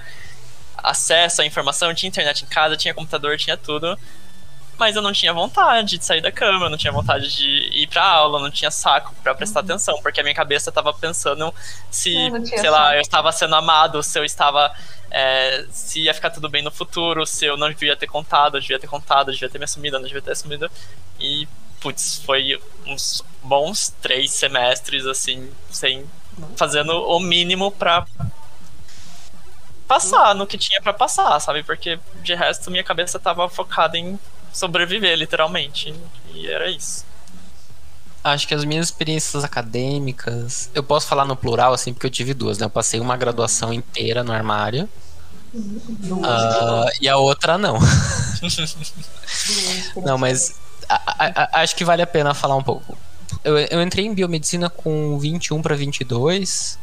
acesso 0.77 1.41
à 1.41 1.45
informação, 1.45 1.89
eu 1.89 1.95
tinha 1.95 2.07
internet 2.07 2.43
em 2.43 2.47
casa, 2.47 2.77
tinha 2.77 2.93
computador, 2.93 3.37
tinha 3.37 3.57
tudo. 3.57 3.97
Mas 4.77 4.95
eu 4.95 5.01
não 5.01 5.13
tinha 5.13 5.33
vontade 5.33 5.97
de 5.97 6.03
sair 6.03 6.19
da 6.19 6.31
cama, 6.31 6.65
eu 6.65 6.69
não 6.69 6.77
tinha 6.77 6.91
vontade 6.91 7.33
de 7.33 7.47
ir 7.47 7.87
pra 7.87 8.03
aula, 8.03 8.39
eu 8.39 8.43
não 8.43 8.51
tinha 8.51 8.69
saco 8.69 9.15
pra 9.23 9.33
prestar 9.33 9.61
atenção, 9.61 10.01
porque 10.01 10.19
a 10.19 10.23
minha 10.23 10.35
cabeça 10.35 10.69
tava 10.69 10.93
pensando 10.93 11.53
se, 11.89 12.13
sei 12.57 12.69
lá, 12.69 12.87
saco. 12.87 12.95
eu 12.95 13.01
estava 13.01 13.31
sendo 13.31 13.55
amado, 13.55 14.03
se 14.03 14.19
eu 14.19 14.25
estava. 14.25 14.73
é, 15.09 15.65
se 15.71 16.01
ia 16.01 16.13
ficar 16.13 16.29
tudo 16.29 16.49
bem 16.49 16.61
no 16.61 16.71
futuro, 16.71 17.25
se 17.25 17.45
eu 17.45 17.55
não 17.55 17.69
devia 17.69 17.95
ter 17.95 18.07
contado, 18.07 18.57
eu 18.57 18.61
devia 18.61 18.77
ter 18.77 18.87
contado, 18.87 19.29
eu 19.29 19.33
devia 19.33 19.49
ter 19.49 19.57
me 19.57 19.63
assumido, 19.63 19.95
eu 19.95 20.01
não 20.01 20.07
devia 20.07 20.21
ter 20.21 20.31
assumido. 20.31 20.69
E, 21.21 21.47
putz, 21.79 22.21
foi 22.25 22.59
uns 22.87 23.23
bons 23.43 23.93
três 24.01 24.31
semestres, 24.31 25.05
assim, 25.05 25.49
sem. 25.69 26.05
fazendo 26.55 26.91
o 26.91 27.19
mínimo 27.19 27.71
pra 27.71 28.05
passar 29.87 30.33
no 30.35 30.47
que 30.47 30.57
tinha 30.57 30.81
pra 30.81 30.93
passar, 30.93 31.39
sabe? 31.39 31.63
Porque 31.63 31.99
de 32.23 32.33
resto 32.33 32.71
minha 32.71 32.83
cabeça 32.83 33.19
tava 33.19 33.47
focada 33.49 33.97
em 33.97 34.19
sobreviver, 34.51 35.17
literalmente. 35.17 35.93
E 36.33 36.47
era 36.47 36.69
isso. 36.69 37.05
Acho 38.23 38.47
que 38.47 38.55
as 38.55 38.65
minhas 38.65 38.87
experiências 38.87 39.43
acadêmicas. 39.43 40.71
Eu 40.73 40.83
posso 40.83 41.05
falar 41.07 41.25
no 41.25 41.35
plural, 41.35 41.73
assim, 41.73 41.93
porque 41.93 42.07
eu 42.07 42.11
tive 42.11 42.33
duas, 42.33 42.57
né? 42.57 42.65
Eu 42.65 42.69
passei 42.71 42.99
uma 42.99 43.15
graduação 43.15 43.71
inteira 43.71 44.23
no 44.23 44.33
armário. 44.33 44.89
ah, 46.23 46.87
e 46.99 47.07
a 47.07 47.17
outra 47.17 47.57
não. 47.57 47.77
Não, 50.03 50.17
mas 50.17 50.55
a- 50.89 51.49
a- 51.53 51.61
acho 51.61 51.75
que 51.75 51.83
vale 51.85 52.01
a 52.01 52.07
pena 52.07 52.33
falar 52.33 52.55
um 52.55 52.63
pouco. 52.63 52.97
Eu, 53.43 53.57
eu 53.57 53.81
entrei 53.81 54.05
em 54.05 54.13
biomedicina 54.13 54.69
com 54.69 55.17
21 55.19 55.61
para 55.61 55.75
22, 55.75 56.77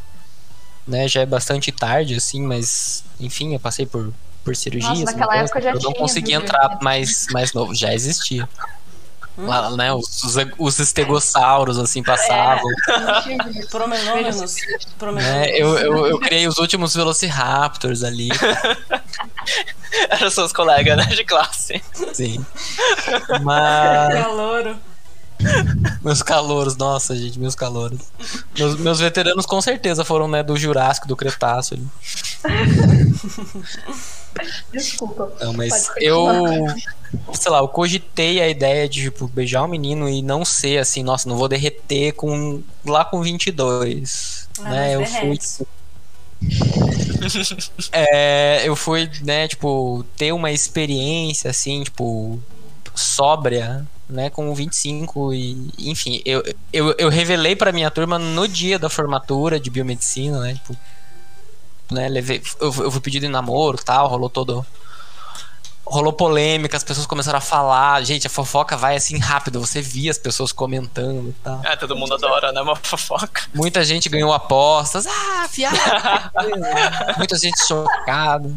né? 0.87 1.09
Já 1.09 1.21
é 1.23 1.27
bastante 1.27 1.71
tarde, 1.73 2.15
assim, 2.15 2.43
mas 2.43 3.05
enfim, 3.21 3.55
eu 3.55 3.61
passei 3.61 3.87
por, 3.87 4.13
por 4.45 4.55
cirurgias. 4.57 5.01
Nossa, 5.01 5.05
naquela 5.13 5.33
mudanças, 5.35 5.51
época 5.51 5.61
já 5.63 5.71
eu 5.73 5.81
não 5.81 5.93
consegui 5.93 6.33
entrar 6.35 6.79
mais, 6.83 7.27
mais 7.33 7.53
novo, 7.53 7.75
já 7.75 7.93
existia. 7.95 8.49
Lá, 9.39 9.71
né, 9.71 9.91
os, 9.95 10.23
os, 10.25 10.37
assim, 11.79 12.03
passavam. 12.03 12.69
Promenômenos. 13.71 14.55
né? 14.57 14.79
Promenômenos. 14.99 15.59
Eu, 15.59 15.79
eu, 15.79 16.07
eu 16.07 16.21
criei 16.21 16.47
os 16.47 16.59
últimos 16.59 16.95
Velociraptors 16.95 18.05
ali, 18.05 18.29
Eram 20.11 20.31
seus 20.31 20.53
colegas, 20.53 20.97
né, 20.97 21.07
de 21.07 21.25
classe. 21.25 21.83
sim. 22.13 22.45
Mas... 23.43 24.15
Calouro. 24.15 24.77
Meus 26.03 26.23
calouros, 26.23 26.77
nossa, 26.77 27.17
gente, 27.17 27.39
meus 27.39 27.55
calouros. 27.55 28.01
Meus, 28.57 28.77
meus 28.79 29.01
veteranos 29.01 29.45
com 29.45 29.61
certeza 29.61 30.05
foram, 30.05 30.29
né, 30.29 30.43
do 30.43 30.57
Jurássico, 30.57 31.09
do 31.09 31.17
Cretáceo. 31.17 31.77
ali. 31.77 31.87
Desculpa. 34.73 35.33
Não, 35.41 35.53
mas 35.53 35.91
eu, 35.99 36.27
sei 37.35 37.51
lá, 37.51 37.59
eu 37.59 37.69
cogitei 37.69 38.41
a 38.41 38.49
ideia 38.49 38.89
de, 38.89 39.03
tipo, 39.03 39.27
beijar 39.29 39.65
um 39.65 39.69
menino 39.69 40.09
e 40.09 40.23
não 40.23 40.45
ser 40.45 40.79
assim, 40.79 41.03
nossa, 41.03 41.29
não 41.29 41.37
vou 41.37 41.49
derreter 41.49 42.13
com 42.13 42.63
lá 42.85 43.05
com 43.05 43.21
22, 43.21 44.49
Ah, 44.61 44.71
né? 44.71 44.95
Eu 44.95 45.05
fui 45.05 45.21
derrete. 45.21 45.67
É, 47.93 48.63
eu 48.67 48.75
fui, 48.77 49.11
né, 49.23 49.49
tipo, 49.49 50.05
ter 50.17 50.33
uma 50.33 50.51
experiência 50.51 51.51
assim, 51.51 51.83
tipo, 51.83 52.41
sóbria, 52.95 53.87
né, 54.09 54.31
com 54.31 54.55
25 54.55 55.33
e, 55.33 55.71
enfim, 55.79 56.21
eu, 56.25 56.43
eu, 56.73 56.95
eu 56.99 57.09
revelei 57.09 57.57
pra 57.57 57.73
minha 57.73 57.91
turma 57.91 58.19
no 58.19 58.47
dia 58.47 58.79
da 58.79 58.89
formatura 58.89 59.59
de 59.59 59.71
biomedicina, 59.71 60.41
né, 60.41 60.55
tipo, 60.55 60.77
né, 61.91 62.09
levei, 62.09 62.43
eu, 62.61 62.75
eu 62.85 62.91
fui 62.91 63.01
pedido 63.01 63.27
em 63.27 63.31
namoro, 63.31 63.79
tal, 63.79 64.09
rolou 64.09 64.31
todo 64.31 64.65
rolou 65.93 66.13
polêmica, 66.13 66.77
as 66.77 66.83
pessoas 66.83 67.07
começaram 67.07 67.37
a 67.39 67.41
falar, 67.41 68.03
gente, 68.03 68.27
a 68.27 68.31
fofoca 68.31 68.77
vai 68.77 68.97
assim 68.97 69.19
rápido, 69.19 69.61
você 69.61 69.83
via 69.83 70.11
as 70.11 70.17
pessoas 70.19 70.51
comentando 70.51 71.29
e 71.29 71.33
tal. 71.45 71.61
É, 71.65 71.77
todo 71.77 71.95
mundo 71.95 72.15
adora, 72.15 72.51
né? 72.51 72.61
Uma 72.63 72.75
fofoca. 72.77 73.43
Muita 73.55 73.85
gente 73.85 74.09
ganhou 74.09 74.33
apostas. 74.33 75.07
Ah, 75.07 75.47
fiado. 75.51 75.77
Muita 77.19 77.37
gente 77.37 77.59
chocada. 77.67 78.51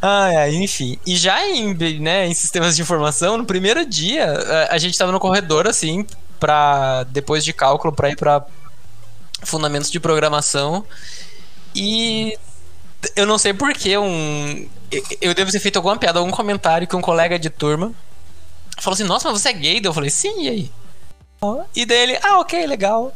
Ai, 0.00 0.54
enfim. 0.54 0.98
E 1.06 1.16
já 1.16 1.44
em, 1.48 1.74
né, 1.98 2.26
em 2.26 2.34
sistemas 2.34 2.76
de 2.76 2.82
informação, 2.82 3.36
no 3.38 3.44
primeiro 3.44 3.84
dia, 3.84 4.30
a- 4.70 4.74
a 4.74 4.78
gente 4.78 4.96
tava 4.96 5.10
no 5.10 5.18
corredor, 5.18 5.66
assim, 5.66 6.06
pra, 6.38 7.04
depois 7.04 7.44
de 7.44 7.52
cálculo, 7.52 7.92
pra 7.92 8.10
ir 8.10 8.16
pra, 8.16 8.44
fundamentos 9.42 9.90
de 9.90 9.98
programação. 9.98 10.84
E 11.74 12.38
eu 13.16 13.26
não 13.26 13.38
sei 13.38 13.52
porquê, 13.54 13.96
um. 13.98 14.68
Eu 15.20 15.34
devo 15.34 15.50
ter 15.50 15.58
feito 15.60 15.76
alguma 15.76 15.96
piada, 15.96 16.18
algum 16.18 16.30
comentário 16.30 16.86
que 16.86 16.94
um 16.96 17.00
colega 17.00 17.38
de 17.38 17.50
turma 17.50 17.92
falou 18.78 18.94
assim: 18.94 19.04
Nossa, 19.04 19.30
mas 19.30 19.40
você 19.42 19.48
é 19.48 19.52
gay? 19.52 19.80
Eu 19.82 19.92
falei: 19.94 20.10
Sim, 20.10 20.42
e 20.42 20.48
aí? 20.48 20.70
E 21.74 21.84
daí 21.84 21.98
ele, 21.98 22.18
ah, 22.22 22.38
ok, 22.38 22.66
legal. 22.66 23.14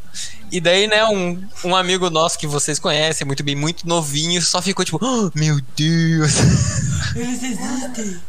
E 0.53 0.61
daí, 0.61 0.86
né, 0.86 1.03
um, 1.07 1.43
um 1.64 1.74
amigo 1.74 2.11
nosso 2.11 2.39
que 2.39 2.47
vocês 2.47 2.78
conhecem 2.78 3.26
muito 3.26 3.43
bem, 3.43 3.57
muito 3.57 3.89
novinho, 3.89 4.43
só 4.43 4.61
ficou 4.61 4.84
tipo, 4.84 4.99
oh, 5.03 5.30
meu 5.34 5.59
Deus. 5.74 6.34
Eles 7.16 7.43
existem. 7.43 8.20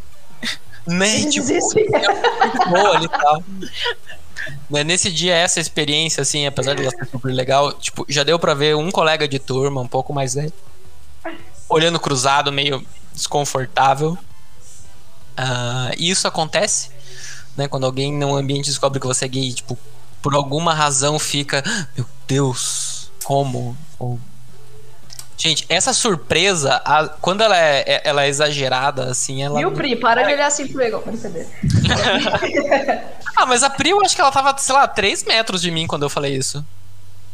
né? 0.87 1.19
Eles 1.19 1.33
Tipo, 1.33 1.51
existem. 1.51 1.85
muito 1.89 2.69
boa 2.69 3.03
e 3.03 3.07
tal. 3.09 3.43
Né, 4.69 4.83
Nesse 4.85 5.11
dia, 5.11 5.35
essa 5.35 5.59
experiência, 5.59 6.21
assim, 6.21 6.45
apesar 6.47 6.75
de 6.75 6.83
ela 6.83 6.91
ser 6.91 7.07
super 7.11 7.33
legal, 7.33 7.73
tipo, 7.73 8.05
já 8.07 8.23
deu 8.23 8.39
pra 8.39 8.53
ver 8.53 8.75
um 8.77 8.89
colega 8.91 9.27
de 9.27 9.37
turma, 9.37 9.81
um 9.81 9.87
pouco 9.87 10.13
mais 10.13 10.33
velho, 10.33 10.53
olhando 11.69 11.99
cruzado, 11.99 12.51
meio 12.51 12.85
desconfortável. 13.13 14.17
E 15.97 16.09
isso 16.09 16.27
acontece, 16.27 16.89
né? 17.55 17.67
Quando 17.67 17.85
alguém 17.85 18.11
num 18.13 18.35
ambiente 18.35 18.65
descobre 18.65 18.99
que 18.99 19.07
você 19.07 19.25
é 19.25 19.27
gay, 19.27 19.53
tipo, 19.53 19.77
por 20.21 20.33
alguma 20.35 20.73
razão 20.73 21.17
fica, 21.17 21.63
"Ah, 21.65 21.87
meu 21.95 22.05
Deus, 22.27 23.11
como? 23.23 23.77
Ou- 23.97 24.19
Gente, 25.37 25.65
essa 25.69 25.93
surpresa, 25.93 26.81
a- 26.83 27.07
quando 27.21 27.41
ela 27.41 27.55
é, 27.55 27.79
é- 27.87 28.01
ela 28.03 28.23
é 28.25 28.27
exagerada, 28.27 29.05
assim, 29.09 29.41
ela. 29.41 29.57
Viu, 29.57 29.71
Pri? 29.71 29.95
Para 29.95 30.23
de 30.23 30.33
olhar 30.33 30.47
assim 30.47 30.67
pro 30.67 30.81
Egon. 30.81 30.99
Brincadeira. 30.99 31.47
Ah, 33.37 33.45
mas 33.45 33.63
a 33.63 33.69
Pri, 33.69 33.91
eu 33.91 34.01
acho 34.03 34.13
que 34.13 34.19
ela 34.19 34.33
tava, 34.33 34.53
sei 34.57 34.75
lá, 34.75 34.85
3 34.85 35.23
metros 35.23 35.61
de 35.61 35.71
mim 35.71 35.87
quando 35.87 36.03
eu 36.03 36.09
falei 36.09 36.35
isso. 36.35 36.65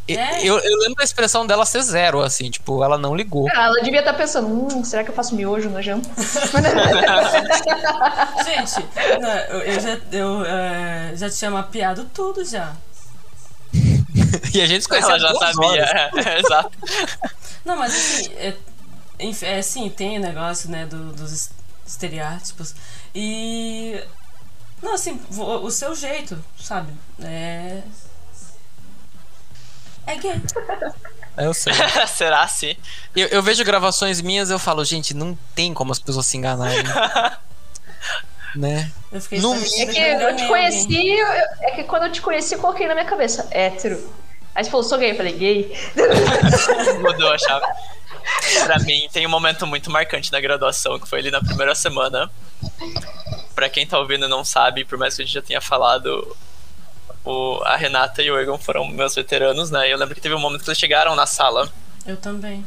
É? 0.07 0.39
Eu, 0.43 0.59
eu 0.59 0.77
lembro 0.81 0.95
da 0.95 1.03
expressão 1.03 1.47
dela 1.47 1.65
ser 1.65 1.81
zero, 1.81 2.21
assim, 2.21 2.51
tipo, 2.51 2.83
ela 2.83 2.95
não 2.97 3.15
ligou. 3.15 3.47
Ah, 3.51 3.63
ela 3.65 3.81
devia 3.81 3.99
estar 4.01 4.13
pensando, 4.13 4.47
hum, 4.47 4.83
será 4.83 5.03
que 5.03 5.09
eu 5.09 5.15
faço 5.15 5.33
miojo 5.35 5.69
na 5.69 5.81
janta? 5.81 6.07
Gente, 8.45 8.85
eu, 9.65 9.79
já, 9.79 9.99
eu, 10.11 10.45
é, 10.45 11.11
já 11.15 11.29
tinha 11.29 11.49
mapeado 11.49 12.05
tudo 12.13 12.45
já. 12.45 12.73
E 14.53 14.61
a 14.61 14.65
gente 14.67 14.83
se 14.83 14.87
conheceu 14.89 15.11
Ela 15.15 15.19
já 15.19 15.33
sabia. 15.33 16.11
É, 16.25 16.39
exato. 16.39 16.71
Não, 17.65 17.75
mas 17.77 17.93
assim, 17.93 18.31
é, 18.35 18.53
é, 19.57 19.61
sim, 19.61 19.89
tem 19.89 20.17
o 20.19 20.21
negócio, 20.21 20.69
né, 20.69 20.85
do- 20.85 21.11
dos 21.13 21.31
es- 21.31 21.49
estereótipos. 21.85 22.75
E. 23.13 23.99
Não, 24.83 24.93
assim, 24.93 25.19
o 25.31 25.71
seu 25.71 25.95
jeito, 25.95 26.37
sabe? 26.59 26.93
É. 27.21 27.81
É 30.07 30.15
gay. 30.15 30.41
Eu 31.37 31.53
sei. 31.53 31.73
Será 32.07 32.41
assim? 32.43 32.75
Eu, 33.15 33.27
eu 33.27 33.43
vejo 33.43 33.63
gravações 33.63 34.21
minhas 34.21 34.49
eu 34.49 34.59
falo, 34.59 34.83
gente, 34.85 35.13
não 35.13 35.37
tem 35.53 35.73
como 35.73 35.91
as 35.91 35.99
pessoas 35.99 36.25
se 36.25 36.37
enganarem. 36.37 36.83
né? 38.55 38.91
Eu 39.11 39.21
fiquei 39.21 39.39
No 39.39 39.55
esperando 39.55 39.97
É 39.97 40.15
que 40.15 40.23
eu 40.23 40.35
te 40.35 40.47
conheci, 40.47 41.09
eu- 41.09 41.27
é 41.27 41.71
que 41.75 41.83
quando 41.83 42.03
eu 42.03 42.11
te 42.11 42.21
conheci, 42.21 42.53
eu 42.55 42.59
coloquei 42.59 42.87
na 42.87 42.93
minha 42.93 43.05
cabeça, 43.05 43.47
hétero. 43.51 43.97
Aí 44.53 44.63
você 44.63 44.69
falou, 44.71 44.83
sou 44.85 44.97
gay. 44.97 45.11
Eu 45.11 45.15
falei, 45.17 45.33
gay? 45.33 45.77
Mudou 47.01 47.33
a 47.33 47.37
chave. 47.37 47.65
Pra 48.63 48.79
mim, 48.79 49.09
tem 49.11 49.27
um 49.27 49.29
momento 49.29 49.67
muito 49.67 49.91
marcante 49.91 50.31
da 50.31 50.39
graduação, 50.39 50.97
que 50.97 51.07
foi 51.07 51.19
ali 51.19 51.29
na 51.29 51.41
primeira 51.41 51.75
semana. 51.75 52.31
Pra 53.53 53.69
quem 53.69 53.85
tá 53.85 53.99
ouvindo 53.99 54.25
e 54.25 54.29
não 54.29 54.45
sabe, 54.45 54.85
por 54.85 54.97
mais 54.97 55.15
que 55.15 55.21
a 55.21 55.25
gente 55.25 55.33
já 55.33 55.41
tenha 55.41 55.59
falado, 55.59 56.35
o, 57.25 57.61
a 57.63 57.75
Renata 57.75 58.21
e 58.21 58.29
o 58.29 58.39
Egon 58.39 58.57
foram 58.57 58.87
meus 58.87 59.15
veteranos, 59.15 59.71
né? 59.71 59.87
E 59.87 59.91
eu 59.91 59.97
lembro 59.97 60.13
que 60.15 60.21
teve 60.21 60.35
um 60.35 60.39
momento 60.39 60.63
que 60.63 60.69
eles 60.69 60.77
chegaram 60.77 61.15
na 61.15 61.25
sala. 61.25 61.69
Eu 62.05 62.17
também. 62.17 62.65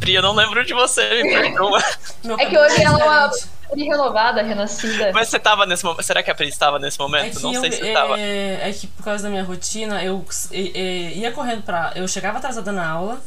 Pri, 0.00 0.14
eu 0.14 0.22
não 0.22 0.34
lembro 0.34 0.64
de 0.64 0.74
você, 0.74 1.22
me 1.22 1.30
perdoa. 1.30 1.82
É 2.38 2.46
que 2.46 2.58
hoje 2.58 2.76
cabelo 2.82 3.00
ela 3.00 3.14
é 3.14 3.26
uma. 3.26 3.30
Pri 3.70 3.84
renovada, 3.84 4.42
renascida. 4.42 5.12
Mas 5.12 5.28
você 5.28 5.38
tava 5.38 5.64
nesse 5.64 5.84
momento. 5.84 6.02
Será 6.02 6.22
que 6.22 6.30
a 6.30 6.34
Pri 6.34 6.48
estava 6.48 6.78
nesse 6.78 7.00
É 7.00 7.02
momento? 7.02 7.36
que, 7.36 7.42
não 7.42 7.54
eu, 7.54 7.60
sei 7.60 7.72
se 7.72 7.78
você 7.78 7.88
é, 7.88 7.92
tava. 7.92 8.20
é 8.20 8.72
que 8.72 8.86
por 8.88 9.04
causa 9.04 9.22
da 9.24 9.30
minha 9.30 9.44
rotina, 9.44 10.02
eu 10.02 10.24
é, 10.52 10.58
é, 10.58 11.12
ia 11.14 11.32
correndo 11.32 11.62
pra. 11.62 11.92
Eu 11.94 12.06
chegava 12.08 12.38
atrasada 12.38 12.72
na 12.72 12.88
aula, 12.88 13.20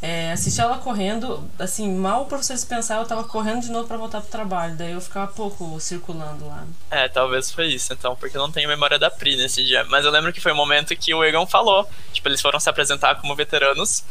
é, 0.00 0.32
assistia 0.32 0.64
ela 0.64 0.78
correndo, 0.78 1.48
assim, 1.58 1.90
mal 1.90 2.22
o 2.22 2.26
professor 2.26 2.54
dispensar, 2.54 2.98
eu 2.98 3.06
tava 3.06 3.24
correndo 3.24 3.62
de 3.62 3.70
novo 3.70 3.88
pra 3.88 3.96
voltar 3.96 4.20
pro 4.20 4.30
trabalho. 4.30 4.76
Daí 4.76 4.92
eu 4.92 5.00
ficava 5.00 5.26
pouco 5.32 5.80
circulando 5.80 6.46
lá. 6.46 6.64
É, 6.90 7.08
talvez 7.08 7.50
foi 7.50 7.68
isso, 7.68 7.92
então, 7.92 8.14
porque 8.14 8.36
eu 8.36 8.40
não 8.40 8.52
tenho 8.52 8.68
memória 8.68 8.98
da 8.98 9.10
Pri 9.10 9.36
nesse 9.36 9.64
dia. 9.64 9.84
Mas 9.84 10.04
eu 10.04 10.10
lembro 10.10 10.32
que 10.32 10.40
foi 10.40 10.52
o 10.52 10.56
momento 10.56 10.94
que 10.96 11.14
o 11.14 11.24
Egon 11.24 11.46
falou. 11.46 11.88
Tipo, 12.12 12.28
eles 12.28 12.40
foram 12.40 12.60
se 12.60 12.68
apresentar 12.68 13.14
como 13.16 13.34
veteranos. 13.34 14.04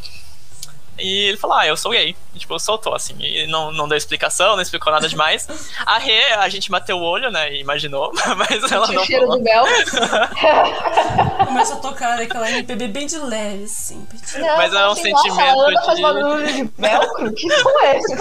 E 0.97 1.27
ele 1.27 1.37
falou, 1.37 1.57
ah, 1.57 1.67
eu 1.67 1.75
sou 1.75 1.91
gay. 1.91 2.15
E, 2.33 2.39
tipo, 2.39 2.57
soltou, 2.59 2.95
assim. 2.95 3.15
E 3.19 3.45
não, 3.47 3.71
não 3.71 3.87
deu 3.87 3.97
explicação, 3.97 4.55
não 4.55 4.61
explicou 4.61 4.91
nada 4.93 5.07
demais. 5.09 5.47
A 5.85 5.97
Rê, 5.97 6.33
a 6.33 6.47
gente 6.49 6.69
bateu 6.71 6.97
o 6.97 7.01
olho, 7.03 7.29
né, 7.29 7.53
e 7.53 7.59
imaginou, 7.61 8.11
mas 8.37 8.71
ela 8.71 8.85
Tinha 8.87 8.97
o 8.97 8.99
não 8.99 9.05
cheiro 9.05 9.25
falou. 9.27 9.37
do 9.39 9.43
mel. 9.43 9.65
Começa 11.45 11.73
a 11.73 11.77
tocar 11.77 12.19
aquela 12.21 12.49
MPB 12.49 12.87
bem 12.87 13.07
de 13.07 13.17
leve, 13.17 13.63
assim. 13.65 14.07
Não, 14.37 14.57
Mas 14.57 14.73
é 14.73 14.87
um 14.87 14.91
assim, 14.91 15.01
sentimento 15.03 15.35
Nossa, 15.35 15.41
a 15.41 15.67
Ana 15.67 15.81
faz 15.83 15.95
de- 15.97 16.01
barulho 16.01 16.47
de 16.47 16.63
velcro? 16.77 17.33
Que 17.33 17.49
som 17.51 17.79
é 17.81 17.97
esse? 17.97 18.15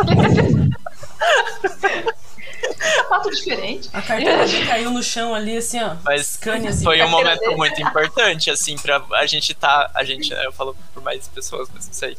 Sapato 2.96 3.30
diferente. 3.30 3.88
A 3.92 4.02
carteirinha 4.02 4.66
caiu 4.66 4.90
no 4.90 5.02
chão 5.02 5.34
ali, 5.34 5.56
assim, 5.56 5.82
ó. 5.82 5.94
Mas 6.04 6.38
foi 6.82 7.02
um 7.02 7.08
momento 7.08 7.40
dele. 7.40 7.56
muito 7.56 7.80
importante, 7.80 8.50
assim, 8.50 8.76
pra 8.76 9.02
a 9.12 9.26
gente 9.26 9.54
tá. 9.54 9.90
A 9.94 10.04
gente, 10.04 10.30
né, 10.32 10.44
eu 10.46 10.52
falo 10.52 10.76
por 10.92 11.02
mais 11.02 11.28
pessoas, 11.28 11.68
mas 11.74 11.86
não 11.86 11.94
sei. 11.94 12.16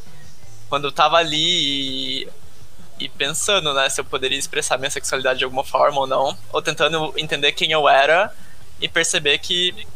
Quando 0.68 0.84
eu 0.88 0.92
tava 0.92 1.16
ali 1.16 2.22
e, 2.22 2.28
e 2.98 3.08
pensando, 3.08 3.72
né, 3.72 3.88
se 3.88 4.00
eu 4.00 4.04
poderia 4.04 4.38
expressar 4.38 4.78
minha 4.78 4.90
sexualidade 4.90 5.38
de 5.38 5.44
alguma 5.44 5.64
forma 5.64 6.00
ou 6.00 6.06
não, 6.06 6.36
ou 6.52 6.62
tentando 6.62 7.12
entender 7.16 7.52
quem 7.52 7.72
eu 7.72 7.88
era 7.88 8.32
e 8.80 8.88
perceber 8.88 9.38
que 9.38 9.86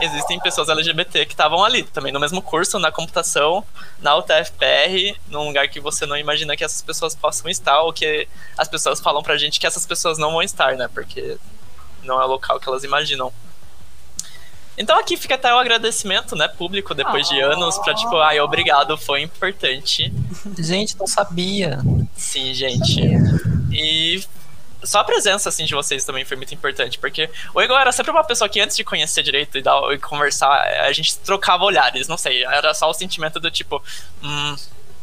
existem 0.00 0.40
pessoas 0.40 0.68
LGBT 0.68 1.24
que 1.26 1.32
estavam 1.32 1.62
ali 1.64 1.84
também, 1.84 2.12
no 2.12 2.18
mesmo 2.18 2.42
curso, 2.42 2.78
na 2.78 2.90
computação, 2.90 3.64
na 4.00 4.16
UTFPR, 4.16 5.16
num 5.28 5.46
lugar 5.46 5.68
que 5.68 5.80
você 5.80 6.04
não 6.04 6.16
imagina 6.16 6.56
que 6.56 6.64
essas 6.64 6.82
pessoas 6.82 7.14
possam 7.14 7.48
estar, 7.48 7.80
ou 7.82 7.92
que 7.92 8.26
as 8.58 8.68
pessoas 8.68 9.00
falam 9.00 9.22
pra 9.22 9.36
gente 9.36 9.60
que 9.60 9.66
essas 9.66 9.86
pessoas 9.86 10.18
não 10.18 10.32
vão 10.32 10.42
estar, 10.42 10.76
né, 10.76 10.88
porque 10.92 11.38
não 12.02 12.20
é 12.20 12.24
o 12.24 12.28
local 12.28 12.58
que 12.58 12.68
elas 12.68 12.84
imaginam. 12.84 13.32
Então 14.76 14.98
aqui 14.98 15.16
fica 15.16 15.36
até 15.36 15.52
o 15.54 15.58
agradecimento, 15.58 16.34
né, 16.34 16.48
público, 16.48 16.94
depois 16.94 17.28
de 17.28 17.40
anos, 17.40 17.78
pra 17.78 17.94
tipo, 17.94 18.16
ai, 18.18 18.40
obrigado, 18.40 18.96
foi 18.96 19.22
importante. 19.22 20.12
Gente, 20.58 20.96
não 20.98 21.06
sabia. 21.06 21.78
Sim, 22.16 22.52
gente. 22.52 23.00
E 23.70 24.22
só 24.82 25.00
a 25.00 25.04
presença, 25.04 25.48
assim, 25.48 25.64
de 25.64 25.74
vocês 25.74 26.04
também 26.04 26.24
foi 26.24 26.36
muito 26.36 26.54
importante, 26.54 26.98
porque 26.98 27.30
o 27.54 27.60
Egon 27.60 27.78
era 27.78 27.92
sempre 27.92 28.10
uma 28.10 28.24
pessoa 28.24 28.48
que 28.48 28.60
antes 28.60 28.76
de 28.76 28.84
conhecer 28.84 29.22
direito 29.22 29.56
e, 29.56 29.62
dar, 29.62 29.80
e 29.92 29.98
conversar, 29.98 30.60
a 30.82 30.92
gente 30.92 31.16
trocava 31.18 31.64
olhares, 31.64 32.06
não 32.06 32.18
sei, 32.18 32.44
era 32.44 32.74
só 32.74 32.90
o 32.90 32.94
sentimento 32.94 33.40
do 33.40 33.50
tipo, 33.50 33.82
hum, 34.22 34.56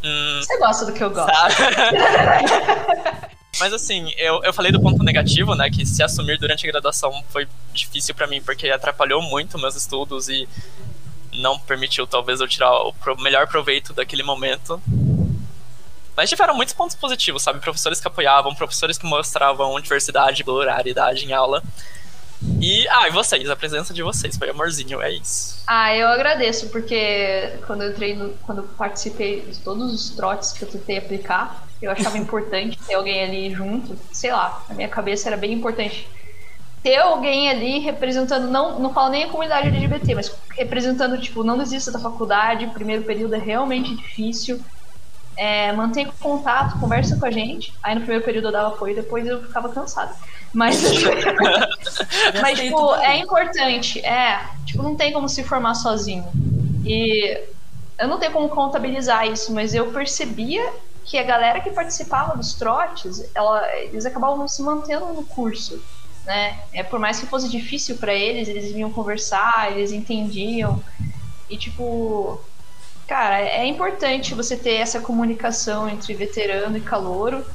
hum, 0.03 0.39
Você 0.41 0.57
gosta 0.57 0.85
do 0.85 0.93
que 0.93 1.03
eu 1.03 1.09
gosto. 1.09 1.31
Mas 3.59 3.73
assim, 3.73 4.11
eu, 4.17 4.43
eu 4.43 4.53
falei 4.53 4.71
do 4.71 4.81
ponto 4.81 5.03
negativo, 5.03 5.55
né? 5.55 5.69
Que 5.69 5.85
se 5.85 6.01
assumir 6.01 6.37
durante 6.39 6.65
a 6.65 6.71
graduação 6.71 7.23
foi 7.29 7.47
difícil 7.73 8.15
pra 8.15 8.27
mim, 8.27 8.41
porque 8.41 8.69
atrapalhou 8.69 9.21
muito 9.21 9.59
meus 9.59 9.75
estudos 9.75 10.29
e 10.29 10.47
não 11.33 11.59
permitiu, 11.59 12.05
talvez, 12.07 12.39
eu 12.41 12.47
tirar 12.47 12.71
o 12.71 12.93
melhor 13.19 13.47
proveito 13.47 13.93
daquele 13.93 14.23
momento. 14.23 14.81
Mas 16.15 16.29
tiveram 16.29 16.55
muitos 16.55 16.73
pontos 16.73 16.95
positivos, 16.95 17.41
sabe? 17.41 17.59
Professores 17.59 17.99
que 17.99 18.07
apoiavam, 18.07 18.53
professores 18.53 18.97
que 18.97 19.05
mostravam 19.05 19.79
diversidade, 19.79 20.43
pluralidade 20.43 21.25
em 21.25 21.33
aula. 21.33 21.63
E, 22.59 22.87
ah, 22.89 23.07
e 23.07 23.11
vocês, 23.11 23.49
a 23.49 23.55
presença 23.55 23.93
de 23.93 24.01
vocês 24.01 24.35
foi 24.35 24.49
amorzinho, 24.49 25.01
é 25.01 25.11
isso. 25.11 25.63
Ah, 25.67 25.95
eu 25.95 26.07
agradeço, 26.07 26.69
porque 26.69 27.53
quando 27.67 27.83
eu 27.83 27.91
entrei 27.91 28.17
quando 28.41 28.59
eu 28.59 28.67
participei 28.77 29.41
de 29.41 29.59
todos 29.59 29.93
os 29.93 30.09
trotes 30.09 30.51
que 30.51 30.63
eu 30.63 30.67
tentei 30.67 30.97
aplicar, 30.97 31.67
eu 31.81 31.91
achava 31.91 32.17
importante 32.17 32.77
ter 32.87 32.93
alguém 32.93 33.23
ali 33.23 33.51
junto. 33.51 33.97
Sei 34.11 34.31
lá, 34.31 34.63
na 34.69 34.75
minha 34.75 34.87
cabeça 34.87 35.29
era 35.29 35.37
bem 35.37 35.53
importante 35.53 36.07
ter 36.83 36.97
alguém 36.97 37.49
ali 37.49 37.79
representando, 37.79 38.49
não, 38.49 38.79
não 38.79 38.93
falo 38.93 39.09
nem 39.09 39.25
a 39.25 39.29
comunidade 39.29 39.67
LGBT, 39.67 40.15
mas 40.15 40.35
representando, 40.57 41.19
tipo, 41.19 41.43
não 41.43 41.57
desista 41.57 41.91
da 41.91 41.99
faculdade, 41.99 42.67
primeiro 42.67 43.03
período 43.03 43.35
é 43.35 43.39
realmente 43.39 43.95
difícil. 43.95 44.59
É, 45.37 45.71
mantenha 45.71 46.11
contato, 46.19 46.79
conversa 46.79 47.15
com 47.17 47.25
a 47.25 47.31
gente. 47.31 47.73
Aí 47.81 47.95
no 47.95 48.01
primeiro 48.01 48.25
período 48.25 48.47
eu 48.47 48.51
dava 48.51 48.69
apoio, 48.69 48.95
depois 48.95 49.25
eu 49.25 49.41
ficava 49.43 49.69
cansada. 49.69 50.13
Mas, 50.53 50.81
mas 52.41 52.41
Gastei 52.41 52.67
tipo, 52.67 52.95
é 52.95 53.17
importante. 53.17 53.99
É, 54.05 54.41
tipo, 54.65 54.83
não 54.83 54.95
tem 54.95 55.13
como 55.13 55.29
se 55.29 55.43
formar 55.43 55.75
sozinho. 55.75 56.25
E 56.85 57.39
eu 57.97 58.07
não 58.07 58.19
tenho 58.19 58.31
como 58.31 58.49
contabilizar 58.49 59.27
isso, 59.27 59.53
mas 59.53 59.73
eu 59.73 59.91
percebia 59.91 60.67
que 61.05 61.17
a 61.17 61.23
galera 61.23 61.59
que 61.61 61.71
participava 61.71 62.37
dos 62.37 62.53
trotes, 62.53 63.23
ela, 63.33 63.67
eles 63.75 64.05
acabavam 64.05 64.47
se 64.47 64.61
mantendo 64.61 65.07
no 65.07 65.23
curso, 65.23 65.81
né? 66.25 66.59
É 66.71 66.83
por 66.83 66.99
mais 66.99 67.19
que 67.19 67.25
fosse 67.25 67.49
difícil 67.49 67.97
para 67.97 68.13
eles, 68.13 68.47
eles 68.47 68.71
vinham 68.71 68.91
conversar, 68.91 69.71
eles 69.71 69.91
entendiam. 69.91 70.81
E 71.49 71.57
tipo, 71.57 72.39
cara, 73.07 73.39
é 73.39 73.65
importante 73.65 74.35
você 74.35 74.55
ter 74.55 74.75
essa 74.75 75.01
comunicação 75.01 75.89
entre 75.89 76.13
veterano 76.13 76.77
e 76.77 76.81
calouro. 76.81 77.45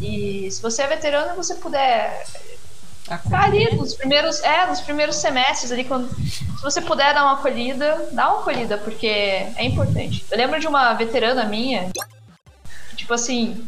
E 0.00 0.48
se 0.50 0.62
você 0.62 0.82
é 0.82 0.86
veterano, 0.86 1.36
você 1.36 1.54
puder 1.56 2.24
ficar 3.22 3.44
ali 3.44 3.74
nos 3.74 3.94
primeiros, 3.94 4.42
é, 4.42 4.66
nos 4.66 4.80
primeiros 4.80 5.16
semestres 5.16 5.72
ali, 5.72 5.84
quando, 5.84 6.08
se 6.14 6.62
você 6.62 6.80
puder 6.80 7.14
dar 7.14 7.24
uma 7.24 7.34
acolhida, 7.34 8.08
dá 8.12 8.28
uma 8.28 8.40
acolhida, 8.40 8.76
porque 8.78 9.06
é 9.06 9.64
importante. 9.64 10.24
Eu 10.30 10.36
lembro 10.36 10.60
de 10.60 10.66
uma 10.66 10.92
veterana 10.94 11.44
minha, 11.44 11.90
tipo 13.08 13.14
assim, 13.14 13.66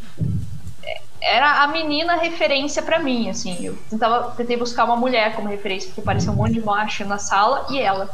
era 1.18 1.62
a 1.62 1.66
menina 1.68 2.16
referência 2.16 2.82
para 2.82 2.98
mim, 2.98 3.30
assim. 3.30 3.64
Eu 3.64 3.76
tentava, 3.88 4.32
tentei 4.32 4.54
buscar 4.54 4.84
uma 4.84 4.96
mulher 4.96 5.34
como 5.34 5.48
referência, 5.48 5.88
porque 5.88 6.02
parecia 6.02 6.30
um 6.30 6.34
monte 6.34 6.52
de 6.52 6.60
macho 6.60 7.06
na 7.06 7.16
sala 7.16 7.66
e 7.70 7.80
ela. 7.80 8.10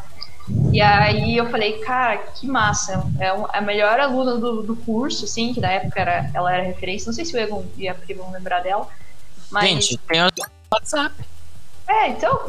E 0.72 0.80
aí 0.80 1.36
eu 1.36 1.50
falei, 1.50 1.80
cara, 1.80 2.18
que 2.18 2.46
massa. 2.46 3.04
É 3.18 3.34
a 3.52 3.60
melhor 3.60 3.98
aluna 3.98 4.36
do, 4.36 4.62
do 4.62 4.76
curso, 4.76 5.24
assim, 5.24 5.52
que 5.52 5.60
na 5.60 5.72
época 5.72 6.00
era, 6.00 6.30
ela 6.32 6.54
era 6.54 6.62
referência. 6.62 7.08
Não 7.08 7.14
sei 7.14 7.24
se 7.24 7.34
o 7.34 7.40
Egon 7.40 7.64
e 7.76 7.88
a 7.88 7.94
Pri 7.94 8.14
vão 8.14 8.30
lembrar 8.30 8.60
dela. 8.60 8.88
Mas... 9.50 9.68
Gente, 9.68 9.98
tem 9.98 10.22
o 10.22 10.30
WhatsApp. 10.72 11.12
É, 11.88 12.08
então, 12.08 12.40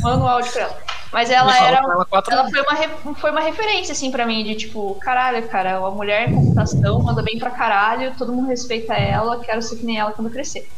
manda 0.00 0.24
um 0.24 0.28
áudio 0.28 0.52
pra 0.52 0.62
ela. 0.62 0.78
Mas 1.12 1.30
ela 1.30 1.56
era. 1.56 1.78
Ela, 1.78 2.06
ela 2.30 2.50
foi, 2.50 2.60
uma, 2.60 3.14
foi 3.14 3.30
uma 3.30 3.40
referência, 3.40 3.92
assim, 3.92 4.10
pra 4.10 4.26
mim, 4.26 4.44
de 4.44 4.54
tipo, 4.54 4.94
caralho, 4.96 5.46
cara, 5.48 5.80
uma 5.80 5.90
mulher 5.90 6.28
em 6.28 6.34
computação 6.34 7.02
manda 7.02 7.22
bem 7.22 7.38
pra 7.38 7.50
caralho, 7.50 8.14
todo 8.16 8.32
mundo 8.32 8.48
respeita 8.48 8.94
ela, 8.94 9.40
quero 9.40 9.62
ser 9.62 9.76
que 9.76 9.86
nem 9.86 9.98
ela 9.98 10.12
quando 10.12 10.30
crescer. 10.30 10.68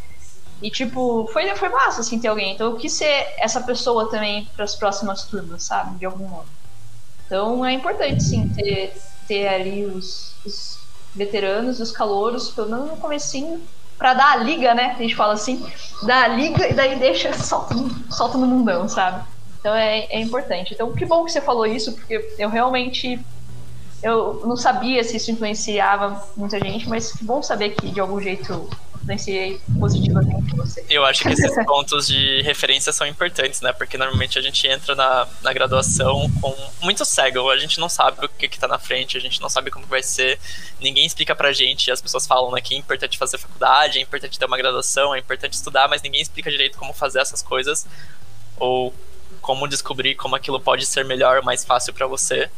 E, 0.61 0.71
tipo, 0.71 1.29
foi, 1.33 1.49
foi 1.57 1.69
massa, 1.69 2.01
assim, 2.01 2.19
ter 2.19 2.29
alguém. 2.29 2.55
Então 2.55 2.71
eu 2.71 2.77
quis 2.77 2.93
ser 2.93 3.27
essa 3.39 3.61
pessoa 3.61 4.11
também 4.11 4.49
para 4.55 4.65
as 4.65 4.75
próximas 4.75 5.25
turmas, 5.25 5.65
sabe? 5.65 5.99
De 5.99 6.07
algum 6.07 6.29
modo. 6.29 6.49
Então 7.27 7.65
é 7.65 7.73
importante, 7.73 8.23
sim, 8.23 8.49
ter, 8.49 8.97
ter 9.27 9.47
ali 9.49 9.85
os, 9.85 10.35
os 10.45 10.79
veteranos, 11.15 11.81
os 11.81 11.93
calouros, 11.93 12.51
pelo 12.51 12.71
menos 12.71 12.91
no 12.91 12.97
comecinho, 12.97 13.63
para 13.99 14.15
dar 14.15 14.33
a 14.33 14.37
liga, 14.37 14.75
né? 14.75 14.95
A 14.97 15.03
gente 15.03 15.17
fala 15.17 15.33
assim, 15.33 15.67
dar 16.05 16.25
a 16.25 16.29
liga 16.29 16.69
e 16.69 16.73
daí 16.73 16.99
deixa, 16.99 17.33
solta, 17.33 17.75
solta 18.09 18.39
no 18.39 18.47
mundão, 18.47 18.89
sabe? 18.89 19.25
Então 19.59 19.75
é, 19.75 20.07
é 20.11 20.21
importante. 20.21 20.73
Então 20.73 20.93
que 20.93 21.05
bom 21.05 21.25
que 21.25 21.33
você 21.33 21.41
falou 21.41 21.67
isso, 21.67 21.93
porque 21.93 22.35
eu 22.39 22.49
realmente 22.49 23.21
eu 24.01 24.43
não 24.47 24.57
sabia 24.57 25.03
se 25.03 25.17
isso 25.17 25.31
influenciava 25.31 26.25
muita 26.37 26.59
gente, 26.61 26.89
mas 26.89 27.13
que 27.13 27.25
bom 27.25 27.43
saber 27.43 27.71
que 27.71 27.89
de 27.91 27.99
algum 27.99 28.21
jeito 28.21 28.71
influenciei 29.09 29.61
positivamente 29.79 30.55
você. 30.55 30.85
Eu 30.91 31.05
acho 31.05 31.23
que 31.23 31.29
esses 31.31 31.55
pontos 31.65 32.07
de 32.07 32.43
referência 32.43 32.93
são 32.93 33.07
importantes, 33.07 33.61
né? 33.61 33.73
Porque 33.73 33.97
normalmente 33.97 34.39
a 34.39 34.43
gente 34.43 34.67
entra 34.67 34.95
na, 34.95 35.27
na 35.43 35.53
graduação 35.53 36.31
com 36.41 36.55
muito 36.83 37.05
cego, 37.05 37.51
a 37.51 37.57
gente 37.57 37.81
não 37.81 37.89
sabe 37.89 38.27
o 38.27 38.29
que, 38.29 38.49
que 38.49 38.59
tá 38.59 38.69
na 38.69 38.79
frente, 38.79 39.17
a 39.17 39.21
gente 39.21 39.41
não 39.41 39.49
sabe 39.49 39.71
como 39.71 39.87
vai 39.87 40.03
ser, 40.03 40.39
ninguém 40.81 41.07
explica 41.07 41.35
pra 41.35 41.53
gente, 41.53 41.91
as 41.91 42.01
pessoas 42.01 42.27
falam 42.27 42.53
né, 42.53 42.61
que 42.61 42.75
é 42.75 42.79
importante 42.79 43.17
fazer 43.17 43.39
faculdade, 43.39 43.99
é 43.99 44.03
importante 44.03 44.39
ter 44.39 44.45
uma 44.45 44.59
graduação, 44.59 45.15
é 45.15 45.19
importante 45.19 45.55
estudar, 45.55 45.89
mas 45.89 46.03
ninguém 46.03 46.21
explica 46.21 46.51
direito 46.51 46.77
como 46.77 46.93
fazer 46.93 47.21
essas 47.21 47.43
coisas 47.43 47.87
ou 48.59 48.95
como 49.41 49.67
descobrir 49.67 50.15
como 50.15 50.37
aquilo 50.37 50.61
pode 50.61 50.85
ser 50.85 51.05
melhor, 51.05 51.43
mais 51.43 51.65
fácil 51.65 51.95
para 51.95 52.07
você. 52.07 52.51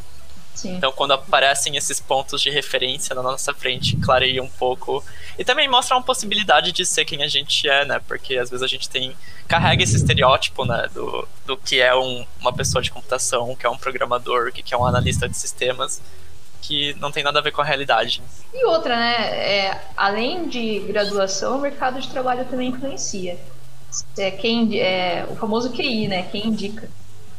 Sim. 0.54 0.76
Então, 0.76 0.92
quando 0.92 1.12
aparecem 1.12 1.76
esses 1.76 2.00
pontos 2.00 2.40
de 2.40 2.50
referência 2.50 3.14
na 3.14 3.22
nossa 3.22 3.54
frente, 3.54 3.96
clareia 3.96 4.42
um 4.42 4.48
pouco. 4.48 5.02
E 5.38 5.44
também 5.44 5.68
mostra 5.68 5.96
uma 5.96 6.02
possibilidade 6.02 6.72
de 6.72 6.84
ser 6.84 7.04
quem 7.04 7.22
a 7.22 7.28
gente 7.28 7.68
é, 7.68 7.84
né? 7.84 8.00
Porque 8.06 8.36
às 8.36 8.50
vezes 8.50 8.62
a 8.62 8.66
gente 8.66 8.88
tem. 8.88 9.16
carrega 9.48 9.82
esse 9.82 9.96
estereótipo, 9.96 10.64
né? 10.64 10.88
Do, 10.92 11.26
do 11.46 11.56
que 11.56 11.80
é 11.80 11.94
um, 11.94 12.26
uma 12.40 12.52
pessoa 12.52 12.82
de 12.82 12.90
computação, 12.90 13.56
que 13.56 13.64
é 13.64 13.70
um 13.70 13.78
programador, 13.78 14.48
o 14.48 14.52
que 14.52 14.74
é 14.74 14.76
um 14.76 14.84
analista 14.84 15.28
de 15.28 15.36
sistemas, 15.36 16.02
que 16.60 16.94
não 17.00 17.10
tem 17.10 17.22
nada 17.22 17.38
a 17.38 17.42
ver 17.42 17.52
com 17.52 17.62
a 17.62 17.64
realidade. 17.64 18.22
E 18.52 18.64
outra, 18.66 18.96
né? 18.96 19.16
É, 19.16 19.80
além 19.96 20.48
de 20.48 20.80
graduação, 20.80 21.58
o 21.58 21.60
mercado 21.60 22.00
de 22.00 22.08
trabalho 22.08 22.44
também 22.44 22.68
influencia. 22.68 23.38
É 24.18 24.30
quem, 24.30 24.78
é, 24.78 25.26
o 25.28 25.36
famoso 25.36 25.70
QI, 25.70 26.06
né? 26.06 26.22
Quem 26.30 26.48
indica. 26.48 26.88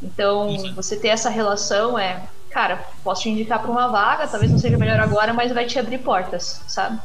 Então, 0.02 0.50
uhum. 0.50 0.74
você 0.74 0.98
ter 0.98 1.10
essa 1.10 1.30
relação 1.30 1.98
é 1.98 2.24
cara, 2.52 2.86
posso 3.04 3.24
te 3.24 3.30
indicar 3.30 3.62
para 3.62 3.72
uma 3.72 3.88
vaga, 3.88 4.28
talvez 4.28 4.52
não 4.52 4.60
seja 4.60 4.78
melhor 4.78 5.00
agora, 5.00 5.34
mas 5.34 5.52
vai 5.52 5.66
te 5.66 5.80
abrir 5.80 6.00
portas, 6.00 6.62
sabe? 6.68 7.00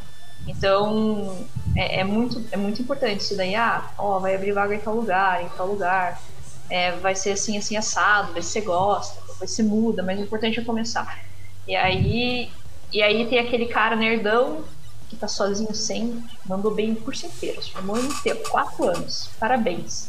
Então, 0.47 1.47
é, 1.75 2.01
é, 2.01 2.05
muito, 2.05 2.45
é 2.51 2.57
muito 2.57 2.81
importante 2.81 3.21
isso 3.21 3.37
daí. 3.37 3.55
Ah, 3.55 3.91
ó, 3.99 4.19
vai 4.19 4.35
abrir 4.35 4.53
vaga 4.53 4.75
em 4.75 4.81
tal 4.81 4.95
lugar, 4.95 5.43
em 5.43 5.49
tal 5.51 5.67
lugar. 5.67 6.21
É, 6.69 6.93
vai 6.93 7.15
ser 7.15 7.33
assim, 7.33 7.57
assim, 7.57 7.77
assado, 7.77 8.33
ver 8.33 8.43
se 8.43 8.51
você 8.51 8.61
gosta, 8.61 9.21
depois 9.29 9.51
se 9.51 9.63
muda, 9.63 10.03
mas 10.03 10.19
o 10.19 10.23
importante 10.23 10.59
é 10.59 10.65
começar. 10.65 11.25
E 11.67 11.77
aí, 11.77 12.51
e 12.93 13.03
aí 13.03 13.27
tem 13.27 13.39
aquele 13.39 13.67
cara 13.67 13.95
nerdão 13.95 14.65
que 15.09 15.17
tá 15.17 15.29
sozinho 15.29 15.75
sempre, 15.75 16.25
mandou 16.45 16.75
bem 16.75 16.95
por 16.95 17.15
inteiro, 17.15 17.63
formou 17.71 17.99
em 17.99 18.13
tempo, 18.23 18.49
quatro 18.51 18.89
anos. 18.89 19.31
Parabéns. 19.39 20.09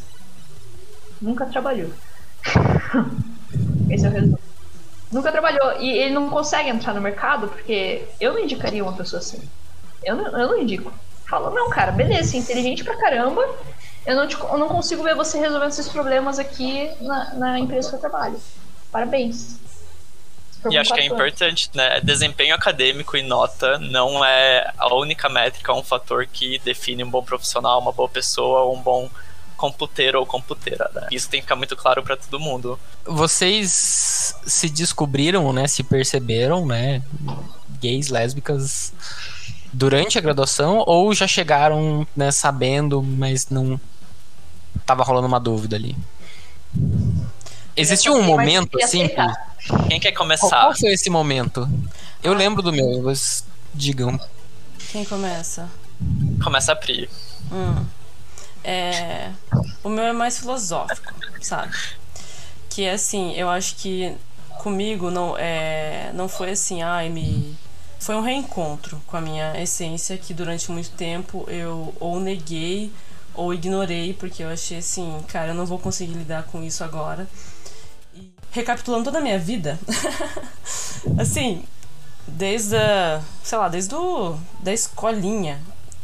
Nunca 1.22 1.46
trabalhou. 1.46 1.92
Esse 3.90 4.06
é 4.06 4.10
o 4.10 4.12
resultado. 4.12 4.47
Nunca 5.12 5.32
trabalhou. 5.32 5.80
E 5.80 5.90
ele 5.90 6.14
não 6.14 6.30
consegue 6.30 6.70
entrar 6.70 6.94
no 6.94 7.02
mercado 7.02 7.48
porque 7.48 8.04
eu 8.20 8.34
não 8.34 8.40
indicaria 8.40 8.84
uma 8.84 8.94
pessoa 8.94 9.20
assim. 9.20 9.42
Eu 10.04 10.16
não, 10.16 10.26
eu 10.26 10.48
não 10.48 10.58
indico. 10.60 10.92
Falo, 11.28 11.50
não, 11.50 11.70
cara, 11.70 11.92
beleza, 11.92 12.36
é 12.36 12.40
inteligente 12.40 12.84
pra 12.84 12.98
caramba. 12.98 13.48
Eu 14.06 14.16
não, 14.16 14.28
te, 14.28 14.40
eu 14.40 14.58
não 14.58 14.70
consigo 14.70 15.04
ver 15.04 15.16
você 15.16 15.38
resolvendo 15.38 15.70
esses 15.70 15.90
problemas 15.90 16.40
aqui 16.40 16.90
na, 17.02 17.34
na 17.34 17.60
empresa 17.60 17.90
que 17.90 17.96
eu 17.96 18.00
trabalho. 18.00 18.40
Parabéns. 18.92 19.60
E 20.70 20.78
acho 20.78 20.94
que 20.94 21.00
é 21.00 21.06
importante, 21.06 21.70
né? 21.74 22.00
Desempenho 22.02 22.56
acadêmico 22.56 23.16
e 23.16 23.22
nota 23.22 23.78
não 23.78 24.24
é 24.26 24.74
a 24.78 24.94
única 24.96 25.30
métrica, 25.30 25.74
um 25.74 25.84
fator 25.84 26.26
que 26.26 26.60
define 26.60 27.04
um 27.04 27.10
bom 27.10 27.24
profissional, 27.24 27.80
uma 27.80 27.92
boa 27.92 28.10
pessoa, 28.10 28.74
um 28.74 28.82
bom 28.82 29.10
computeiro 29.58 30.20
ou 30.20 30.26
computeira, 30.26 30.90
né? 30.94 31.08
Isso 31.12 31.28
tem 31.28 31.42
que 31.42 31.46
ficar 31.46 31.56
muito 31.56 31.76
claro 31.76 32.02
para 32.04 32.16
todo 32.16 32.40
mundo. 32.40 32.80
Vocês 33.04 34.36
se 34.46 34.70
descobriram, 34.70 35.52
né? 35.52 35.68
Se 35.68 35.84
perceberam, 35.84 36.66
né? 36.66 37.02
Gays, 37.82 38.08
lésbicas 38.08 38.94
durante 39.74 40.18
a 40.18 40.22
graduação 40.22 40.84
ou 40.88 41.14
já 41.14 41.28
chegaram, 41.28 42.08
né, 42.16 42.32
sabendo, 42.32 43.04
mas 43.04 43.50
não 43.50 43.80
tava 44.86 45.04
rolando 45.04 45.28
uma 45.28 45.40
dúvida 45.40 45.76
ali? 45.76 45.96
Existiu 47.76 48.14
um 48.16 48.24
momento 48.24 48.78
assim? 48.82 49.08
Quem 49.88 50.00
quer 50.00 50.12
começar? 50.14 50.50
Qual 50.50 50.76
foi 50.76 50.94
esse 50.94 51.10
momento? 51.10 51.70
Eu 52.24 52.34
lembro 52.34 52.62
do 52.62 52.72
meu, 52.74 53.04
mas 53.04 53.46
digam. 53.74 54.20
Quem 54.92 55.06
começa? 55.06 55.70
Começa 56.44 56.72
a 56.72 56.76
Pri. 56.76 57.10
Hum. 57.52 57.86
É, 58.70 59.32
o 59.82 59.88
meu 59.88 60.04
é 60.04 60.12
mais 60.12 60.40
filosófico, 60.40 61.14
sabe? 61.42 61.74
Que 62.70 62.84
é 62.84 62.92
assim, 62.92 63.34
eu 63.34 63.50
acho 63.50 63.78
que 63.78 64.14
comigo 64.60 65.10
não, 65.10 65.38
é, 65.38 66.12
não 66.14 66.28
foi 66.28 66.52
assim, 66.52 66.82
ai, 66.82 67.08
me. 67.08 67.56
Foi 67.98 68.14
um 68.14 68.22
reencontro 68.22 69.02
com 69.08 69.16
a 69.16 69.22
minha 69.22 69.58
essência 69.62 70.18
que 70.18 70.34
durante 70.34 70.70
muito 70.70 70.92
tempo 70.92 71.46
eu 71.48 71.96
ou 71.98 72.20
neguei 72.20 72.92
ou 73.34 73.54
ignorei, 73.54 74.14
porque 74.14 74.44
eu 74.44 74.50
achei 74.50 74.80
assim, 74.80 75.18
cara, 75.30 75.52
eu 75.52 75.56
não 75.56 75.66
vou 75.66 75.80
conseguir 75.80 76.14
lidar 76.14 76.44
com 76.44 76.62
isso 76.62 76.84
agora. 76.84 77.26
E 78.14 78.30
recapitulando 78.52 79.06
toda 79.06 79.20
a 79.20 79.22
minha 79.22 79.40
vida, 79.40 79.80
assim, 81.18 81.64
desde 82.28 82.76
a, 82.76 83.22
sei 83.44 83.58
lá, 83.58 83.70
desde 83.70 83.96
o, 83.96 84.38
da 84.60 84.74
escolinha, 84.74 85.62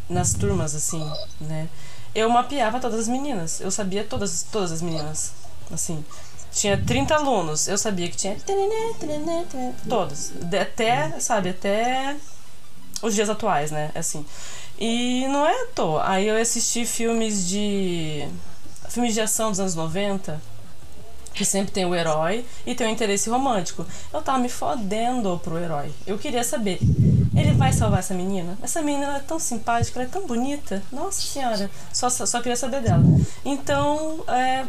nas 0.09 0.33
turmas, 0.33 0.73
assim, 0.73 1.05
né? 1.41 1.67
Eu 2.15 2.29
mapeava 2.29 2.79
todas 2.79 3.01
as 3.01 3.07
meninas. 3.07 3.59
Eu 3.61 3.71
sabia 3.71 4.03
todas, 4.03 4.45
todas 4.51 4.71
as 4.71 4.81
meninas. 4.81 5.33
Assim. 5.71 6.03
Tinha 6.51 6.77
30 6.77 7.15
alunos, 7.15 7.67
eu 7.67 7.77
sabia 7.77 8.07
que 8.07 8.15
tinha. 8.15 8.37
Todos. 9.89 10.31
Até, 10.61 11.19
sabe, 11.19 11.49
até 11.49 12.15
os 13.01 13.15
dias 13.15 13.29
atuais, 13.29 13.71
né? 13.71 13.91
Assim. 13.95 14.25
E 14.77 15.27
não 15.27 15.45
é 15.45 15.63
à 15.63 15.67
toa. 15.73 16.07
Aí 16.07 16.27
eu 16.27 16.39
assisti 16.39 16.85
filmes 16.85 17.47
de. 17.47 18.27
Filmes 18.89 19.15
de 19.15 19.21
ação 19.21 19.49
dos 19.49 19.59
anos 19.59 19.73
90 19.73 20.39
que 21.33 21.43
sempre 21.43 21.71
tem 21.71 21.85
o 21.85 21.95
herói 21.95 22.45
e 22.65 22.75
tem 22.75 22.87
o 22.87 22.89
interesse 22.89 23.29
romântico. 23.29 23.85
Eu 24.13 24.21
tava 24.21 24.37
me 24.37 24.49
fodendo 24.49 25.39
pro 25.43 25.57
herói. 25.57 25.91
Eu 26.05 26.17
queria 26.17 26.43
saber, 26.43 26.79
ele 27.35 27.51
vai 27.53 27.73
salvar 27.73 27.99
essa 27.99 28.13
menina? 28.13 28.57
Essa 28.61 28.81
menina 28.81 29.17
é 29.17 29.19
tão 29.19 29.39
simpática, 29.39 29.99
ela 29.99 30.07
é 30.07 30.11
tão 30.11 30.27
bonita. 30.27 30.81
Nossa 30.91 31.21
senhora, 31.21 31.69
só, 31.91 32.09
só 32.09 32.39
queria 32.39 32.55
saber 32.55 32.81
dela. 32.81 33.03
Então, 33.43 34.23
é, 34.27 34.65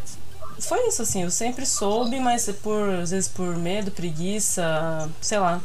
foi 0.58 0.86
isso 0.88 1.02
assim, 1.02 1.22
eu 1.22 1.30
sempre 1.30 1.66
soube, 1.66 2.18
mas 2.20 2.48
por 2.62 2.88
às 2.88 3.10
vezes 3.10 3.28
por 3.28 3.56
medo, 3.56 3.90
preguiça, 3.90 5.10
sei 5.20 5.38
lá. 5.38 5.60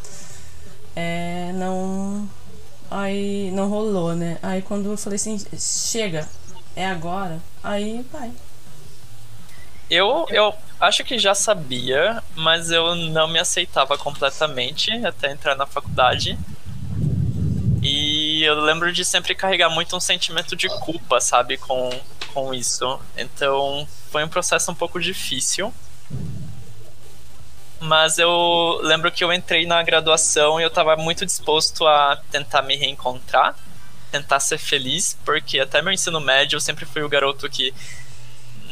É, 0.95 1.51
não 1.53 2.27
aí 2.91 3.51
não 3.51 3.69
rolou, 3.69 4.15
né? 4.15 4.37
Aí 4.41 4.61
quando 4.61 4.91
eu 4.91 4.97
falei 4.97 5.15
assim, 5.15 5.39
chega, 5.57 6.27
é 6.75 6.85
agora, 6.85 7.39
aí 7.63 8.05
vai. 8.11 8.31
Eu, 9.89 10.27
eu 10.29 10.53
acho 10.79 11.03
que 11.03 11.17
já 11.17 11.33
sabia, 11.33 12.21
mas 12.35 12.69
eu 12.69 12.93
não 12.95 13.27
me 13.27 13.39
aceitava 13.39 13.97
completamente 13.97 14.91
até 15.05 15.31
entrar 15.31 15.55
na 15.55 15.65
faculdade. 15.65 16.37
E 18.01 18.43
eu 18.45 18.55
lembro 18.61 18.93
de 18.93 19.03
sempre 19.03 19.35
carregar 19.35 19.69
muito 19.69 19.93
um 19.93 19.99
sentimento 19.99 20.55
de 20.55 20.69
culpa, 20.79 21.19
sabe, 21.19 21.57
com, 21.57 21.89
com 22.33 22.53
isso. 22.53 22.97
Então 23.17 23.85
foi 24.09 24.23
um 24.23 24.29
processo 24.29 24.71
um 24.71 24.73
pouco 24.75 25.01
difícil. 25.01 25.73
Mas 27.81 28.17
eu 28.17 28.79
lembro 28.81 29.11
que 29.11 29.21
eu 29.21 29.33
entrei 29.33 29.65
na 29.65 29.83
graduação 29.83 30.61
e 30.61 30.63
eu 30.63 30.69
estava 30.69 30.95
muito 30.95 31.25
disposto 31.25 31.85
a 31.85 32.21
tentar 32.31 32.61
me 32.61 32.77
reencontrar, 32.77 33.53
tentar 34.09 34.39
ser 34.39 34.57
feliz, 34.57 35.17
porque 35.25 35.59
até 35.59 35.81
meu 35.81 35.91
ensino 35.91 36.21
médio 36.21 36.55
eu 36.55 36.61
sempre 36.61 36.85
fui 36.85 37.03
o 37.03 37.09
garoto 37.09 37.49
que 37.49 37.73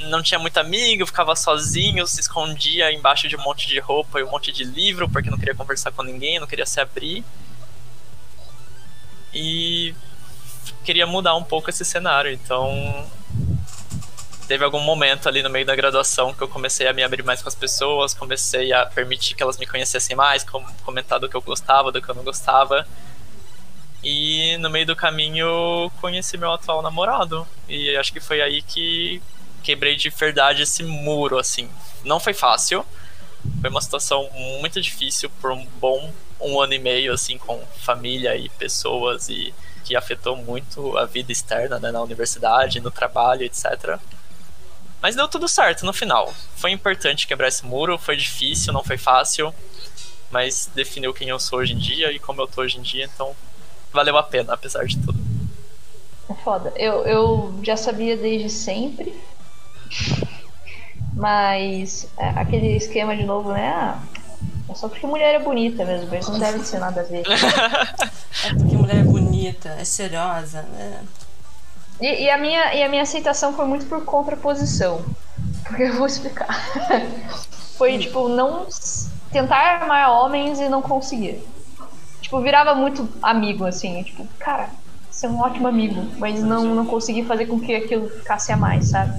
não 0.09 0.23
tinha 0.23 0.39
muito 0.39 0.57
amigo, 0.57 1.05
ficava 1.05 1.35
sozinho, 1.35 2.07
se 2.07 2.21
escondia 2.21 2.93
embaixo 2.93 3.27
de 3.27 3.35
um 3.35 3.41
monte 3.41 3.67
de 3.67 3.77
roupa 3.79 4.21
e 4.21 4.23
um 4.23 4.31
monte 4.31 4.53
de 4.53 4.63
livro, 4.63 5.09
porque 5.09 5.29
não 5.29 5.37
queria 5.37 5.55
conversar 5.55 5.91
com 5.91 6.03
ninguém, 6.03 6.39
não 6.39 6.47
queria 6.47 6.65
se 6.65 6.79
abrir. 6.79 7.25
E 9.33 9.93
queria 10.83 11.05
mudar 11.05 11.35
um 11.35 11.43
pouco 11.43 11.69
esse 11.69 11.85
cenário, 11.85 12.31
então 12.31 13.07
teve 14.47 14.63
algum 14.63 14.79
momento 14.79 15.27
ali 15.27 15.43
no 15.43 15.49
meio 15.49 15.65
da 15.65 15.75
graduação 15.75 16.33
que 16.33 16.41
eu 16.41 16.47
comecei 16.47 16.87
a 16.87 16.93
me 16.93 17.03
abrir 17.03 17.23
mais 17.23 17.41
com 17.41 17.49
as 17.49 17.55
pessoas, 17.55 18.13
comecei 18.13 18.71
a 18.71 18.85
permitir 18.85 19.35
que 19.35 19.43
elas 19.43 19.57
me 19.57 19.65
conhecessem 19.65 20.15
mais, 20.15 20.45
comentar 20.85 21.19
do 21.19 21.27
que 21.27 21.35
eu 21.35 21.41
gostava, 21.41 21.91
do 21.91 22.01
que 22.01 22.09
eu 22.09 22.15
não 22.15 22.23
gostava. 22.23 22.87
E 24.03 24.55
no 24.57 24.69
meio 24.69 24.85
do 24.85 24.95
caminho 24.95 25.91
conheci 25.99 26.37
meu 26.37 26.51
atual 26.53 26.81
namorado. 26.81 27.45
E 27.67 27.95
acho 27.97 28.13
que 28.13 28.19
foi 28.19 28.41
aí 28.41 28.61
que 28.61 29.21
quebrei 29.61 29.95
de 29.95 30.09
verdade 30.09 30.63
esse 30.63 30.81
muro, 30.83 31.37
assim. 31.37 31.69
Não 32.05 32.19
foi 32.19 32.33
fácil. 32.33 32.85
Foi 33.59 33.69
uma 33.69 33.81
situação 33.81 34.29
muito 34.61 34.79
difícil 34.81 35.29
por 35.41 35.51
um 35.51 35.65
bom 35.79 36.13
um 36.39 36.59
ano 36.59 36.73
e 36.73 36.79
meio, 36.79 37.13
assim, 37.13 37.37
com 37.37 37.61
família 37.79 38.35
e 38.35 38.49
pessoas 38.49 39.29
e 39.29 39.53
que 39.83 39.95
afetou 39.95 40.35
muito 40.35 40.97
a 40.97 41.05
vida 41.05 41.31
externa, 41.31 41.79
né, 41.79 41.91
na 41.91 42.01
universidade, 42.01 42.81
no 42.81 42.91
trabalho, 42.91 43.43
etc. 43.43 43.97
Mas 45.01 45.15
deu 45.15 45.27
tudo 45.27 45.47
certo 45.47 45.85
no 45.85 45.93
final. 45.93 46.33
Foi 46.55 46.71
importante 46.71 47.27
quebrar 47.27 47.47
esse 47.47 47.65
muro, 47.65 47.97
foi 47.97 48.17
difícil, 48.17 48.73
não 48.73 48.83
foi 48.83 48.97
fácil, 48.97 49.53
mas 50.29 50.69
definiu 50.75 51.13
quem 51.13 51.29
eu 51.29 51.39
sou 51.39 51.59
hoje 51.59 51.73
em 51.73 51.77
dia 51.77 52.11
e 52.11 52.19
como 52.19 52.41
eu 52.41 52.47
tô 52.47 52.61
hoje 52.61 52.77
em 52.77 52.81
dia, 52.81 53.05
então 53.05 53.35
valeu 53.93 54.17
a 54.17 54.23
pena, 54.23 54.53
apesar 54.53 54.85
de 54.85 54.97
tudo. 54.97 55.17
É 56.29 56.33
foda. 56.33 56.73
Eu, 56.75 57.05
eu 57.05 57.59
já 57.63 57.77
sabia 57.77 58.17
desde 58.17 58.49
sempre, 58.49 59.15
mas 61.15 62.11
é, 62.17 62.29
aquele 62.29 62.75
esquema 62.75 63.15
de 63.15 63.23
novo, 63.23 63.53
né? 63.53 63.69
Ah, 63.69 64.01
é 64.69 64.73
só 64.73 64.89
porque 64.89 65.07
mulher 65.07 65.35
é 65.35 65.39
bonita 65.39 65.85
mesmo, 65.85 66.07
mas 66.11 66.27
não 66.27 66.37
deve 66.37 66.59
ser 66.65 66.79
nada 66.79 67.01
a 67.01 67.03
ver. 67.03 67.23
é 68.45 68.53
porque 68.53 68.75
mulher 68.75 68.97
é 68.97 69.03
bonita, 69.03 69.69
é 69.69 69.85
cheirosa, 69.85 70.61
né? 70.61 71.03
E, 72.01 72.25
e, 72.25 72.29
a 72.29 72.37
minha, 72.37 72.75
e 72.75 72.83
a 72.83 72.89
minha 72.89 73.03
aceitação 73.03 73.53
foi 73.53 73.65
muito 73.65 73.85
por 73.87 74.03
contraposição. 74.03 75.03
Porque 75.65 75.83
eu 75.83 75.95
vou 75.95 76.05
explicar. 76.05 76.47
foi, 77.77 77.97
tipo, 77.97 78.29
não 78.29 78.67
tentar 79.31 79.81
amar 79.83 80.11
homens 80.11 80.59
e 80.59 80.69
não 80.69 80.81
conseguir. 80.81 81.43
Tipo, 82.21 82.41
virava 82.41 82.75
muito 82.75 83.07
amigo, 83.21 83.65
assim. 83.65 84.03
Tipo, 84.03 84.27
cara, 84.37 84.69
você 85.09 85.25
é 85.25 85.29
um 85.29 85.39
ótimo 85.39 85.67
amigo. 85.67 86.05
Mas 86.17 86.41
não, 86.41 86.75
não 86.75 86.85
consegui 86.85 87.23
fazer 87.23 87.45
com 87.47 87.59
que 87.59 87.73
aquilo 87.73 88.09
ficasse 88.09 88.51
a 88.51 88.57
mais, 88.57 88.89
sabe? 88.89 89.13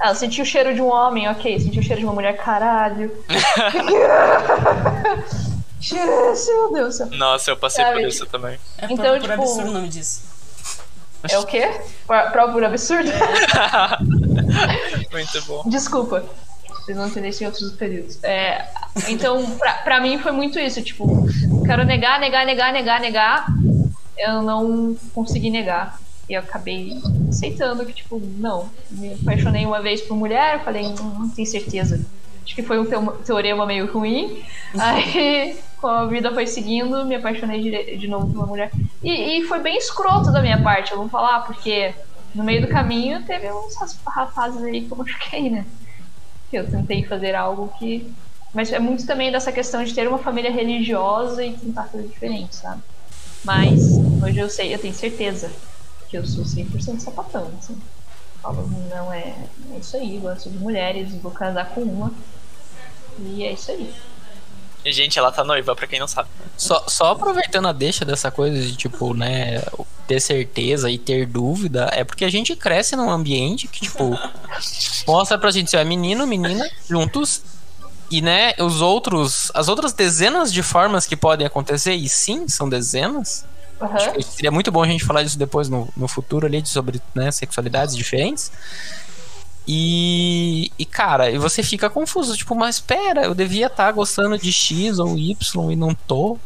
Ah, 0.00 0.10
eu 0.10 0.14
senti 0.14 0.40
o 0.40 0.46
cheiro 0.46 0.72
de 0.74 0.80
um 0.80 0.88
homem, 0.88 1.28
ok. 1.28 1.58
Senti 1.58 1.80
o 1.80 1.82
cheiro 1.82 2.00
de 2.00 2.06
uma 2.06 2.14
mulher, 2.14 2.36
caralho. 2.36 3.12
Meu 5.92 6.72
Deus. 6.72 6.98
Nossa, 7.10 7.50
eu 7.50 7.56
passei 7.56 7.84
sabe? 7.84 8.00
por 8.00 8.08
isso 8.08 8.26
também. 8.26 8.58
É 8.78 8.86
então, 8.86 8.96
por, 8.96 9.04
por 9.04 9.20
tipo, 9.20 9.32
absurdo 9.32 9.70
o 9.70 9.72
nome 9.72 9.88
disso. 9.88 10.22
É 11.28 11.38
o 11.38 11.46
quê? 11.46 11.68
Prova 12.06 12.52
por 12.52 12.64
absurdo? 12.64 13.10
Muito 15.10 15.42
bom. 15.46 15.64
Desculpa. 15.66 16.24
Vocês 16.68 16.96
não 16.96 17.08
entenderam 17.08 17.36
em 17.40 17.46
outros 17.46 17.72
períodos. 17.72 18.22
É, 18.22 18.66
então, 19.08 19.44
pra, 19.58 19.74
pra 19.74 20.00
mim 20.00 20.18
foi 20.18 20.32
muito 20.32 20.58
isso. 20.58 20.80
Tipo, 20.80 21.26
quero 21.66 21.84
negar, 21.84 22.18
negar, 22.18 22.46
negar, 22.46 22.72
negar, 22.72 23.00
negar. 23.00 23.46
Eu 24.16 24.40
não 24.40 24.96
consegui 25.14 25.50
negar. 25.50 25.98
E 26.28 26.34
eu 26.34 26.40
acabei 26.40 27.00
aceitando 27.28 27.84
que, 27.86 27.92
tipo, 27.92 28.20
não. 28.20 28.68
Me 28.90 29.14
apaixonei 29.14 29.64
uma 29.64 29.80
vez 29.80 30.00
por 30.00 30.16
mulher, 30.16 30.62
falei, 30.64 30.82
não, 30.82 31.20
não 31.20 31.28
tenho 31.30 31.48
certeza. 31.48 32.04
Acho 32.44 32.54
que 32.54 32.62
foi 32.62 32.78
um 32.78 32.86
teorema 33.24 33.66
meio 33.66 33.90
ruim. 33.90 34.42
Aí 34.78 35.56
como 35.80 35.94
a 35.94 36.06
vida 36.06 36.32
foi 36.32 36.46
seguindo, 36.46 37.04
me 37.04 37.14
apaixonei 37.14 37.62
de, 37.62 37.96
de 37.96 38.08
novo 38.08 38.26
por 38.26 38.36
uma 38.36 38.46
mulher. 38.46 38.70
E, 39.02 39.38
e, 39.38 39.44
foi 39.44 39.60
bem 39.60 39.76
escroto 39.78 40.32
da 40.32 40.42
minha 40.42 40.60
parte, 40.60 40.92
eu 40.92 40.98
vou 40.98 41.08
falar, 41.08 41.40
porque 41.40 41.94
no 42.34 42.44
meio 42.44 42.60
do 42.60 42.68
caminho 42.68 43.22
teve 43.24 43.50
uns 43.50 43.74
rapazes 44.06 44.62
aí 44.62 44.82
que 44.82 44.90
eu 44.90 44.96
machuquei, 44.96 45.50
né? 45.50 45.64
Que 46.50 46.58
eu 46.58 46.68
tentei 46.68 47.04
fazer 47.04 47.34
algo 47.34 47.72
que. 47.78 48.12
Mas 48.52 48.72
é 48.72 48.78
muito 48.78 49.06
também 49.06 49.30
dessa 49.30 49.52
questão 49.52 49.84
de 49.84 49.94
ter 49.94 50.08
uma 50.08 50.18
família 50.18 50.50
religiosa 50.50 51.44
e 51.44 51.52
tentar 51.52 51.84
fazer 51.84 52.08
diferente, 52.08 52.56
sabe? 52.56 52.82
Mas 53.44 53.98
hoje 54.22 54.38
eu 54.38 54.48
sei, 54.48 54.74
eu 54.74 54.78
tenho 54.78 54.94
certeza 54.94 55.50
que 56.08 56.16
eu 56.16 56.26
sou 56.26 56.44
100% 56.44 57.00
sapatão, 57.00 57.50
assim. 57.58 57.76
Falo, 58.42 58.68
não 58.88 59.12
é, 59.12 59.34
é 59.72 59.78
isso 59.78 59.96
aí, 59.96 60.18
gosto 60.18 60.48
de 60.48 60.58
mulheres, 60.58 61.12
vou 61.20 61.32
casar 61.32 61.70
com 61.70 61.82
uma. 61.82 62.12
E 63.20 63.44
é 63.44 63.52
isso 63.52 63.70
aí. 63.70 63.92
Gente, 64.86 65.18
ela 65.18 65.32
tá 65.32 65.44
noiva, 65.44 65.74
pra 65.74 65.86
quem 65.86 65.98
não 65.98 66.06
sabe. 66.06 66.28
Só, 66.56 66.84
só 66.88 67.12
aproveitando 67.12 67.66
a 67.68 67.72
deixa 67.72 68.04
dessa 68.04 68.30
coisa 68.30 68.60
de, 68.60 68.76
tipo, 68.76 69.12
né, 69.12 69.62
ter 70.06 70.20
certeza 70.20 70.90
e 70.90 70.96
ter 70.96 71.26
dúvida, 71.26 71.90
é 71.92 72.04
porque 72.04 72.24
a 72.24 72.30
gente 72.30 72.54
cresce 72.56 72.96
num 72.96 73.10
ambiente 73.10 73.66
que, 73.66 73.80
tipo, 73.80 74.18
mostra 75.06 75.36
pra 75.36 75.50
gente 75.50 75.70
ser 75.70 75.78
é 75.78 75.84
menino, 75.84 76.26
menina, 76.26 76.68
juntos, 76.88 77.42
e, 78.10 78.22
né, 78.22 78.54
os 78.58 78.80
outros, 78.80 79.50
as 79.52 79.68
outras 79.68 79.92
dezenas 79.92 80.52
de 80.52 80.62
formas 80.62 81.06
que 81.06 81.16
podem 81.16 81.46
acontecer, 81.46 81.94
e 81.94 82.08
sim, 82.08 82.48
são 82.48 82.68
dezenas. 82.68 83.44
Uhum. 83.80 84.22
seria 84.22 84.50
muito 84.50 84.72
bom 84.72 84.82
a 84.82 84.86
gente 84.86 85.04
falar 85.04 85.22
disso 85.22 85.38
depois 85.38 85.68
no, 85.68 85.88
no 85.96 86.08
futuro 86.08 86.46
ali, 86.46 86.64
sobre 86.66 87.00
né, 87.14 87.30
sexualidades 87.30 87.96
diferentes. 87.96 88.50
E, 89.70 90.72
e, 90.78 90.86
cara, 90.86 91.30
e 91.30 91.36
você 91.36 91.62
fica 91.62 91.90
confuso, 91.90 92.34
tipo, 92.34 92.54
mas 92.54 92.80
pera, 92.80 93.24
eu 93.24 93.34
devia 93.34 93.66
estar 93.66 93.86
tá 93.86 93.92
gostando 93.92 94.38
de 94.38 94.50
X 94.50 94.98
ou 94.98 95.18
Y 95.18 95.70
e 95.70 95.76
não 95.76 95.94
tô. 95.94 96.38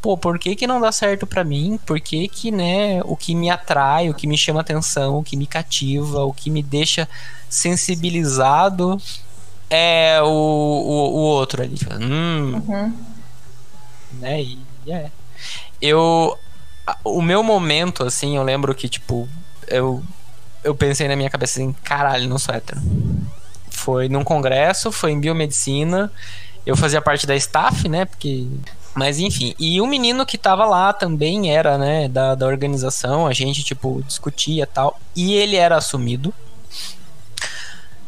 Pô, 0.00 0.16
por 0.16 0.38
que 0.38 0.54
que 0.54 0.68
não 0.68 0.80
dá 0.80 0.92
certo 0.92 1.26
para 1.26 1.42
mim? 1.42 1.78
Por 1.84 2.00
que 2.00 2.28
que, 2.28 2.52
né, 2.52 3.02
o 3.04 3.16
que 3.16 3.34
me 3.34 3.50
atrai, 3.50 4.08
o 4.08 4.14
que 4.14 4.26
me 4.26 4.38
chama 4.38 4.60
atenção, 4.60 5.18
o 5.18 5.24
que 5.24 5.36
me 5.36 5.46
cativa, 5.46 6.24
o 6.24 6.32
que 6.32 6.48
me 6.48 6.62
deixa 6.62 7.08
sensibilizado 7.48 9.02
é 9.68 10.20
o, 10.22 10.26
o, 10.26 11.10
o 11.10 11.18
outro 11.18 11.62
ali. 11.62 11.74
Tipo, 11.74 11.94
hum, 11.94 12.62
uhum. 12.68 12.94
Né, 14.12 14.42
e 14.42 14.58
é. 14.86 15.10
Eu, 15.82 16.38
o 17.04 17.22
meu 17.22 17.42
momento, 17.42 18.04
assim, 18.04 18.36
eu 18.36 18.42
lembro 18.42 18.74
que, 18.74 18.88
tipo, 18.88 19.28
eu 19.66 20.02
eu 20.62 20.74
pensei 20.74 21.08
na 21.08 21.16
minha 21.16 21.30
cabeça 21.30 21.60
assim, 21.60 21.74
caralho, 21.84 22.28
não 22.28 22.38
sou 22.38 22.54
hétero. 22.54 22.80
Foi 23.70 24.08
num 24.08 24.22
congresso, 24.22 24.92
foi 24.92 25.12
em 25.12 25.20
biomedicina. 25.20 26.12
Eu 26.66 26.76
fazia 26.76 27.00
parte 27.00 27.26
da 27.26 27.34
staff, 27.36 27.88
né? 27.88 28.04
Porque. 28.04 28.46
Mas 28.94 29.18
enfim. 29.18 29.54
E 29.58 29.80
o 29.80 29.86
menino 29.86 30.26
que 30.26 30.36
tava 30.36 30.66
lá 30.66 30.92
também 30.92 31.54
era, 31.54 31.78
né, 31.78 32.08
da, 32.08 32.34
da 32.34 32.46
organização. 32.46 33.26
A 33.26 33.32
gente, 33.32 33.62
tipo, 33.62 34.02
discutia 34.06 34.66
tal. 34.66 35.00
E 35.16 35.32
ele 35.34 35.56
era 35.56 35.76
assumido. 35.76 36.34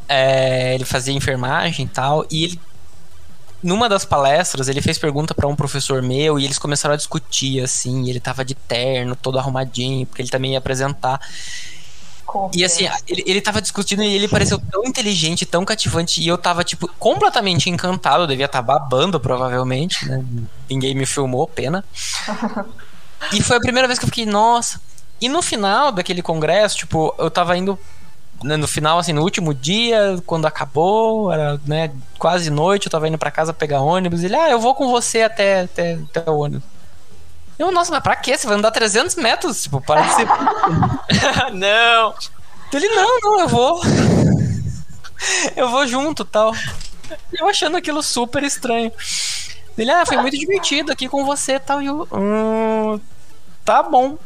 É, 0.09 0.75
ele 0.75 0.85
fazia 0.85 1.15
enfermagem 1.15 1.87
e 1.87 1.89
tal. 1.89 2.27
E 2.31 2.45
ele 2.45 2.61
numa 3.63 3.89
das 3.89 4.05
palestras, 4.05 4.69
ele 4.69 4.81
fez 4.81 4.99
pergunta 4.99 5.35
para 5.35 5.47
um 5.47 5.55
professor 5.55 6.03
meu 6.03 6.39
e 6.39 6.45
eles 6.45 6.59
começaram 6.59 6.95
a 6.95 6.97
discutir, 6.97 7.63
assim. 7.63 8.09
ele 8.09 8.21
tava 8.21 8.45
de 8.45 8.55
terno, 8.55 9.15
todo 9.15 9.39
arrumadinho, 9.39 10.07
porque 10.07 10.23
ele 10.23 10.31
também 10.31 10.53
ia 10.53 10.59
apresentar. 10.59 11.21
E 12.55 12.65
assim, 12.65 12.89
ele, 13.07 13.23
ele 13.27 13.41
tava 13.41 13.61
discutindo 13.61 14.03
e 14.03 14.15
ele 14.15 14.27
pareceu 14.27 14.59
tão 14.59 14.85
inteligente, 14.85 15.45
tão 15.45 15.65
cativante, 15.65 16.23
e 16.23 16.29
eu 16.29 16.39
tava, 16.39 16.65
tipo, 16.65 16.89
completamente 16.99 17.69
encantado. 17.69 18.23
Eu 18.23 18.27
devia 18.27 18.47
estar 18.47 18.59
tá 18.59 18.63
babando, 18.63 19.21
provavelmente, 19.21 20.09
né? 20.09 20.25
Ninguém 20.69 20.95
me 20.95 21.05
filmou, 21.05 21.47
pena. 21.47 21.85
e 23.33 23.43
foi 23.43 23.57
a 23.57 23.61
primeira 23.61 23.87
vez 23.87 23.99
que 23.99 24.05
eu 24.05 24.09
fiquei, 24.09 24.25
nossa. 24.25 24.81
E 25.21 25.29
no 25.29 25.43
final 25.43 25.93
daquele 25.93 26.23
congresso, 26.23 26.79
tipo, 26.79 27.15
eu 27.19 27.31
tava 27.31 27.57
indo. 27.57 27.79
Né, 28.45 28.57
no 28.57 28.67
final, 28.67 28.99
assim, 28.99 29.13
no 29.13 29.23
último 29.23 29.55
dia, 29.55 30.21
quando 30.27 30.47
acabou, 30.47 31.33
era 31.33 31.61
né, 31.67 31.93
quase 32.19 32.51
noite, 32.51 32.87
eu 32.87 32.91
tava 32.91 33.09
indo 33.09 33.19
para 33.19 33.31
casa 33.31 33.53
pegar 33.53 33.81
ônibus. 33.81 34.25
Ele, 34.25 34.35
ah, 34.35 34.51
eu 34.51 34.59
vou 34.59 34.75
com 34.75 34.89
você 34.89 35.23
até, 35.23 35.63
até, 35.63 35.95
até 35.95 36.31
o 36.31 36.39
ônibus. 36.39 36.65
Eu, 37.59 37.71
nossa, 37.71 37.93
mas 37.93 38.03
pra 38.03 38.17
quê? 38.17 38.37
Você 38.37 38.47
vai 38.47 38.57
andar 38.57 38.71
300 38.71 39.15
metros? 39.17 39.63
Tipo, 39.63 39.81
para 39.81 40.03
de 40.03 40.15
ser. 40.15 40.27
não! 41.53 42.15
Ele, 42.73 42.89
não, 42.89 43.21
não, 43.21 43.41
eu 43.41 43.49
vou. 43.49 43.81
eu 45.55 45.69
vou 45.69 45.87
junto 45.87 46.25
tal. 46.25 46.53
Eu 47.33 47.49
achando 47.49 47.77
aquilo 47.77 48.03
super 48.03 48.43
estranho. 48.43 48.91
Ele, 49.77 49.91
ah, 49.91 50.05
foi 50.05 50.17
muito 50.17 50.37
divertido 50.37 50.91
aqui 50.91 51.09
com 51.09 51.25
você 51.25 51.61
tal. 51.61 51.81
E 51.83 51.87
eu, 51.87 52.09
hum, 52.13 52.99
tá 53.65 53.83
bom. 53.83 54.19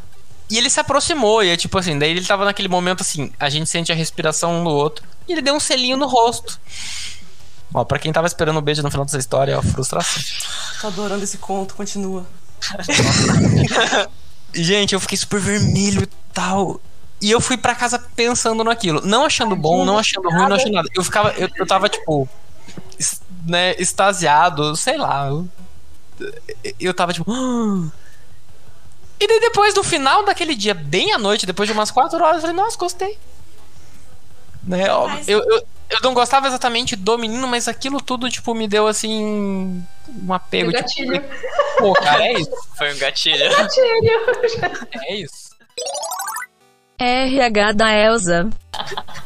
E 0.48 0.58
ele 0.58 0.70
se 0.70 0.78
aproximou, 0.78 1.42
e 1.42 1.48
é 1.48 1.56
tipo 1.56 1.76
assim, 1.78 1.98
daí 1.98 2.10
ele 2.10 2.24
tava 2.24 2.44
naquele 2.44 2.68
momento 2.68 3.00
assim, 3.00 3.32
a 3.38 3.48
gente 3.50 3.68
sente 3.68 3.90
a 3.90 3.94
respiração 3.94 4.60
um 4.60 4.64
do 4.64 4.70
outro, 4.70 5.04
e 5.26 5.32
ele 5.32 5.42
deu 5.42 5.54
um 5.54 5.60
selinho 5.60 5.96
no 5.96 6.06
rosto. 6.06 6.60
Ó, 7.74 7.84
pra 7.84 7.98
quem 7.98 8.12
tava 8.12 8.26
esperando 8.26 8.56
o 8.56 8.60
um 8.60 8.62
beijo 8.62 8.82
no 8.82 8.90
final 8.90 9.04
dessa 9.04 9.18
história, 9.18 9.52
é 9.52 9.56
a 9.56 9.62
frustração. 9.62 10.22
Tô 10.80 10.86
adorando 10.86 11.24
esse 11.24 11.38
conto, 11.38 11.74
continua. 11.74 12.24
gente, 14.54 14.94
eu 14.94 15.00
fiquei 15.00 15.18
super 15.18 15.40
vermelho 15.40 16.02
e 16.02 16.08
tal. 16.32 16.80
E 17.20 17.30
eu 17.30 17.40
fui 17.40 17.56
para 17.56 17.74
casa 17.74 17.98
pensando 17.98 18.62
naquilo. 18.62 19.00
Não 19.04 19.24
achando 19.24 19.56
bom, 19.56 19.84
não 19.84 19.98
achando 19.98 20.28
ruim, 20.28 20.48
não 20.48 20.56
achando 20.56 20.72
nada. 20.72 20.88
Eu 20.94 21.02
ficava. 21.02 21.30
Eu, 21.30 21.48
eu 21.56 21.66
tava, 21.66 21.88
tipo. 21.88 22.28
Né, 23.46 23.74
extasiado, 23.78 24.76
sei 24.76 24.96
lá. 24.96 25.28
Eu, 25.28 25.48
eu 26.78 26.94
tava 26.94 27.12
tipo. 27.12 27.24
E 29.18 29.26
daí 29.26 29.40
depois 29.40 29.74
do 29.74 29.82
final 29.82 30.24
daquele 30.24 30.54
dia, 30.54 30.74
bem 30.74 31.12
à 31.12 31.18
noite, 31.18 31.46
depois 31.46 31.66
de 31.66 31.72
umas 31.72 31.90
4 31.90 32.22
horas, 32.22 32.36
eu 32.36 32.40
falei, 32.42 32.56
nossa, 32.56 32.76
gostei. 32.76 33.18
Né? 34.62 34.84
Eu, 35.26 35.38
eu, 35.38 35.62
eu 35.88 35.98
não 36.02 36.12
gostava 36.12 36.48
exatamente 36.48 36.96
do 36.96 37.16
menino, 37.16 37.46
mas 37.46 37.68
aquilo 37.68 38.00
tudo, 38.00 38.28
tipo, 38.28 38.52
me 38.54 38.66
deu 38.66 38.86
assim. 38.86 39.84
Um 40.08 40.32
apego. 40.32 40.72
Tipo, 40.72 40.82
gatilho. 40.82 41.24
Pô, 41.78 41.92
cara, 41.94 42.26
é 42.26 42.32
isso. 42.34 42.50
Foi 42.76 42.92
um 42.92 42.98
gatilho. 42.98 43.50
Gatilho. 43.50 44.90
É 45.04 45.14
isso. 45.14 45.46
RH 46.98 47.72
da 47.72 47.92
Elsa. 47.92 48.48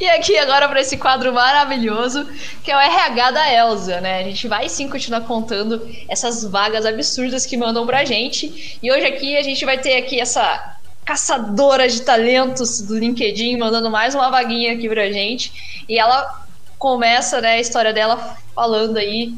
E 0.00 0.08
aqui 0.08 0.38
agora 0.38 0.66
para 0.68 0.80
esse 0.80 0.96
quadro 0.96 1.34
maravilhoso, 1.34 2.26
que 2.64 2.70
é 2.70 2.76
o 2.76 2.80
RH 2.80 3.30
da 3.30 3.52
Elsa, 3.52 4.00
né? 4.00 4.20
A 4.20 4.22
gente 4.22 4.48
vai 4.48 4.66
sim 4.70 4.88
continuar 4.88 5.20
contando 5.22 5.86
essas 6.08 6.42
vagas 6.44 6.86
absurdas 6.86 7.44
que 7.44 7.58
mandam 7.58 7.86
pra 7.86 8.04
gente. 8.04 8.78
E 8.82 8.90
hoje 8.90 9.04
aqui 9.04 9.36
a 9.36 9.42
gente 9.42 9.62
vai 9.66 9.76
ter 9.76 9.98
aqui 9.98 10.18
essa 10.18 10.78
caçadora 11.04 11.88
de 11.88 12.00
talentos 12.02 12.80
do 12.80 12.98
LinkedIn 12.98 13.58
mandando 13.58 13.90
mais 13.90 14.14
uma 14.14 14.30
vaguinha 14.30 14.72
aqui 14.72 14.88
pra 14.88 15.10
gente. 15.12 15.84
E 15.86 15.98
ela 15.98 16.46
começa, 16.78 17.40
né, 17.42 17.54
a 17.54 17.60
história 17.60 17.92
dela 17.92 18.36
falando 18.54 18.96
aí 18.96 19.34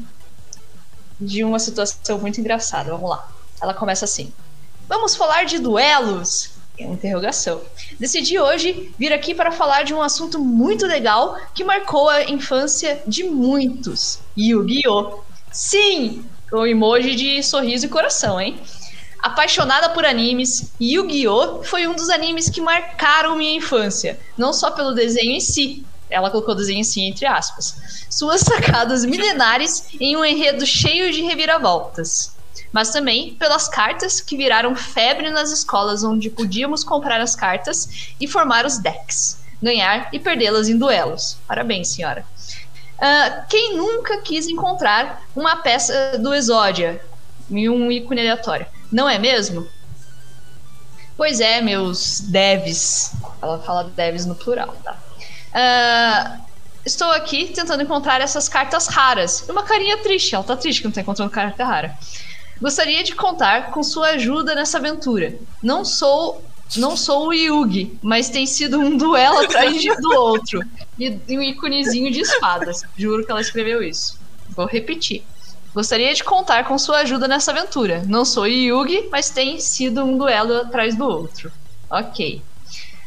de 1.19 1.43
uma 1.43 1.59
situação 1.59 2.17
muito 2.19 2.39
engraçada. 2.39 2.91
Vamos 2.91 3.09
lá. 3.09 3.27
Ela 3.61 3.73
começa 3.73 4.05
assim: 4.05 4.31
Vamos 4.87 5.15
falar 5.15 5.43
de 5.43 5.59
duelos? 5.59 6.52
Interrogação. 6.77 7.61
Decidi 7.99 8.39
hoje 8.39 8.91
vir 8.97 9.13
aqui 9.13 9.35
para 9.35 9.51
falar 9.51 9.83
de 9.83 9.93
um 9.93 10.01
assunto 10.01 10.39
muito 10.39 10.87
legal 10.87 11.37
que 11.53 11.63
marcou 11.63 12.09
a 12.09 12.23
infância 12.23 13.01
de 13.05 13.23
muitos. 13.23 14.19
Yu-Gi-Oh! 14.35 15.21
Sim! 15.51 16.25
Com 16.49 16.65
emoji 16.65 17.15
de 17.15 17.43
sorriso 17.43 17.85
e 17.85 17.89
coração, 17.89 18.41
hein? 18.41 18.59
Apaixonada 19.19 19.89
por 19.89 20.03
animes, 20.03 20.73
Yu-Gi-Oh! 20.81 21.63
foi 21.63 21.85
um 21.87 21.95
dos 21.95 22.09
animes 22.09 22.49
que 22.49 22.59
marcaram 22.59 23.35
minha 23.35 23.55
infância. 23.55 24.19
Não 24.35 24.51
só 24.51 24.71
pelo 24.71 24.93
desenho 24.93 25.31
em 25.31 25.39
si, 25.39 25.85
ela 26.09 26.31
colocou 26.31 26.55
desenho 26.55 26.79
em 26.79 26.83
si 26.83 27.01
entre 27.01 27.27
aspas. 27.27 28.07
Suas 28.09 28.41
sacadas 28.41 29.05
milenares 29.05 29.85
em 29.99 30.17
um 30.17 30.25
enredo 30.25 30.65
cheio 30.65 31.11
de 31.11 31.21
reviravoltas 31.21 32.33
mas 32.71 32.89
também 32.89 33.35
pelas 33.35 33.67
cartas 33.67 34.19
que 34.19 34.35
viraram 34.37 34.75
febre 34.75 35.29
nas 35.29 35.51
escolas 35.51 36.03
onde 36.03 36.29
podíamos 36.29 36.83
comprar 36.83 37.21
as 37.21 37.35
cartas 37.35 38.13
e 38.19 38.27
formar 38.27 38.65
os 38.65 38.77
decks, 38.77 39.39
ganhar 39.61 40.09
e 40.11 40.19
perdê-las 40.19 40.67
em 40.67 40.77
duelos. 40.77 41.37
Parabéns, 41.47 41.89
senhora. 41.89 42.25
Uh, 42.97 43.43
quem 43.49 43.75
nunca 43.75 44.17
quis 44.21 44.47
encontrar 44.47 45.23
uma 45.35 45.57
peça 45.57 46.17
do 46.19 46.33
Exódia 46.33 47.01
em 47.49 47.69
um 47.69 47.91
ícone 47.91 48.21
aleatório? 48.21 48.65
Não 48.91 49.09
é 49.09 49.19
mesmo? 49.19 49.67
Pois 51.15 51.39
é, 51.39 51.61
meus 51.61 52.21
devs. 52.21 53.13
Ela 53.41 53.59
fala 53.59 53.83
devs 53.95 54.25
no 54.25 54.35
plural, 54.35 54.75
tá? 54.83 54.97
Uh, 55.53 56.43
estou 56.85 57.09
aqui 57.11 57.47
tentando 57.47 57.83
encontrar 57.83 58.21
essas 58.21 58.49
cartas 58.49 58.87
raras. 58.87 59.47
Uma 59.47 59.63
carinha 59.63 59.97
triste, 59.97 60.33
ela 60.33 60.43
tá 60.43 60.55
triste 60.55 60.81
que 60.81 60.87
não 60.87 60.93
tá 60.93 61.01
encontrando 61.01 61.31
carta 61.31 61.63
rara. 61.63 61.97
Gostaria 62.61 63.03
de 63.03 63.15
contar 63.15 63.71
com 63.71 63.83
sua 63.83 64.09
ajuda 64.09 64.55
nessa 64.55 64.77
aventura. 64.77 65.35
Não 65.61 65.83
sou 65.83 66.43
não 66.75 66.97
sou 66.97 67.27
o 67.27 67.33
Yugi, 67.33 67.97
mas 68.01 68.29
tem 68.29 68.47
sido 68.47 68.79
um 68.79 68.97
duelo 68.97 69.39
atrás 69.39 69.83
do 70.01 70.15
outro. 70.15 70.59
E 70.97 71.19
um 71.29 71.41
íconezinho 71.41 72.11
de 72.11 72.21
espadas. 72.21 72.83
Juro 72.97 73.25
que 73.25 73.31
ela 73.31 73.41
escreveu 73.41 73.83
isso. 73.83 74.19
Vou 74.49 74.65
repetir. 74.65 75.23
Gostaria 75.73 76.13
de 76.13 76.23
contar 76.23 76.65
com 76.65 76.77
sua 76.77 76.99
ajuda 76.99 77.27
nessa 77.27 77.51
aventura. 77.51 78.03
Não 78.07 78.23
sou 78.23 78.47
Yugi, 78.47 79.07
mas 79.11 79.29
tem 79.29 79.59
sido 79.59 80.03
um 80.03 80.17
duelo 80.17 80.57
atrás 80.57 80.95
do 80.95 81.05
outro. 81.05 81.51
Ok. 81.89 82.41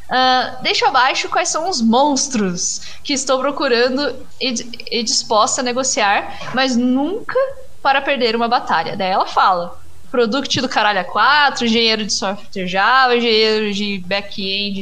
Uh, 0.06 0.62
deixa 0.62 0.86
abaixo 0.86 1.28
quais 1.28 1.48
são 1.48 1.68
os 1.68 1.80
monstros 1.80 2.80
que 3.02 3.12
estou 3.12 3.40
procurando 3.40 4.14
e, 4.40 4.54
e 4.98 5.02
disposta 5.02 5.60
a 5.60 5.64
negociar, 5.64 6.52
mas 6.54 6.76
nunca 6.76 7.38
para 7.86 8.02
perder 8.02 8.34
uma 8.34 8.48
batalha. 8.48 8.96
Daí 8.96 9.12
ela 9.12 9.28
fala: 9.28 9.78
Product 10.10 10.60
do 10.60 10.68
caralho 10.68 10.98
a 10.98 11.04
4, 11.04 11.66
engenheiro 11.66 12.04
de 12.04 12.12
software 12.12 12.66
Java, 12.66 13.14
engenheiro 13.14 13.72
de 13.72 14.02
back-end, 14.04 14.80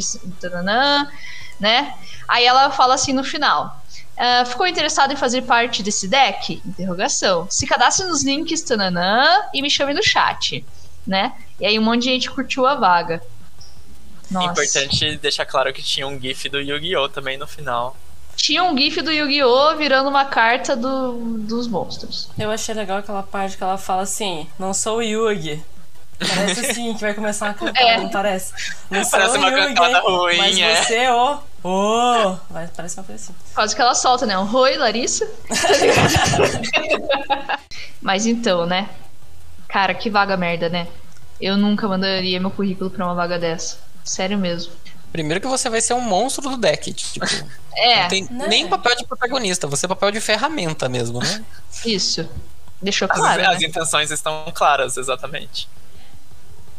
né? 1.61 1.95
Aí 2.27 2.47
ela 2.47 2.71
fala 2.71 2.95
assim 2.95 3.13
no 3.13 3.23
final. 3.23 3.79
Uh, 4.17 4.47
ficou 4.47 4.67
interessado 4.67 5.13
em 5.13 5.17
fazer 5.17 5.43
parte 5.43 5.83
desse 5.83 6.09
deck? 6.09 6.63
Interrogação. 6.65 7.47
Se 7.51 7.67
cadastre 7.67 8.07
nos 8.07 8.25
links 8.25 8.63
tananã, 8.63 9.27
e 9.53 9.61
me 9.61 9.69
chame 9.69 9.93
no 9.93 10.03
chat, 10.03 10.65
né? 11.07 11.35
E 11.61 11.67
aí 11.67 11.79
um 11.79 11.83
monte 11.83 12.05
de 12.05 12.09
gente 12.09 12.31
curtiu 12.31 12.67
a 12.67 12.75
vaga. 12.75 13.21
Nossa. 14.31 14.51
Importante 14.51 15.19
deixar 15.19 15.45
claro 15.45 15.75
que 15.75 15.83
tinha 15.83 16.07
um 16.07 16.19
GIF 16.19 16.49
do 16.49 16.59
Yu-Gi-Oh! 16.59 17.11
também 17.11 17.37
no 17.37 17.47
final 17.47 17.95
tinha 18.37 18.65
um 18.65 18.77
gif 18.77 19.01
do 19.01 19.11
Yu-Gi-Oh! 19.11 19.77
virando 19.77 20.09
uma 20.09 20.25
carta 20.25 20.77
do, 20.77 21.39
dos 21.39 21.67
monstros. 21.67 22.29
Eu 22.39 22.51
achei 22.51 22.75
legal 22.75 22.99
aquela 22.99 23.23
parte 23.23 23.57
que 23.57 23.63
ela 23.63 23.79
fala 23.79 24.03
assim: 24.03 24.47
não 24.59 24.75
sou 24.75 24.99
o 24.99 25.03
Yugi. 25.03 25.63
Parece 26.19 26.61
assim 26.67 26.95
que 26.95 27.01
vai 27.01 27.15
começar 27.15 27.51
a 27.51 27.55
cantar, 27.55 27.83
é. 27.83 27.99
não 27.99 28.11
parece? 28.11 28.53
Não 28.91 29.09
parece 29.09 29.39
uma 29.39 29.49
Yugi, 29.49 29.75
cantada 29.75 30.01
ruim, 30.01 30.37
mas 30.37 30.59
é. 30.59 30.83
você, 30.83 31.09
ó. 31.09 31.39
Oh, 31.63 32.37
vai, 32.51 32.69
parece 32.69 32.99
uma 32.99 33.05
coisa 33.05 33.23
assim. 33.23 33.35
Quase 33.55 33.75
que 33.75 33.81
ela 33.81 33.95
solta, 33.95 34.27
né? 34.27 34.39
Um 34.39 34.55
oi, 34.55 34.77
Larissa. 34.77 35.27
mas 38.03 38.27
então, 38.27 38.67
né? 38.67 38.91
Cara, 39.67 39.95
que 39.95 40.11
vaga 40.11 40.37
merda, 40.37 40.69
né? 40.69 40.87
Eu 41.41 41.57
nunca 41.57 41.89
mandaria 41.89 42.39
meu 42.39 42.51
currículo 42.51 42.91
pra 42.91 43.07
uma 43.07 43.15
vaga 43.15 43.39
dessa. 43.39 43.79
Sério 44.05 44.39
mesmo. 44.39 44.73
Primeiro 45.15 45.41
que 45.41 45.47
você 45.47 45.71
vai 45.71 45.81
ser 45.81 45.95
um 45.95 46.01
monstro 46.01 46.51
do 46.51 46.57
deck. 46.57 46.93
Tipo, 46.93 47.25
é. 47.77 48.03
Não 48.03 48.09
tem 48.09 48.29
Não 48.29 48.49
nem 48.49 48.65
é. 48.65 48.69
papel 48.69 48.97
de 48.97 49.07
protagonista, 49.07 49.69
você 49.69 49.87
é 49.87 49.89
papel 49.89 50.11
de 50.11 50.21
ferramenta 50.21 50.89
mesmo, 50.89 51.21
né? 51.21 51.45
Isso. 51.87 52.29
Deixou 52.83 53.07
As, 53.09 53.17
claro. 53.17 53.49
as 53.49 53.61
né? 53.61 53.67
intenções 53.67 54.11
estão 54.11 54.45
claras, 54.53 54.97
exatamente. 54.97 55.69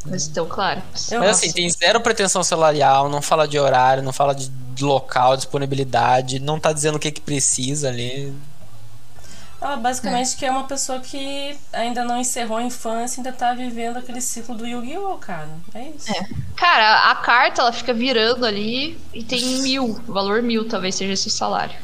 Mas 0.06 0.24
estão 0.24 0.46
claro. 0.46 0.84
Eu 1.10 1.22
Mas 1.22 1.30
assim, 1.30 1.52
tem 1.54 1.70
zero 1.70 2.02
pretensão 2.02 2.44
salarial, 2.44 3.08
não 3.08 3.22
fala 3.22 3.48
de 3.48 3.58
horário, 3.58 4.04
não 4.04 4.12
fala 4.12 4.36
de 4.36 4.52
de 4.76 4.84
local, 4.84 5.38
disponibilidade, 5.38 6.38
não 6.38 6.60
tá 6.60 6.74
dizendo 6.74 6.96
o 6.96 7.00
que 7.00 7.10
que 7.10 7.22
precisa 7.22 7.88
ali. 7.88 8.34
Ela 9.66 9.78
basicamente 9.78 10.38
que 10.38 10.46
é 10.46 10.52
uma 10.52 10.66
pessoa 10.66 11.00
que 11.00 11.58
ainda 11.74 12.04
não 12.04 12.20
encerrou 12.20 12.58
a 12.58 12.64
infância, 12.64 13.20
ainda 13.20 13.32
tá 13.32 13.52
vivendo 13.56 13.98
aquele 13.98 14.22
ciclo 14.22 14.54
do 14.54 14.68
Yu-Gi-Oh, 14.68 15.18
cara. 15.18 15.50
É 15.74 15.90
isso. 15.90 16.12
É. 16.12 16.24
Cara, 16.56 17.10
a 17.10 17.16
carta 17.16 17.64
ela 17.64 17.74
fica 17.74 17.92
virando 17.92 18.46
ali 18.46 18.96
e 19.12 19.24
tem 19.24 19.44
mil. 19.62 20.00
O 20.08 20.14
valor 20.14 20.44
mil 20.44 20.68
talvez 20.68 20.94
seja 20.94 21.14
esse 21.14 21.30
o 21.30 21.32
salário. 21.32 21.76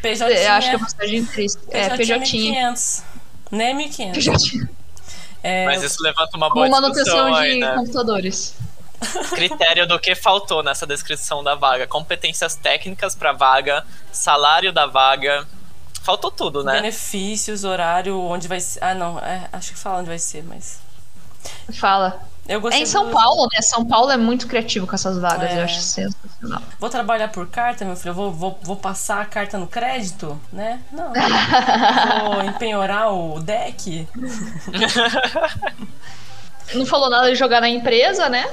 PJ 0.00 0.32
Eu 0.32 0.52
acho 0.52 0.68
que 0.68 0.74
é 0.74 0.78
uma 0.78 0.86
mensagem 0.86 1.26
triste. 1.26 1.58
É, 1.70 1.96
PJ. 1.96 2.20
1500. 2.20 3.02
Nem 3.50 3.74
1500. 3.74 4.24
PJ. 4.24 4.68
É, 5.42 5.64
Mas 5.64 5.82
isso 5.82 6.00
levanta 6.00 6.36
uma 6.36 6.48
boa 6.48 6.66
Com 6.66 6.70
manutenção 6.70 7.04
discussão 7.04 7.32
de 7.32 7.38
aí, 7.38 7.58
né? 7.58 7.74
computadores. 7.74 8.54
Critério 9.34 9.86
do 9.86 9.98
que 9.98 10.14
faltou 10.14 10.62
nessa 10.62 10.86
descrição 10.86 11.42
da 11.42 11.54
vaga. 11.54 11.86
Competências 11.86 12.54
técnicas 12.54 13.14
pra 13.14 13.32
vaga, 13.32 13.84
salário 14.12 14.72
da 14.72 14.86
vaga. 14.86 15.46
Faltou 16.02 16.30
tudo, 16.30 16.64
né? 16.64 16.72
benefícios, 16.74 17.64
horário, 17.64 18.18
onde 18.18 18.48
vai 18.48 18.60
ser. 18.60 18.82
Ah, 18.82 18.94
não. 18.94 19.18
é, 19.18 19.48
acho 19.52 19.72
que 19.72 19.78
fala 19.78 19.98
onde 20.00 20.08
vai 20.08 20.18
ser, 20.18 20.42
mas. 20.44 20.78
Fala. 21.78 22.20
Eu 22.48 22.66
É 22.70 22.78
em 22.78 22.86
São 22.86 23.06
do- 23.06 23.12
Paulo, 23.12 23.46
né? 23.52 23.60
São 23.62 23.84
Paulo 23.86 24.10
é 24.10 24.16
muito 24.16 24.48
criativo 24.48 24.84
com 24.86 24.94
essas 24.94 25.18
vagas, 25.18 25.50
É. 25.52 25.60
eu 25.60 25.64
acho 25.64 25.80
sensacional. 25.82 26.60
Vou 26.80 26.90
trabalhar 26.90 27.28
por 27.28 27.46
carta, 27.46 27.84
meu 27.84 27.94
filho. 27.94 28.10
Eu 28.10 28.14
vou, 28.14 28.32
vou, 28.32 28.58
vou 28.62 28.76
passar 28.76 29.20
a 29.20 29.24
carta 29.24 29.56
no 29.56 29.68
crédito, 29.68 30.40
né? 30.52 30.80
Não. 30.90 31.12
vou 32.32 32.42
empenhorar 32.42 33.12
o 33.12 33.38
deck. 33.40 34.08
Não 36.74 36.86
falou 36.86 37.10
nada 37.10 37.28
de 37.30 37.36
jogar 37.36 37.60
na 37.60 37.68
empresa, 37.68 38.28
né? 38.28 38.48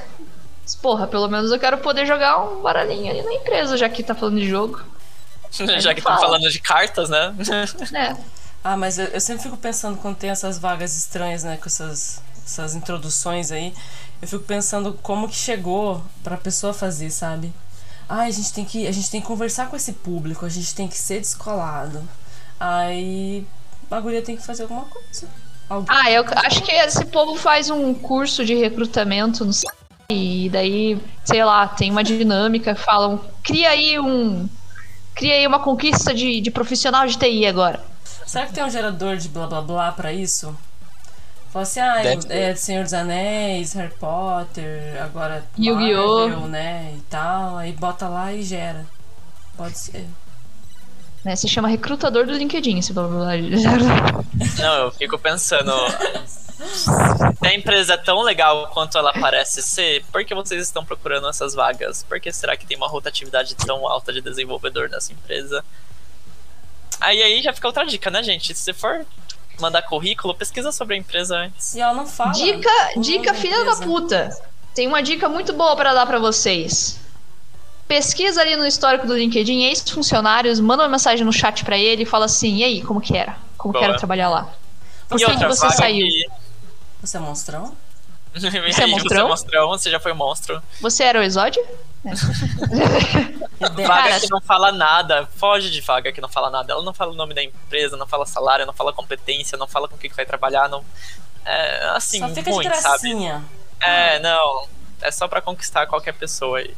Mas, 0.67 0.75
Porra, 0.75 1.07
pelo 1.07 1.29
menos 1.29 1.49
eu 1.49 1.57
quero 1.57 1.77
poder 1.77 2.05
jogar 2.05 2.43
um 2.43 2.61
baralhinho 2.61 3.09
ali 3.09 3.21
na 3.21 3.33
empresa, 3.33 3.77
já 3.77 3.87
que 3.87 4.03
tá 4.03 4.13
falando 4.13 4.37
de 4.37 4.49
jogo. 4.49 4.81
Já 5.79 5.95
que 5.95 6.01
fala. 6.01 6.19
falando 6.19 6.49
de 6.49 6.59
cartas, 6.59 7.09
né? 7.09 7.33
né? 7.89 8.17
Ah, 8.61 8.75
mas 8.75 8.99
eu, 8.99 9.05
eu 9.05 9.21
sempre 9.21 9.43
fico 9.43 9.55
pensando 9.55 9.97
quando 9.97 10.17
tem 10.17 10.29
essas 10.29 10.59
vagas 10.59 10.93
estranhas, 10.93 11.45
né, 11.45 11.55
com 11.55 11.67
essas, 11.67 12.21
essas 12.45 12.75
introduções 12.75 13.49
aí, 13.49 13.73
eu 14.21 14.27
fico 14.27 14.43
pensando 14.43 14.99
como 15.01 15.29
que 15.29 15.35
chegou 15.35 16.03
pra 16.21 16.35
pessoa 16.35 16.73
fazer, 16.73 17.09
sabe? 17.09 17.53
Ah, 18.09 18.23
a 18.23 18.29
gente 18.29 18.51
tem 18.51 18.65
que 18.65 18.85
a 18.85 18.91
gente 18.91 19.09
tem 19.09 19.21
que 19.21 19.27
conversar 19.27 19.69
com 19.69 19.77
esse 19.77 19.93
público, 19.93 20.45
a 20.45 20.49
gente 20.49 20.75
tem 20.75 20.85
que 20.85 20.97
ser 20.97 21.21
descolado. 21.21 22.03
Aí 22.59 23.47
a 23.89 23.99
guria 24.01 24.21
tem 24.21 24.35
que 24.35 24.43
fazer 24.45 24.63
alguma 24.63 24.83
coisa. 24.83 25.29
Ah, 25.87 26.11
eu 26.11 26.25
acho 26.45 26.61
que 26.61 26.71
esse 26.71 27.05
povo 27.05 27.37
faz 27.37 27.69
um 27.69 27.93
curso 27.93 28.43
de 28.43 28.53
recrutamento 28.53 29.45
no 29.45 29.53
site, 29.53 29.86
e 30.09 30.49
daí, 30.49 30.97
sei 31.25 31.43
lá, 31.43 31.67
tem 31.67 31.91
uma 31.91 32.01
dinâmica, 32.01 32.73
falam, 32.75 33.19
cria 33.43 33.71
aí 33.71 33.99
um. 33.99 34.47
Cria 35.13 35.33
aí 35.33 35.45
uma 35.45 35.59
conquista 35.59 36.13
de, 36.13 36.39
de 36.39 36.49
profissional 36.49 37.05
de 37.05 37.17
TI 37.17 37.45
agora. 37.45 37.83
Será 38.25 38.45
que 38.45 38.53
tem 38.53 38.63
um 38.63 38.69
gerador 38.69 39.17
de 39.17 39.27
blá 39.27 39.47
blá 39.47 39.61
blá 39.61 39.91
pra 39.91 40.13
isso? 40.13 40.55
Fala 41.51 41.63
assim, 41.63 41.79
ah, 41.81 42.01
é 42.29 42.55
Senhor 42.55 42.83
dos 42.83 42.93
Anéis, 42.93 43.73
Harry 43.73 43.93
Potter, 43.99 45.01
agora 45.03 45.43
Yu-Gi-Oh! 45.57 46.47
Né, 46.47 46.93
e 46.97 47.01
tal, 47.09 47.57
aí 47.57 47.73
bota 47.73 48.07
lá 48.07 48.31
e 48.31 48.43
gera. 48.43 48.85
Pode 49.57 49.77
ser. 49.77 50.07
Né? 51.25 51.35
Se 51.35 51.49
chama 51.49 51.67
recrutador 51.67 52.25
do 52.25 52.31
LinkedIn, 52.31 52.77
esse 52.77 52.93
blá 52.93 53.07
blá 53.07 53.17
blá. 53.17 54.23
Não, 54.59 54.73
eu 54.85 54.91
fico 54.91 55.17
pensando. 55.17 55.71
Se 56.65 57.47
a 57.47 57.53
empresa 57.53 57.93
é 57.93 57.97
tão 57.97 58.21
legal 58.23 58.67
quanto 58.73 58.97
ela 58.97 59.13
parece 59.13 59.61
ser, 59.61 60.03
por 60.11 60.25
que 60.25 60.33
vocês 60.33 60.61
estão 60.63 60.83
procurando 60.83 61.27
essas 61.29 61.53
vagas? 61.53 62.03
Por 62.03 62.19
que 62.19 62.31
será 62.31 62.57
que 62.57 62.65
tem 62.65 62.75
uma 62.75 62.87
rotatividade 62.87 63.55
tão 63.55 63.87
alta 63.87 64.11
de 64.11 64.21
desenvolvedor 64.21 64.89
nessa 64.89 65.13
empresa? 65.13 65.63
Aí 66.99 67.21
aí 67.21 67.41
já 67.41 67.53
fica 67.53 67.67
outra 67.67 67.85
dica, 67.85 68.09
né, 68.09 68.23
gente? 68.23 68.53
Se 68.55 68.61
você 68.63 68.73
for 68.73 69.05
mandar 69.59 69.83
currículo, 69.83 70.33
pesquisa 70.33 70.71
sobre 70.71 70.95
a 70.95 70.97
empresa 70.97 71.37
antes. 71.37 71.75
E 71.75 71.81
ela 71.81 71.93
não 71.93 72.07
fala. 72.07 72.31
Dica, 72.31 72.69
dica 72.97 73.33
filha 73.33 73.63
da 73.63 73.75
puta. 73.75 74.29
Tem 74.73 74.87
uma 74.87 75.01
dica 75.01 75.29
muito 75.29 75.53
boa 75.53 75.75
pra 75.75 75.93
dar 75.93 76.05
pra 76.05 76.19
vocês. 76.19 76.99
Pesquisa 77.87 78.41
ali 78.41 78.55
no 78.55 78.65
histórico 78.65 79.07
do 79.07 79.15
LinkedIn 79.15 79.63
ex-funcionários, 79.63 80.59
manda 80.59 80.83
uma 80.83 80.89
mensagem 80.89 81.23
no 81.25 81.31
chat 81.31 81.63
pra 81.63 81.77
ele 81.77 82.03
e 82.03 82.05
fala 82.05 82.25
assim: 82.25 82.57
"E 82.57 82.63
aí, 82.63 82.81
como 82.83 82.99
que 82.99 83.15
era? 83.15 83.37
Como 83.57 83.73
que 83.73 83.79
Boa. 83.79 83.89
era 83.91 83.97
trabalhar 83.97 84.29
lá?" 84.29 84.53
Por 85.07 85.17
que, 85.17 85.25
que 85.37 85.45
você 85.45 85.69
saiu? 85.71 86.05
que- 86.05 86.25
Você 87.01 87.17
é 87.17 87.19
monstrão? 87.19 87.75
Você 88.33 88.47
é 88.47 88.51
Você 88.71 88.85
monstrão? 88.85 89.25
é 89.25 89.29
monstrão, 89.29 89.67
você 89.69 89.89
já 89.89 89.99
foi 89.99 90.13
monstro. 90.13 90.61
Você 90.81 91.03
era 91.03 91.19
o 91.19 91.23
exódio? 91.23 91.63
Vaga 93.59 93.87
Cara, 93.87 94.19
que 94.19 94.29
não 94.29 94.39
fala 94.39 94.71
nada, 94.71 95.27
foge 95.35 95.69
de 95.71 95.81
vaga 95.81 96.11
que 96.11 96.21
não 96.21 96.29
fala 96.29 96.49
nada. 96.49 96.71
Ela 96.73 96.83
não 96.83 96.93
fala 96.93 97.11
o 97.11 97.15
nome 97.15 97.33
da 97.33 97.43
empresa, 97.43 97.97
não 97.97 98.05
fala 98.07 98.25
salário, 98.25 98.65
não 98.65 98.73
fala 98.73 98.93
competência, 98.93 99.57
não 99.57 99.67
fala 99.67 99.87
com 99.87 99.95
o 99.95 99.97
que 99.97 100.07
vai 100.09 100.25
trabalhar, 100.25 100.69
não. 100.69 100.83
É 101.43 101.89
assim, 101.95 102.19
Só 102.19 102.29
fica 102.29 102.51
ruim, 102.51 102.69
de 102.69 102.77
sabe? 102.77 103.09
É, 103.79 104.19
não. 104.19 104.67
É 105.01 105.11
só 105.11 105.27
pra 105.27 105.41
conquistar 105.41 105.87
qualquer 105.87 106.13
pessoa 106.13 106.59
aí. 106.59 106.73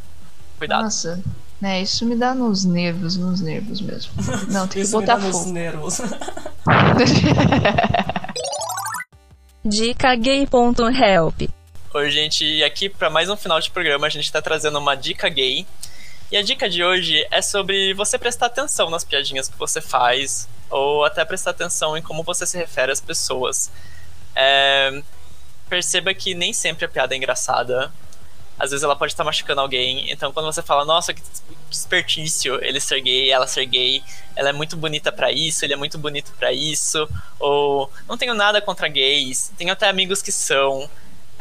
Cuidado. 0.57 0.83
Nossa, 0.83 1.21
né, 1.59 1.81
isso 1.81 2.05
me 2.05 2.15
dá 2.15 2.33
nos 2.33 2.63
nervos, 2.65 3.17
nos 3.17 3.41
nervos 3.41 3.81
mesmo. 3.81 4.11
Não, 4.49 4.67
tem 4.67 4.81
que 4.81 4.87
Isso 4.87 4.97
me 4.97 5.05
botar 5.05 5.17
dá 5.17 5.27
nos 5.27 5.37
fogo. 5.37 5.51
nervos. 5.51 5.99
Dica 9.63 10.15
gay.help. 10.15 11.49
Oi, 11.93 12.11
gente, 12.11 12.63
aqui 12.63 12.87
para 12.87 13.09
mais 13.09 13.29
um 13.29 13.35
final 13.35 13.59
de 13.59 13.69
programa 13.69 14.07
a 14.07 14.09
gente 14.09 14.23
está 14.23 14.41
trazendo 14.41 14.79
uma 14.79 14.95
dica 14.95 15.27
gay. 15.27 15.67
E 16.31 16.37
a 16.37 16.41
dica 16.41 16.69
de 16.69 16.81
hoje 16.81 17.27
é 17.29 17.41
sobre 17.41 17.93
você 17.93 18.17
prestar 18.17 18.45
atenção 18.45 18.89
nas 18.89 19.03
piadinhas 19.03 19.49
que 19.49 19.57
você 19.57 19.81
faz, 19.81 20.47
ou 20.69 21.03
até 21.03 21.25
prestar 21.25 21.51
atenção 21.51 21.97
em 21.97 22.01
como 22.01 22.23
você 22.23 22.45
se 22.45 22.57
refere 22.57 22.89
às 22.89 23.01
pessoas. 23.01 23.69
É, 24.33 25.01
perceba 25.67 26.13
que 26.13 26.33
nem 26.33 26.53
sempre 26.53 26.85
a 26.85 26.89
piada 26.89 27.13
é 27.13 27.17
engraçada. 27.17 27.91
Às 28.59 28.71
vezes 28.71 28.83
ela 28.83 28.95
pode 28.95 29.13
estar 29.13 29.23
machucando 29.23 29.61
alguém. 29.61 30.11
Então 30.11 30.31
quando 30.31 30.45
você 30.45 30.61
fala, 30.61 30.83
nossa, 30.85 31.13
que 31.13 31.21
desperdício 31.69 32.63
ele 32.63 32.79
ser 32.79 32.99
gay, 33.01 33.31
ela 33.31 33.47
ser 33.47 33.65
gay, 33.65 34.03
ela 34.35 34.49
é 34.49 34.53
muito 34.53 34.75
bonita 34.75 35.11
pra 35.11 35.31
isso, 35.31 35.63
ele 35.63 35.73
é 35.73 35.77
muito 35.77 35.97
bonito 35.97 36.33
pra 36.37 36.51
isso, 36.51 37.07
ou 37.39 37.91
não 38.07 38.17
tenho 38.17 38.33
nada 38.33 38.61
contra 38.61 38.87
gays, 38.87 39.51
tenho 39.57 39.71
até 39.71 39.87
amigos 39.87 40.21
que 40.21 40.31
são. 40.31 40.89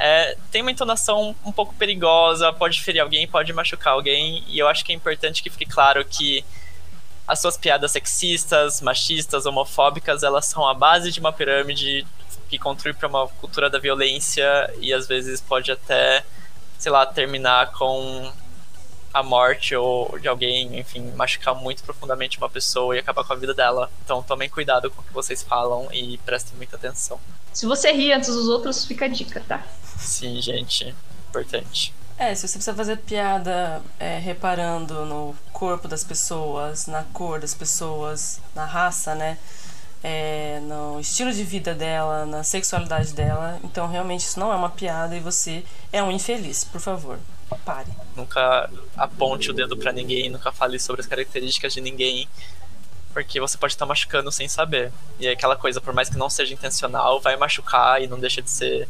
É, 0.01 0.37
tem 0.53 0.63
uma 0.63 0.71
entonação 0.71 1.35
um 1.45 1.51
pouco 1.51 1.75
perigosa, 1.75 2.53
pode 2.53 2.81
ferir 2.81 3.01
alguém, 3.01 3.27
pode 3.27 3.53
machucar 3.53 3.95
alguém, 3.95 4.45
e 4.47 4.57
eu 4.57 4.69
acho 4.69 4.85
que 4.85 4.93
é 4.93 4.95
importante 4.95 5.43
que 5.43 5.51
fique 5.51 5.67
claro 5.67 6.05
que 6.05 6.45
as 7.27 7.41
suas 7.41 7.59
piadas 7.59 7.91
sexistas, 7.91 8.81
machistas, 8.81 9.45
homofóbicas, 9.45 10.23
elas 10.23 10.47
são 10.47 10.67
a 10.67 10.73
base 10.73 11.11
de 11.11 11.21
uma 11.21 11.33
pirâmide 11.33 12.07
que 12.49 12.59
contribui 12.59 12.99
para 12.99 13.09
uma 13.09 13.29
cultura 13.29 13.69
da 13.69 13.79
violência 13.79 14.73
e 14.81 14.95
às 14.95 15.07
vezes 15.07 15.41
pode 15.41 15.71
até, 15.71 16.25
sei 16.79 16.93
lá, 16.93 17.05
terminar 17.05 17.73
com 17.73 18.33
a 19.13 19.23
morte 19.23 19.75
ou 19.75 20.19
de 20.19 20.29
alguém, 20.29 20.79
enfim, 20.79 21.13
machucar 21.17 21.55
muito 21.55 21.83
profundamente 21.83 22.39
uma 22.39 22.49
pessoa 22.49 22.95
e 22.95 22.99
acabar 22.99 23.25
com 23.25 23.33
a 23.33 23.37
vida 23.37 23.55
dela. 23.55 23.91
Então 24.05 24.23
tomem 24.23 24.49
cuidado 24.49 24.91
com 24.91 25.01
o 25.01 25.05
que 25.05 25.13
vocês 25.13 25.43
falam 25.43 25.89
e 25.93 26.19
prestem 26.19 26.57
muita 26.57 26.77
atenção. 26.77 27.19
Se 27.53 27.67
você 27.67 27.91
ri 27.91 28.13
antes 28.13 28.33
dos 28.33 28.49
outros, 28.49 28.85
fica 28.85 29.07
a 29.07 29.09
dica, 29.09 29.43
tá? 29.49 29.67
Sim, 29.99 30.41
gente, 30.41 30.95
importante. 31.29 31.93
É, 32.17 32.35
se 32.35 32.47
você 32.47 32.55
precisa 32.55 32.75
fazer 32.75 32.97
piada 32.99 33.81
é, 33.99 34.19
reparando 34.19 35.05
no 35.05 35.37
corpo 35.53 35.87
das 35.87 36.03
pessoas, 36.03 36.87
na 36.87 37.05
cor 37.05 37.41
das 37.41 37.55
pessoas, 37.55 38.41
na 38.55 38.65
raça, 38.65 39.15
né? 39.15 39.39
É, 40.03 40.61
no 40.63 41.01
estilo 41.01 41.33
de 41.33 41.43
vida 41.43 41.75
dela, 41.75 42.25
na 42.25 42.45
sexualidade 42.45 43.13
dela, 43.13 43.59
então 43.65 43.89
realmente 43.89 44.21
isso 44.21 44.39
não 44.39 44.53
é 44.53 44.55
uma 44.55 44.71
piada 44.71 45.17
e 45.17 45.21
você 45.21 45.65
é 45.93 46.01
um 46.01 46.13
infeliz, 46.13 46.63
por 46.65 46.81
favor, 46.81 47.19
pare. 47.65 47.91
Nunca 48.17 48.71
aponte 48.97 49.51
o 49.51 49.53
dedo 49.53 49.77
pra 49.77 49.93
ninguém, 49.93 50.31
nunca 50.31 50.53
fale 50.53 50.79
sobre 50.79 51.01
as 51.01 51.07
características 51.07 51.75
de 51.75 51.81
ninguém, 51.81 52.29
porque 53.13 53.41
você 53.41 53.59
pode 53.59 53.73
estar 53.73 53.87
machucando 53.87 54.31
sem 54.31 54.49
saber. 54.49 54.93
E 55.19 55.27
é 55.27 55.33
aquela 55.33 55.57
coisa, 55.57 55.81
por 55.81 55.93
mais 55.93 56.09
que 56.09 56.17
não 56.17 56.31
seja 56.31 56.55
intencional, 56.55 57.21
vai 57.21 57.37
machucar 57.37 58.01
e 58.01 58.07
não 58.07 58.19
deixa 58.19 58.41
de 58.41 58.51
ser 58.51 58.89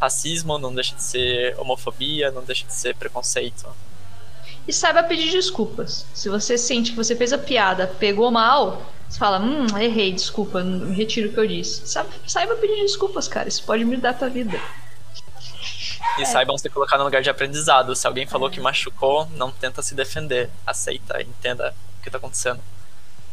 racismo, 0.00 0.58
não 0.58 0.74
deixa 0.74 0.94
de 0.94 1.02
ser 1.02 1.58
homofobia, 1.58 2.30
não 2.30 2.42
deixa 2.42 2.66
de 2.66 2.72
ser 2.74 2.94
preconceito. 2.96 3.66
E 4.66 4.72
saiba 4.72 5.02
pedir 5.02 5.30
desculpas. 5.30 6.06
Se 6.14 6.28
você 6.28 6.56
sente 6.56 6.90
que 6.92 6.96
você 6.96 7.14
fez 7.14 7.32
a 7.32 7.38
piada, 7.38 7.86
pegou 7.98 8.30
mal, 8.30 8.82
você 9.08 9.18
fala, 9.18 9.38
hum, 9.38 9.66
errei, 9.78 10.12
desculpa, 10.12 10.62
me 10.62 10.94
retiro 10.94 11.28
o 11.28 11.32
que 11.32 11.38
eu 11.38 11.46
disse. 11.46 11.86
Saiba, 11.86 12.08
saiba 12.26 12.56
pedir 12.56 12.82
desculpas, 12.82 13.28
cara. 13.28 13.48
Isso 13.48 13.62
pode 13.64 13.84
mudar 13.84 14.10
a 14.10 14.14
tua 14.14 14.28
vida. 14.28 14.58
E 16.18 16.24
saibam 16.24 16.56
se 16.56 16.68
colocar 16.70 16.96
no 16.96 17.04
lugar 17.04 17.22
de 17.22 17.30
aprendizado. 17.30 17.94
Se 17.94 18.06
alguém 18.06 18.26
falou 18.26 18.50
que 18.50 18.60
machucou, 18.60 19.26
não 19.34 19.50
tenta 19.50 19.82
se 19.82 19.94
defender. 19.94 20.50
Aceita, 20.66 21.20
entenda 21.20 21.74
o 21.98 22.02
que 22.02 22.10
tá 22.10 22.18
acontecendo. 22.18 22.60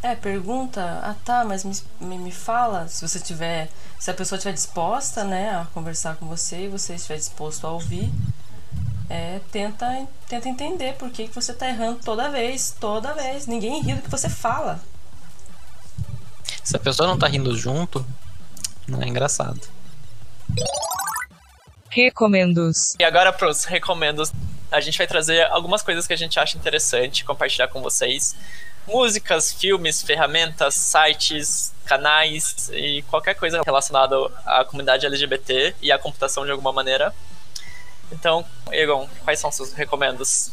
É, 0.03 0.15
pergunta, 0.15 0.81
ah 1.03 1.15
tá, 1.23 1.45
mas 1.45 1.63
me, 1.63 1.75
me, 1.99 2.17
me 2.17 2.31
fala 2.31 2.87
se 2.87 3.07
você 3.07 3.19
tiver, 3.19 3.69
se 3.99 4.09
a 4.09 4.13
pessoa 4.15 4.35
estiver 4.35 4.53
disposta, 4.53 5.23
né, 5.23 5.51
a 5.51 5.67
conversar 5.75 6.15
com 6.15 6.25
você 6.25 6.65
e 6.65 6.67
você 6.67 6.95
estiver 6.95 7.17
disposto 7.17 7.67
a 7.67 7.71
ouvir, 7.71 8.11
é, 9.09 9.39
tenta, 9.51 10.07
tenta 10.27 10.47
entender 10.47 10.93
por 10.93 11.09
que, 11.09 11.27
que 11.27 11.35
você 11.35 11.53
tá 11.53 11.67
errando 11.67 11.99
toda 12.03 12.29
vez, 12.29 12.75
toda 12.79 13.13
vez. 13.13 13.47
Ninguém 13.47 13.81
ri 13.81 13.93
do 13.95 14.01
que 14.01 14.09
você 14.09 14.29
fala. 14.29 14.79
Se 16.63 16.75
a 16.75 16.79
pessoa 16.79 17.07
não 17.07 17.17
tá 17.17 17.27
rindo 17.27 17.55
junto, 17.57 18.05
não 18.87 19.01
é 19.01 19.07
engraçado. 19.07 19.59
Recomendos. 21.89 22.95
E 22.99 23.03
agora 23.03 23.33
pros 23.33 23.65
recomendos, 23.65 24.31
a 24.71 24.79
gente 24.79 24.97
vai 24.97 25.07
trazer 25.07 25.45
algumas 25.47 25.81
coisas 25.81 26.07
que 26.07 26.13
a 26.13 26.17
gente 26.17 26.39
acha 26.39 26.57
interessante 26.57 27.25
compartilhar 27.25 27.67
com 27.67 27.81
vocês. 27.81 28.35
Músicas, 28.87 29.51
filmes, 29.53 30.01
ferramentas, 30.01 30.75
sites, 30.75 31.73
canais 31.85 32.69
e 32.73 33.03
qualquer 33.03 33.35
coisa 33.35 33.61
relacionada 33.65 34.15
à 34.45 34.63
comunidade 34.63 35.05
LGBT 35.05 35.75
e 35.81 35.91
à 35.91 35.99
computação 35.99 36.45
de 36.45 36.51
alguma 36.51 36.71
maneira. 36.71 37.13
Então, 38.11 38.43
Egon, 38.71 39.07
quais 39.23 39.39
são 39.39 39.51
seus 39.51 39.73
recomendos? 39.73 40.51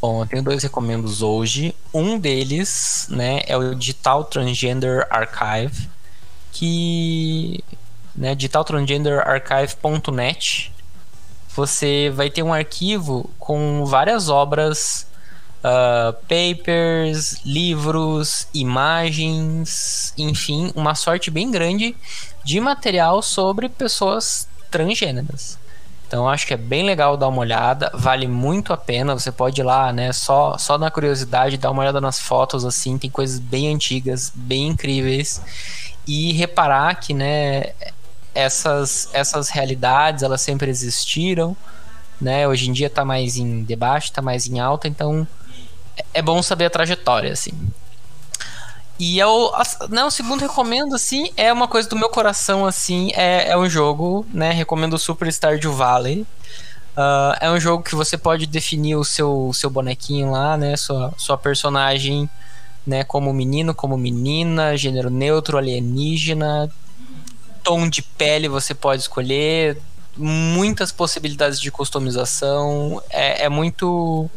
Bom, 0.00 0.22
eu 0.22 0.26
tenho 0.26 0.42
dois 0.42 0.62
recomendos 0.62 1.20
hoje. 1.22 1.74
Um 1.92 2.18
deles, 2.18 3.06
né, 3.10 3.42
é 3.46 3.54
o 3.56 3.74
Digital 3.74 4.24
Transgender 4.24 5.06
Archive, 5.10 5.90
que, 6.52 7.62
né, 8.14 8.34
digitaltransgenderarchive.net. 8.34 10.72
Você 11.54 12.10
vai 12.14 12.30
ter 12.30 12.42
um 12.44 12.52
arquivo 12.52 13.28
com 13.38 13.84
várias 13.84 14.28
obras, 14.28 15.08
ah, 15.62 16.14
papers, 16.28 17.40
livros, 17.44 18.46
imagens, 18.54 20.14
enfim, 20.16 20.72
uma 20.76 20.94
sorte 20.94 21.30
bem 21.30 21.50
grande 21.50 21.96
de 22.44 22.60
material 22.60 23.20
sobre 23.20 23.68
pessoas 23.68 24.48
transgêneras. 24.70 25.58
Então 26.08 26.26
acho 26.26 26.46
que 26.46 26.54
é 26.54 26.56
bem 26.56 26.84
legal 26.84 27.18
dar 27.18 27.28
uma 27.28 27.40
olhada, 27.40 27.90
vale 27.92 28.26
muito 28.26 28.72
a 28.72 28.78
pena. 28.78 29.12
Você 29.12 29.30
pode 29.30 29.60
ir 29.60 29.64
lá, 29.64 29.92
né? 29.92 30.10
Só, 30.10 30.56
só 30.56 30.78
na 30.78 30.90
curiosidade, 30.90 31.58
dar 31.58 31.70
uma 31.70 31.82
olhada 31.82 32.00
nas 32.00 32.18
fotos, 32.18 32.64
assim, 32.64 32.96
tem 32.96 33.10
coisas 33.10 33.38
bem 33.38 33.72
antigas, 33.72 34.32
bem 34.34 34.68
incríveis. 34.68 35.42
E 36.06 36.32
reparar 36.32 36.94
que, 36.94 37.12
né, 37.12 37.74
essas, 38.34 39.10
essas 39.12 39.50
realidades 39.50 40.22
elas 40.22 40.40
sempre 40.40 40.70
existiram, 40.70 41.54
né? 42.18 42.48
Hoje 42.48 42.70
em 42.70 42.72
dia 42.72 42.86
está 42.86 43.04
mais 43.04 43.36
em 43.36 43.62
debate, 43.62 44.04
está 44.04 44.22
mais 44.22 44.46
em 44.46 44.58
alta, 44.58 44.88
então 44.88 45.28
é 46.14 46.22
bom 46.22 46.42
saber 46.42 46.64
a 46.64 46.70
trajetória, 46.70 47.32
assim. 47.32 47.52
E 48.98 49.18
eu, 49.18 49.52
né, 49.90 50.04
o 50.04 50.10
segundo 50.10 50.40
recomendo, 50.40 50.94
assim, 50.94 51.30
é 51.36 51.52
uma 51.52 51.68
coisa 51.68 51.88
do 51.88 51.96
meu 51.96 52.08
coração, 52.08 52.66
assim, 52.66 53.12
é, 53.14 53.50
é 53.50 53.56
um 53.56 53.68
jogo, 53.68 54.26
né, 54.32 54.50
recomendo 54.50 54.98
Super 54.98 55.28
Stardew 55.28 55.72
Valley. 55.72 56.26
Uh, 56.96 57.36
é 57.40 57.48
um 57.48 57.60
jogo 57.60 57.84
que 57.84 57.94
você 57.94 58.18
pode 58.18 58.44
definir 58.46 58.96
o 58.96 59.04
seu, 59.04 59.52
seu 59.54 59.70
bonequinho 59.70 60.32
lá, 60.32 60.56
né, 60.56 60.76
sua, 60.76 61.14
sua 61.16 61.38
personagem, 61.38 62.28
né, 62.84 63.04
como 63.04 63.32
menino, 63.32 63.72
como 63.72 63.96
menina, 63.96 64.76
gênero 64.76 65.10
neutro, 65.10 65.58
alienígena, 65.58 66.68
tom 67.62 67.88
de 67.88 68.02
pele 68.02 68.48
você 68.48 68.74
pode 68.74 69.02
escolher, 69.02 69.80
muitas 70.16 70.90
possibilidades 70.90 71.60
de 71.60 71.70
customização, 71.70 73.00
é, 73.10 73.44
é 73.44 73.48
muito 73.48 74.28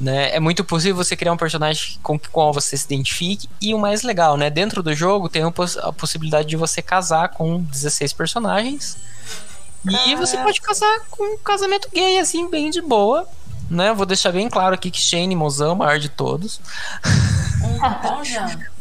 né? 0.00 0.34
É 0.34 0.40
muito 0.40 0.64
possível 0.64 0.96
você 0.96 1.16
criar 1.16 1.32
um 1.32 1.36
personagem 1.36 1.98
com 2.02 2.14
o 2.14 2.20
qual 2.30 2.52
você 2.52 2.76
se 2.76 2.84
identifique. 2.84 3.48
E 3.60 3.74
o 3.74 3.78
mais 3.78 4.02
legal, 4.02 4.36
né? 4.36 4.48
Dentro 4.48 4.82
do 4.82 4.94
jogo 4.94 5.28
tem 5.28 5.42
a 5.42 5.92
possibilidade 5.92 6.48
de 6.48 6.56
você 6.56 6.80
casar 6.80 7.30
com 7.30 7.60
16 7.62 8.12
personagens. 8.12 8.96
E 10.06 10.14
você 10.16 10.36
pode 10.38 10.60
casar 10.60 11.00
com 11.10 11.34
um 11.34 11.38
casamento 11.38 11.88
gay, 11.92 12.18
assim, 12.18 12.48
bem 12.50 12.70
de 12.70 12.80
boa. 12.80 13.26
Né? 13.70 13.92
Vou 13.92 14.06
deixar 14.06 14.32
bem 14.32 14.48
claro 14.48 14.74
aqui 14.74 14.90
que 14.90 15.00
Shane 15.00 15.36
Mozão 15.36 15.70
é 15.70 15.72
o 15.72 15.76
maior 15.76 15.98
de 15.98 16.08
todos. 16.08 16.60
Um, 17.62 18.77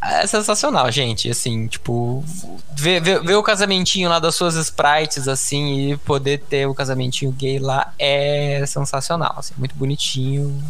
é 0.00 0.26
sensacional, 0.26 0.90
gente. 0.90 1.28
Assim, 1.28 1.66
tipo, 1.66 2.24
ver, 2.72 3.00
ver, 3.00 3.22
ver, 3.22 3.34
o 3.34 3.42
casamentinho 3.42 4.08
lá 4.08 4.18
das 4.18 4.34
suas 4.34 4.54
sprites, 4.54 5.28
assim, 5.28 5.90
e 5.90 5.96
poder 5.98 6.38
ter 6.38 6.66
o 6.66 6.74
casamentinho 6.74 7.32
gay 7.32 7.58
lá 7.58 7.92
é 7.98 8.64
sensacional, 8.66 9.34
assim, 9.38 9.54
muito 9.56 9.74
bonitinho. 9.74 10.62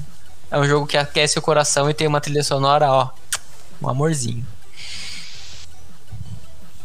É 0.50 0.58
um 0.58 0.64
jogo 0.64 0.86
que 0.86 0.96
aquece 0.96 1.38
o 1.38 1.42
coração 1.42 1.88
e 1.90 1.94
tem 1.94 2.06
uma 2.06 2.20
trilha 2.20 2.42
sonora, 2.42 2.90
ó, 2.90 3.10
um 3.82 3.88
amorzinho. 3.88 4.46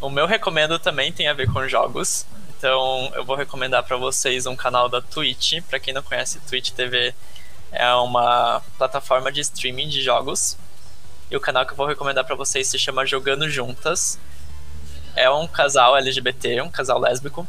O 0.02 0.10
meu 0.10 0.26
recomendo 0.26 0.80
também 0.80 1.12
tem 1.12 1.28
a 1.28 1.34
ver 1.34 1.52
com 1.52 1.68
jogos. 1.68 2.26
Então, 2.58 3.12
eu 3.16 3.24
vou 3.24 3.36
recomendar 3.36 3.84
para 3.84 3.96
vocês 3.98 4.46
um 4.46 4.56
canal 4.56 4.90
da 4.90 5.02
Twitch. 5.02 5.62
Para 5.70 5.80
quem 5.80 5.94
não 5.94 6.02
conhece, 6.02 6.40
Twitch 6.42 6.72
TV 6.72 7.14
é 7.72 7.94
uma 7.96 8.62
plataforma 8.78 9.32
de 9.32 9.42
streaming 9.42 9.88
de 9.88 10.02
jogos 10.02 10.58
e 11.32 11.36
o 11.36 11.40
canal 11.40 11.66
que 11.66 11.74
eu 11.74 11.78
vou 11.78 11.86
recomendar 11.86 12.26
para 12.26 12.36
vocês 12.36 12.68
se 12.68 12.80
chama 12.80 13.06
Jogando 13.06 13.48
Juntas. 13.48 14.20
É 15.16 15.30
um 15.30 15.48
casal 15.48 15.96
LGBT, 15.96 16.62
um 16.62 16.72
casal 16.72 16.98
lésbico. 16.98 17.48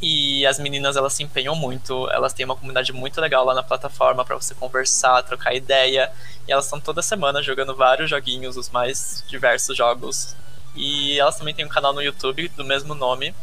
E 0.00 0.46
as 0.46 0.58
meninas 0.58 0.96
elas 0.96 1.12
se 1.12 1.22
empenham 1.22 1.54
muito, 1.54 2.10
elas 2.10 2.32
têm 2.32 2.44
uma 2.44 2.56
comunidade 2.56 2.92
muito 2.92 3.20
legal 3.20 3.44
lá 3.44 3.54
na 3.54 3.62
plataforma 3.62 4.24
para 4.24 4.36
você 4.36 4.54
conversar, 4.54 5.22
trocar 5.22 5.54
ideia. 5.54 6.10
E 6.48 6.52
elas 6.52 6.64
estão 6.64 6.80
toda 6.80 7.02
semana 7.02 7.42
jogando 7.42 7.74
vários 7.74 8.08
joguinhos, 8.08 8.56
os 8.56 8.70
mais 8.70 9.22
diversos 9.28 9.76
jogos. 9.76 10.34
E 10.74 11.18
elas 11.18 11.36
também 11.36 11.54
têm 11.54 11.66
um 11.66 11.68
canal 11.68 11.92
no 11.92 12.02
YouTube 12.02 12.48
do 12.48 12.64
mesmo 12.64 12.94
nome. 12.94 13.34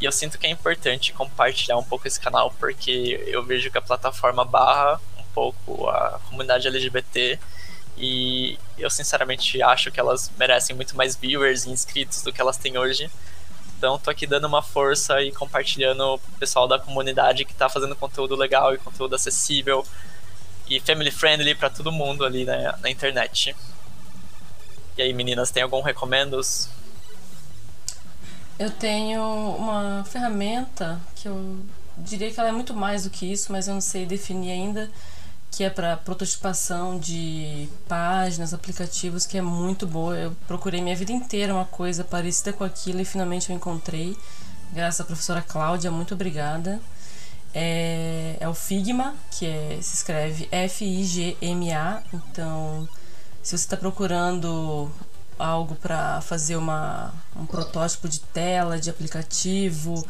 E 0.00 0.06
eu 0.06 0.12
sinto 0.12 0.38
que 0.38 0.46
é 0.46 0.50
importante 0.50 1.12
compartilhar 1.12 1.76
um 1.76 1.84
pouco 1.84 2.08
esse 2.08 2.18
canal, 2.18 2.54
porque 2.58 3.22
eu 3.26 3.42
vejo 3.44 3.70
que 3.70 3.76
a 3.76 3.82
plataforma 3.82 4.44
barra 4.44 4.98
um 5.18 5.24
pouco 5.34 5.88
a 5.88 6.18
comunidade 6.28 6.66
LGBT 6.66 7.38
e 7.98 8.58
eu 8.78 8.88
sinceramente 8.88 9.60
acho 9.60 9.90
que 9.90 9.98
elas 9.98 10.30
merecem 10.38 10.74
muito 10.74 10.96
mais 10.96 11.16
viewers 11.16 11.64
e 11.64 11.70
inscritos 11.70 12.22
do 12.22 12.32
que 12.32 12.40
elas 12.40 12.56
têm 12.56 12.78
hoje. 12.78 13.10
Então 13.76 13.98
tô 13.98 14.10
aqui 14.10 14.26
dando 14.26 14.46
uma 14.46 14.62
força 14.62 15.20
e 15.22 15.32
compartilhando 15.32 16.14
o 16.14 16.18
pessoal 16.38 16.66
da 16.66 16.78
comunidade 16.78 17.44
que 17.44 17.54
tá 17.54 17.68
fazendo 17.68 17.94
conteúdo 17.94 18.34
legal 18.34 18.74
e 18.74 18.78
conteúdo 18.78 19.14
acessível 19.14 19.84
e 20.68 20.80
family 20.80 21.10
friendly 21.10 21.54
para 21.54 21.70
todo 21.70 21.90
mundo 21.90 22.24
ali 22.24 22.44
né, 22.44 22.72
na 22.80 22.90
internet. 22.90 23.54
E 24.96 25.02
aí, 25.02 25.12
meninas, 25.12 25.50
tem 25.50 25.62
algum 25.62 25.80
recomendos? 25.80 26.68
Eu 28.58 28.70
tenho 28.70 29.22
uma 29.56 30.04
ferramenta 30.04 31.00
que 31.14 31.28
eu 31.28 31.60
diria 31.96 32.30
que 32.32 32.40
ela 32.40 32.48
é 32.48 32.52
muito 32.52 32.74
mais 32.74 33.04
do 33.04 33.10
que 33.10 33.30
isso, 33.30 33.52
mas 33.52 33.68
eu 33.68 33.74
não 33.74 33.80
sei 33.80 34.04
definir 34.04 34.50
ainda 34.50 34.90
que 35.58 35.64
é 35.64 35.70
para 35.70 35.96
prototipação 35.96 37.00
de 37.00 37.68
páginas, 37.88 38.54
aplicativos, 38.54 39.26
que 39.26 39.36
é 39.36 39.42
muito 39.42 39.88
boa. 39.88 40.16
Eu 40.16 40.36
procurei 40.46 40.80
minha 40.80 40.94
vida 40.94 41.10
inteira 41.10 41.52
uma 41.52 41.64
coisa 41.64 42.04
parecida 42.04 42.52
com 42.52 42.62
aquilo 42.62 43.00
e 43.00 43.04
finalmente 43.04 43.50
eu 43.50 43.56
encontrei. 43.56 44.16
Graças 44.72 45.00
à 45.00 45.04
professora 45.04 45.42
Cláudia, 45.42 45.90
muito 45.90 46.14
obrigada. 46.14 46.80
É, 47.52 48.36
é 48.38 48.48
o 48.48 48.54
Figma, 48.54 49.16
que 49.32 49.46
é, 49.46 49.78
se 49.82 49.96
escreve 49.96 50.48
F-I-G-M-A. 50.52 52.04
Então, 52.14 52.88
se 53.42 53.50
você 53.50 53.64
está 53.64 53.76
procurando 53.76 54.88
algo 55.36 55.74
para 55.74 56.20
fazer 56.20 56.54
uma, 56.54 57.12
um 57.34 57.44
protótipo 57.44 58.08
de 58.08 58.20
tela, 58.20 58.78
de 58.78 58.90
aplicativo, 58.90 60.06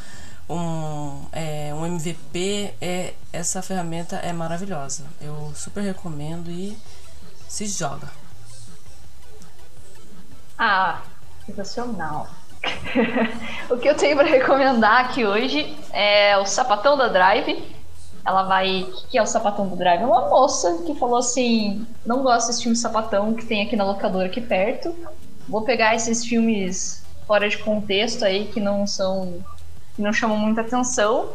um, 0.49 1.26
é, 1.32 1.72
um 1.74 1.84
MVP, 1.86 2.74
é, 2.80 3.14
essa 3.32 3.62
ferramenta 3.62 4.16
é 4.16 4.32
maravilhosa. 4.32 5.05
Eu 5.20 5.53
super 5.55 5.82
recomendo 5.82 6.51
e 6.51 6.76
se 7.49 7.66
joga. 7.66 8.09
Ah, 10.59 11.03
sensacional. 11.46 12.28
o 13.70 13.76
que 13.76 13.88
eu 13.88 13.96
tenho 13.96 14.16
para 14.16 14.26
recomendar 14.26 15.05
aqui 15.05 15.24
hoje 15.24 15.76
é 15.92 16.36
o 16.38 16.46
sapatão 16.46 16.96
da 16.96 17.09
Drive. 17.09 17.62
Ela 18.24 18.42
vai. 18.42 18.82
O 18.82 19.09
que 19.09 19.16
é 19.16 19.22
o 19.22 19.26
sapatão 19.26 19.68
do 19.68 19.76
Drive? 19.76 20.03
É 20.03 20.07
uma 20.07 20.28
moça 20.28 20.82
que 20.84 20.94
falou 20.96 21.18
assim: 21.18 21.86
não 22.05 22.22
gosto 22.22 22.49
desse 22.49 22.62
filme 22.62 22.76
sapatão 22.76 23.34
que 23.34 23.46
tem 23.46 23.62
aqui 23.62 23.76
na 23.76 23.84
locadora 23.84 24.26
aqui 24.26 24.40
perto. 24.40 24.94
Vou 25.49 25.62
pegar 25.62 25.94
esses 25.94 26.24
filmes 26.24 27.03
fora 27.26 27.49
de 27.49 27.59
contexto 27.59 28.24
aí 28.24 28.46
que 28.46 28.61
não 28.61 28.86
são 28.86 29.44
que 29.99 30.03
não 30.03 30.12
chamam 30.12 30.38
muita 30.38 30.61
atenção. 30.61 31.30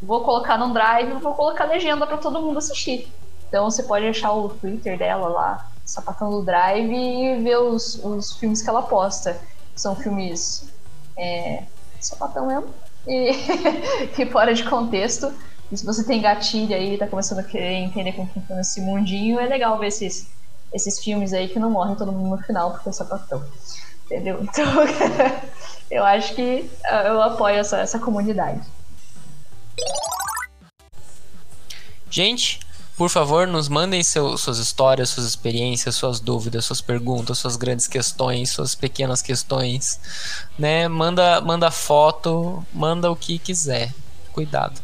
Vou 0.00 0.22
colocar 0.22 0.56
no 0.56 0.72
drive 0.72 1.10
e 1.10 1.14
vou 1.14 1.34
colocar 1.34 1.64
legenda 1.64 2.06
para 2.06 2.16
todo 2.16 2.40
mundo 2.40 2.58
assistir. 2.58 3.12
Então 3.48 3.68
você 3.68 3.82
pode 3.82 4.06
achar 4.06 4.32
o 4.32 4.48
Twitter 4.50 4.96
dela 4.96 5.26
lá, 5.26 5.68
Sapatão 5.84 6.30
do 6.30 6.42
Drive, 6.42 6.94
e 6.94 7.42
ver 7.42 7.58
os, 7.58 7.96
os 8.04 8.34
filmes 8.34 8.62
que 8.62 8.70
ela 8.70 8.82
posta. 8.82 9.36
São 9.74 9.96
filmes 9.96 10.72
é, 11.16 11.64
sapatão 12.00 12.46
mesmo 12.46 12.68
e, 13.04 13.32
e 14.22 14.26
fora 14.26 14.54
de 14.54 14.62
contexto. 14.62 15.34
E 15.72 15.76
se 15.76 15.84
você 15.84 16.04
tem 16.04 16.22
gatilho 16.22 16.76
aí 16.76 16.96
tá 16.96 17.08
começando 17.08 17.40
a 17.40 17.42
querer 17.42 17.72
entender 17.72 18.12
como 18.12 18.28
funciona 18.28 18.60
esse 18.60 18.80
mundinho, 18.80 19.40
é 19.40 19.46
legal 19.46 19.76
ver 19.76 19.88
esses, 19.88 20.30
esses 20.72 21.00
filmes 21.00 21.32
aí 21.32 21.48
que 21.48 21.58
não 21.58 21.70
morrem 21.70 21.96
todo 21.96 22.12
mundo 22.12 22.36
no 22.36 22.42
final 22.44 22.70
porque 22.70 22.90
é 22.90 22.92
sapatão. 22.92 23.42
Entendeu? 24.06 24.38
Então, 24.40 24.64
eu 25.90 26.04
acho 26.04 26.34
que 26.34 26.70
ah, 26.84 27.02
eu 27.04 27.22
apoio 27.22 27.56
essa, 27.56 27.78
essa 27.78 27.98
comunidade. 27.98 28.60
Gente, 32.10 32.60
por 32.96 33.08
favor, 33.08 33.46
nos 33.46 33.68
mandem 33.68 34.02
seu, 34.02 34.36
suas 34.36 34.58
histórias, 34.58 35.10
suas 35.10 35.26
experiências, 35.26 35.94
suas 35.94 36.18
dúvidas, 36.18 36.64
suas 36.64 36.80
perguntas, 36.80 37.38
suas 37.38 37.54
grandes 37.54 37.86
questões, 37.86 38.50
suas 38.50 38.74
pequenas 38.74 39.22
questões, 39.22 40.00
né? 40.58 40.88
Manda, 40.88 41.40
manda 41.40 41.70
foto, 41.70 42.66
manda 42.72 43.10
o 43.10 43.14
que 43.14 43.38
quiser. 43.38 43.94
Cuidado. 44.32 44.80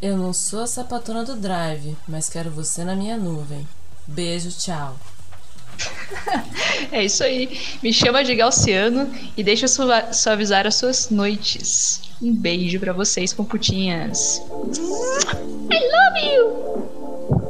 Eu 0.00 0.16
não 0.16 0.32
sou 0.32 0.62
a 0.62 0.66
sapatona 0.66 1.24
do 1.24 1.34
Drive, 1.34 1.96
mas 2.06 2.28
quero 2.28 2.50
você 2.50 2.84
na 2.84 2.94
minha 2.94 3.16
nuvem. 3.16 3.66
Beijo, 4.06 4.50
tchau. 4.52 4.96
É 6.92 7.02
isso 7.04 7.24
aí. 7.24 7.60
Me 7.82 7.92
chama 7.92 8.22
de 8.22 8.34
Galciano 8.34 9.12
e 9.36 9.42
deixa 9.42 9.64
eu 9.66 10.12
suavizar 10.12 10.66
as 10.66 10.76
suas 10.76 11.10
noites. 11.10 12.02
Um 12.22 12.34
beijo 12.34 12.80
para 12.80 12.92
vocês, 12.92 13.32
computinhas. 13.32 14.42
I 15.70 15.78
love 15.78 16.18
you! 16.24 17.45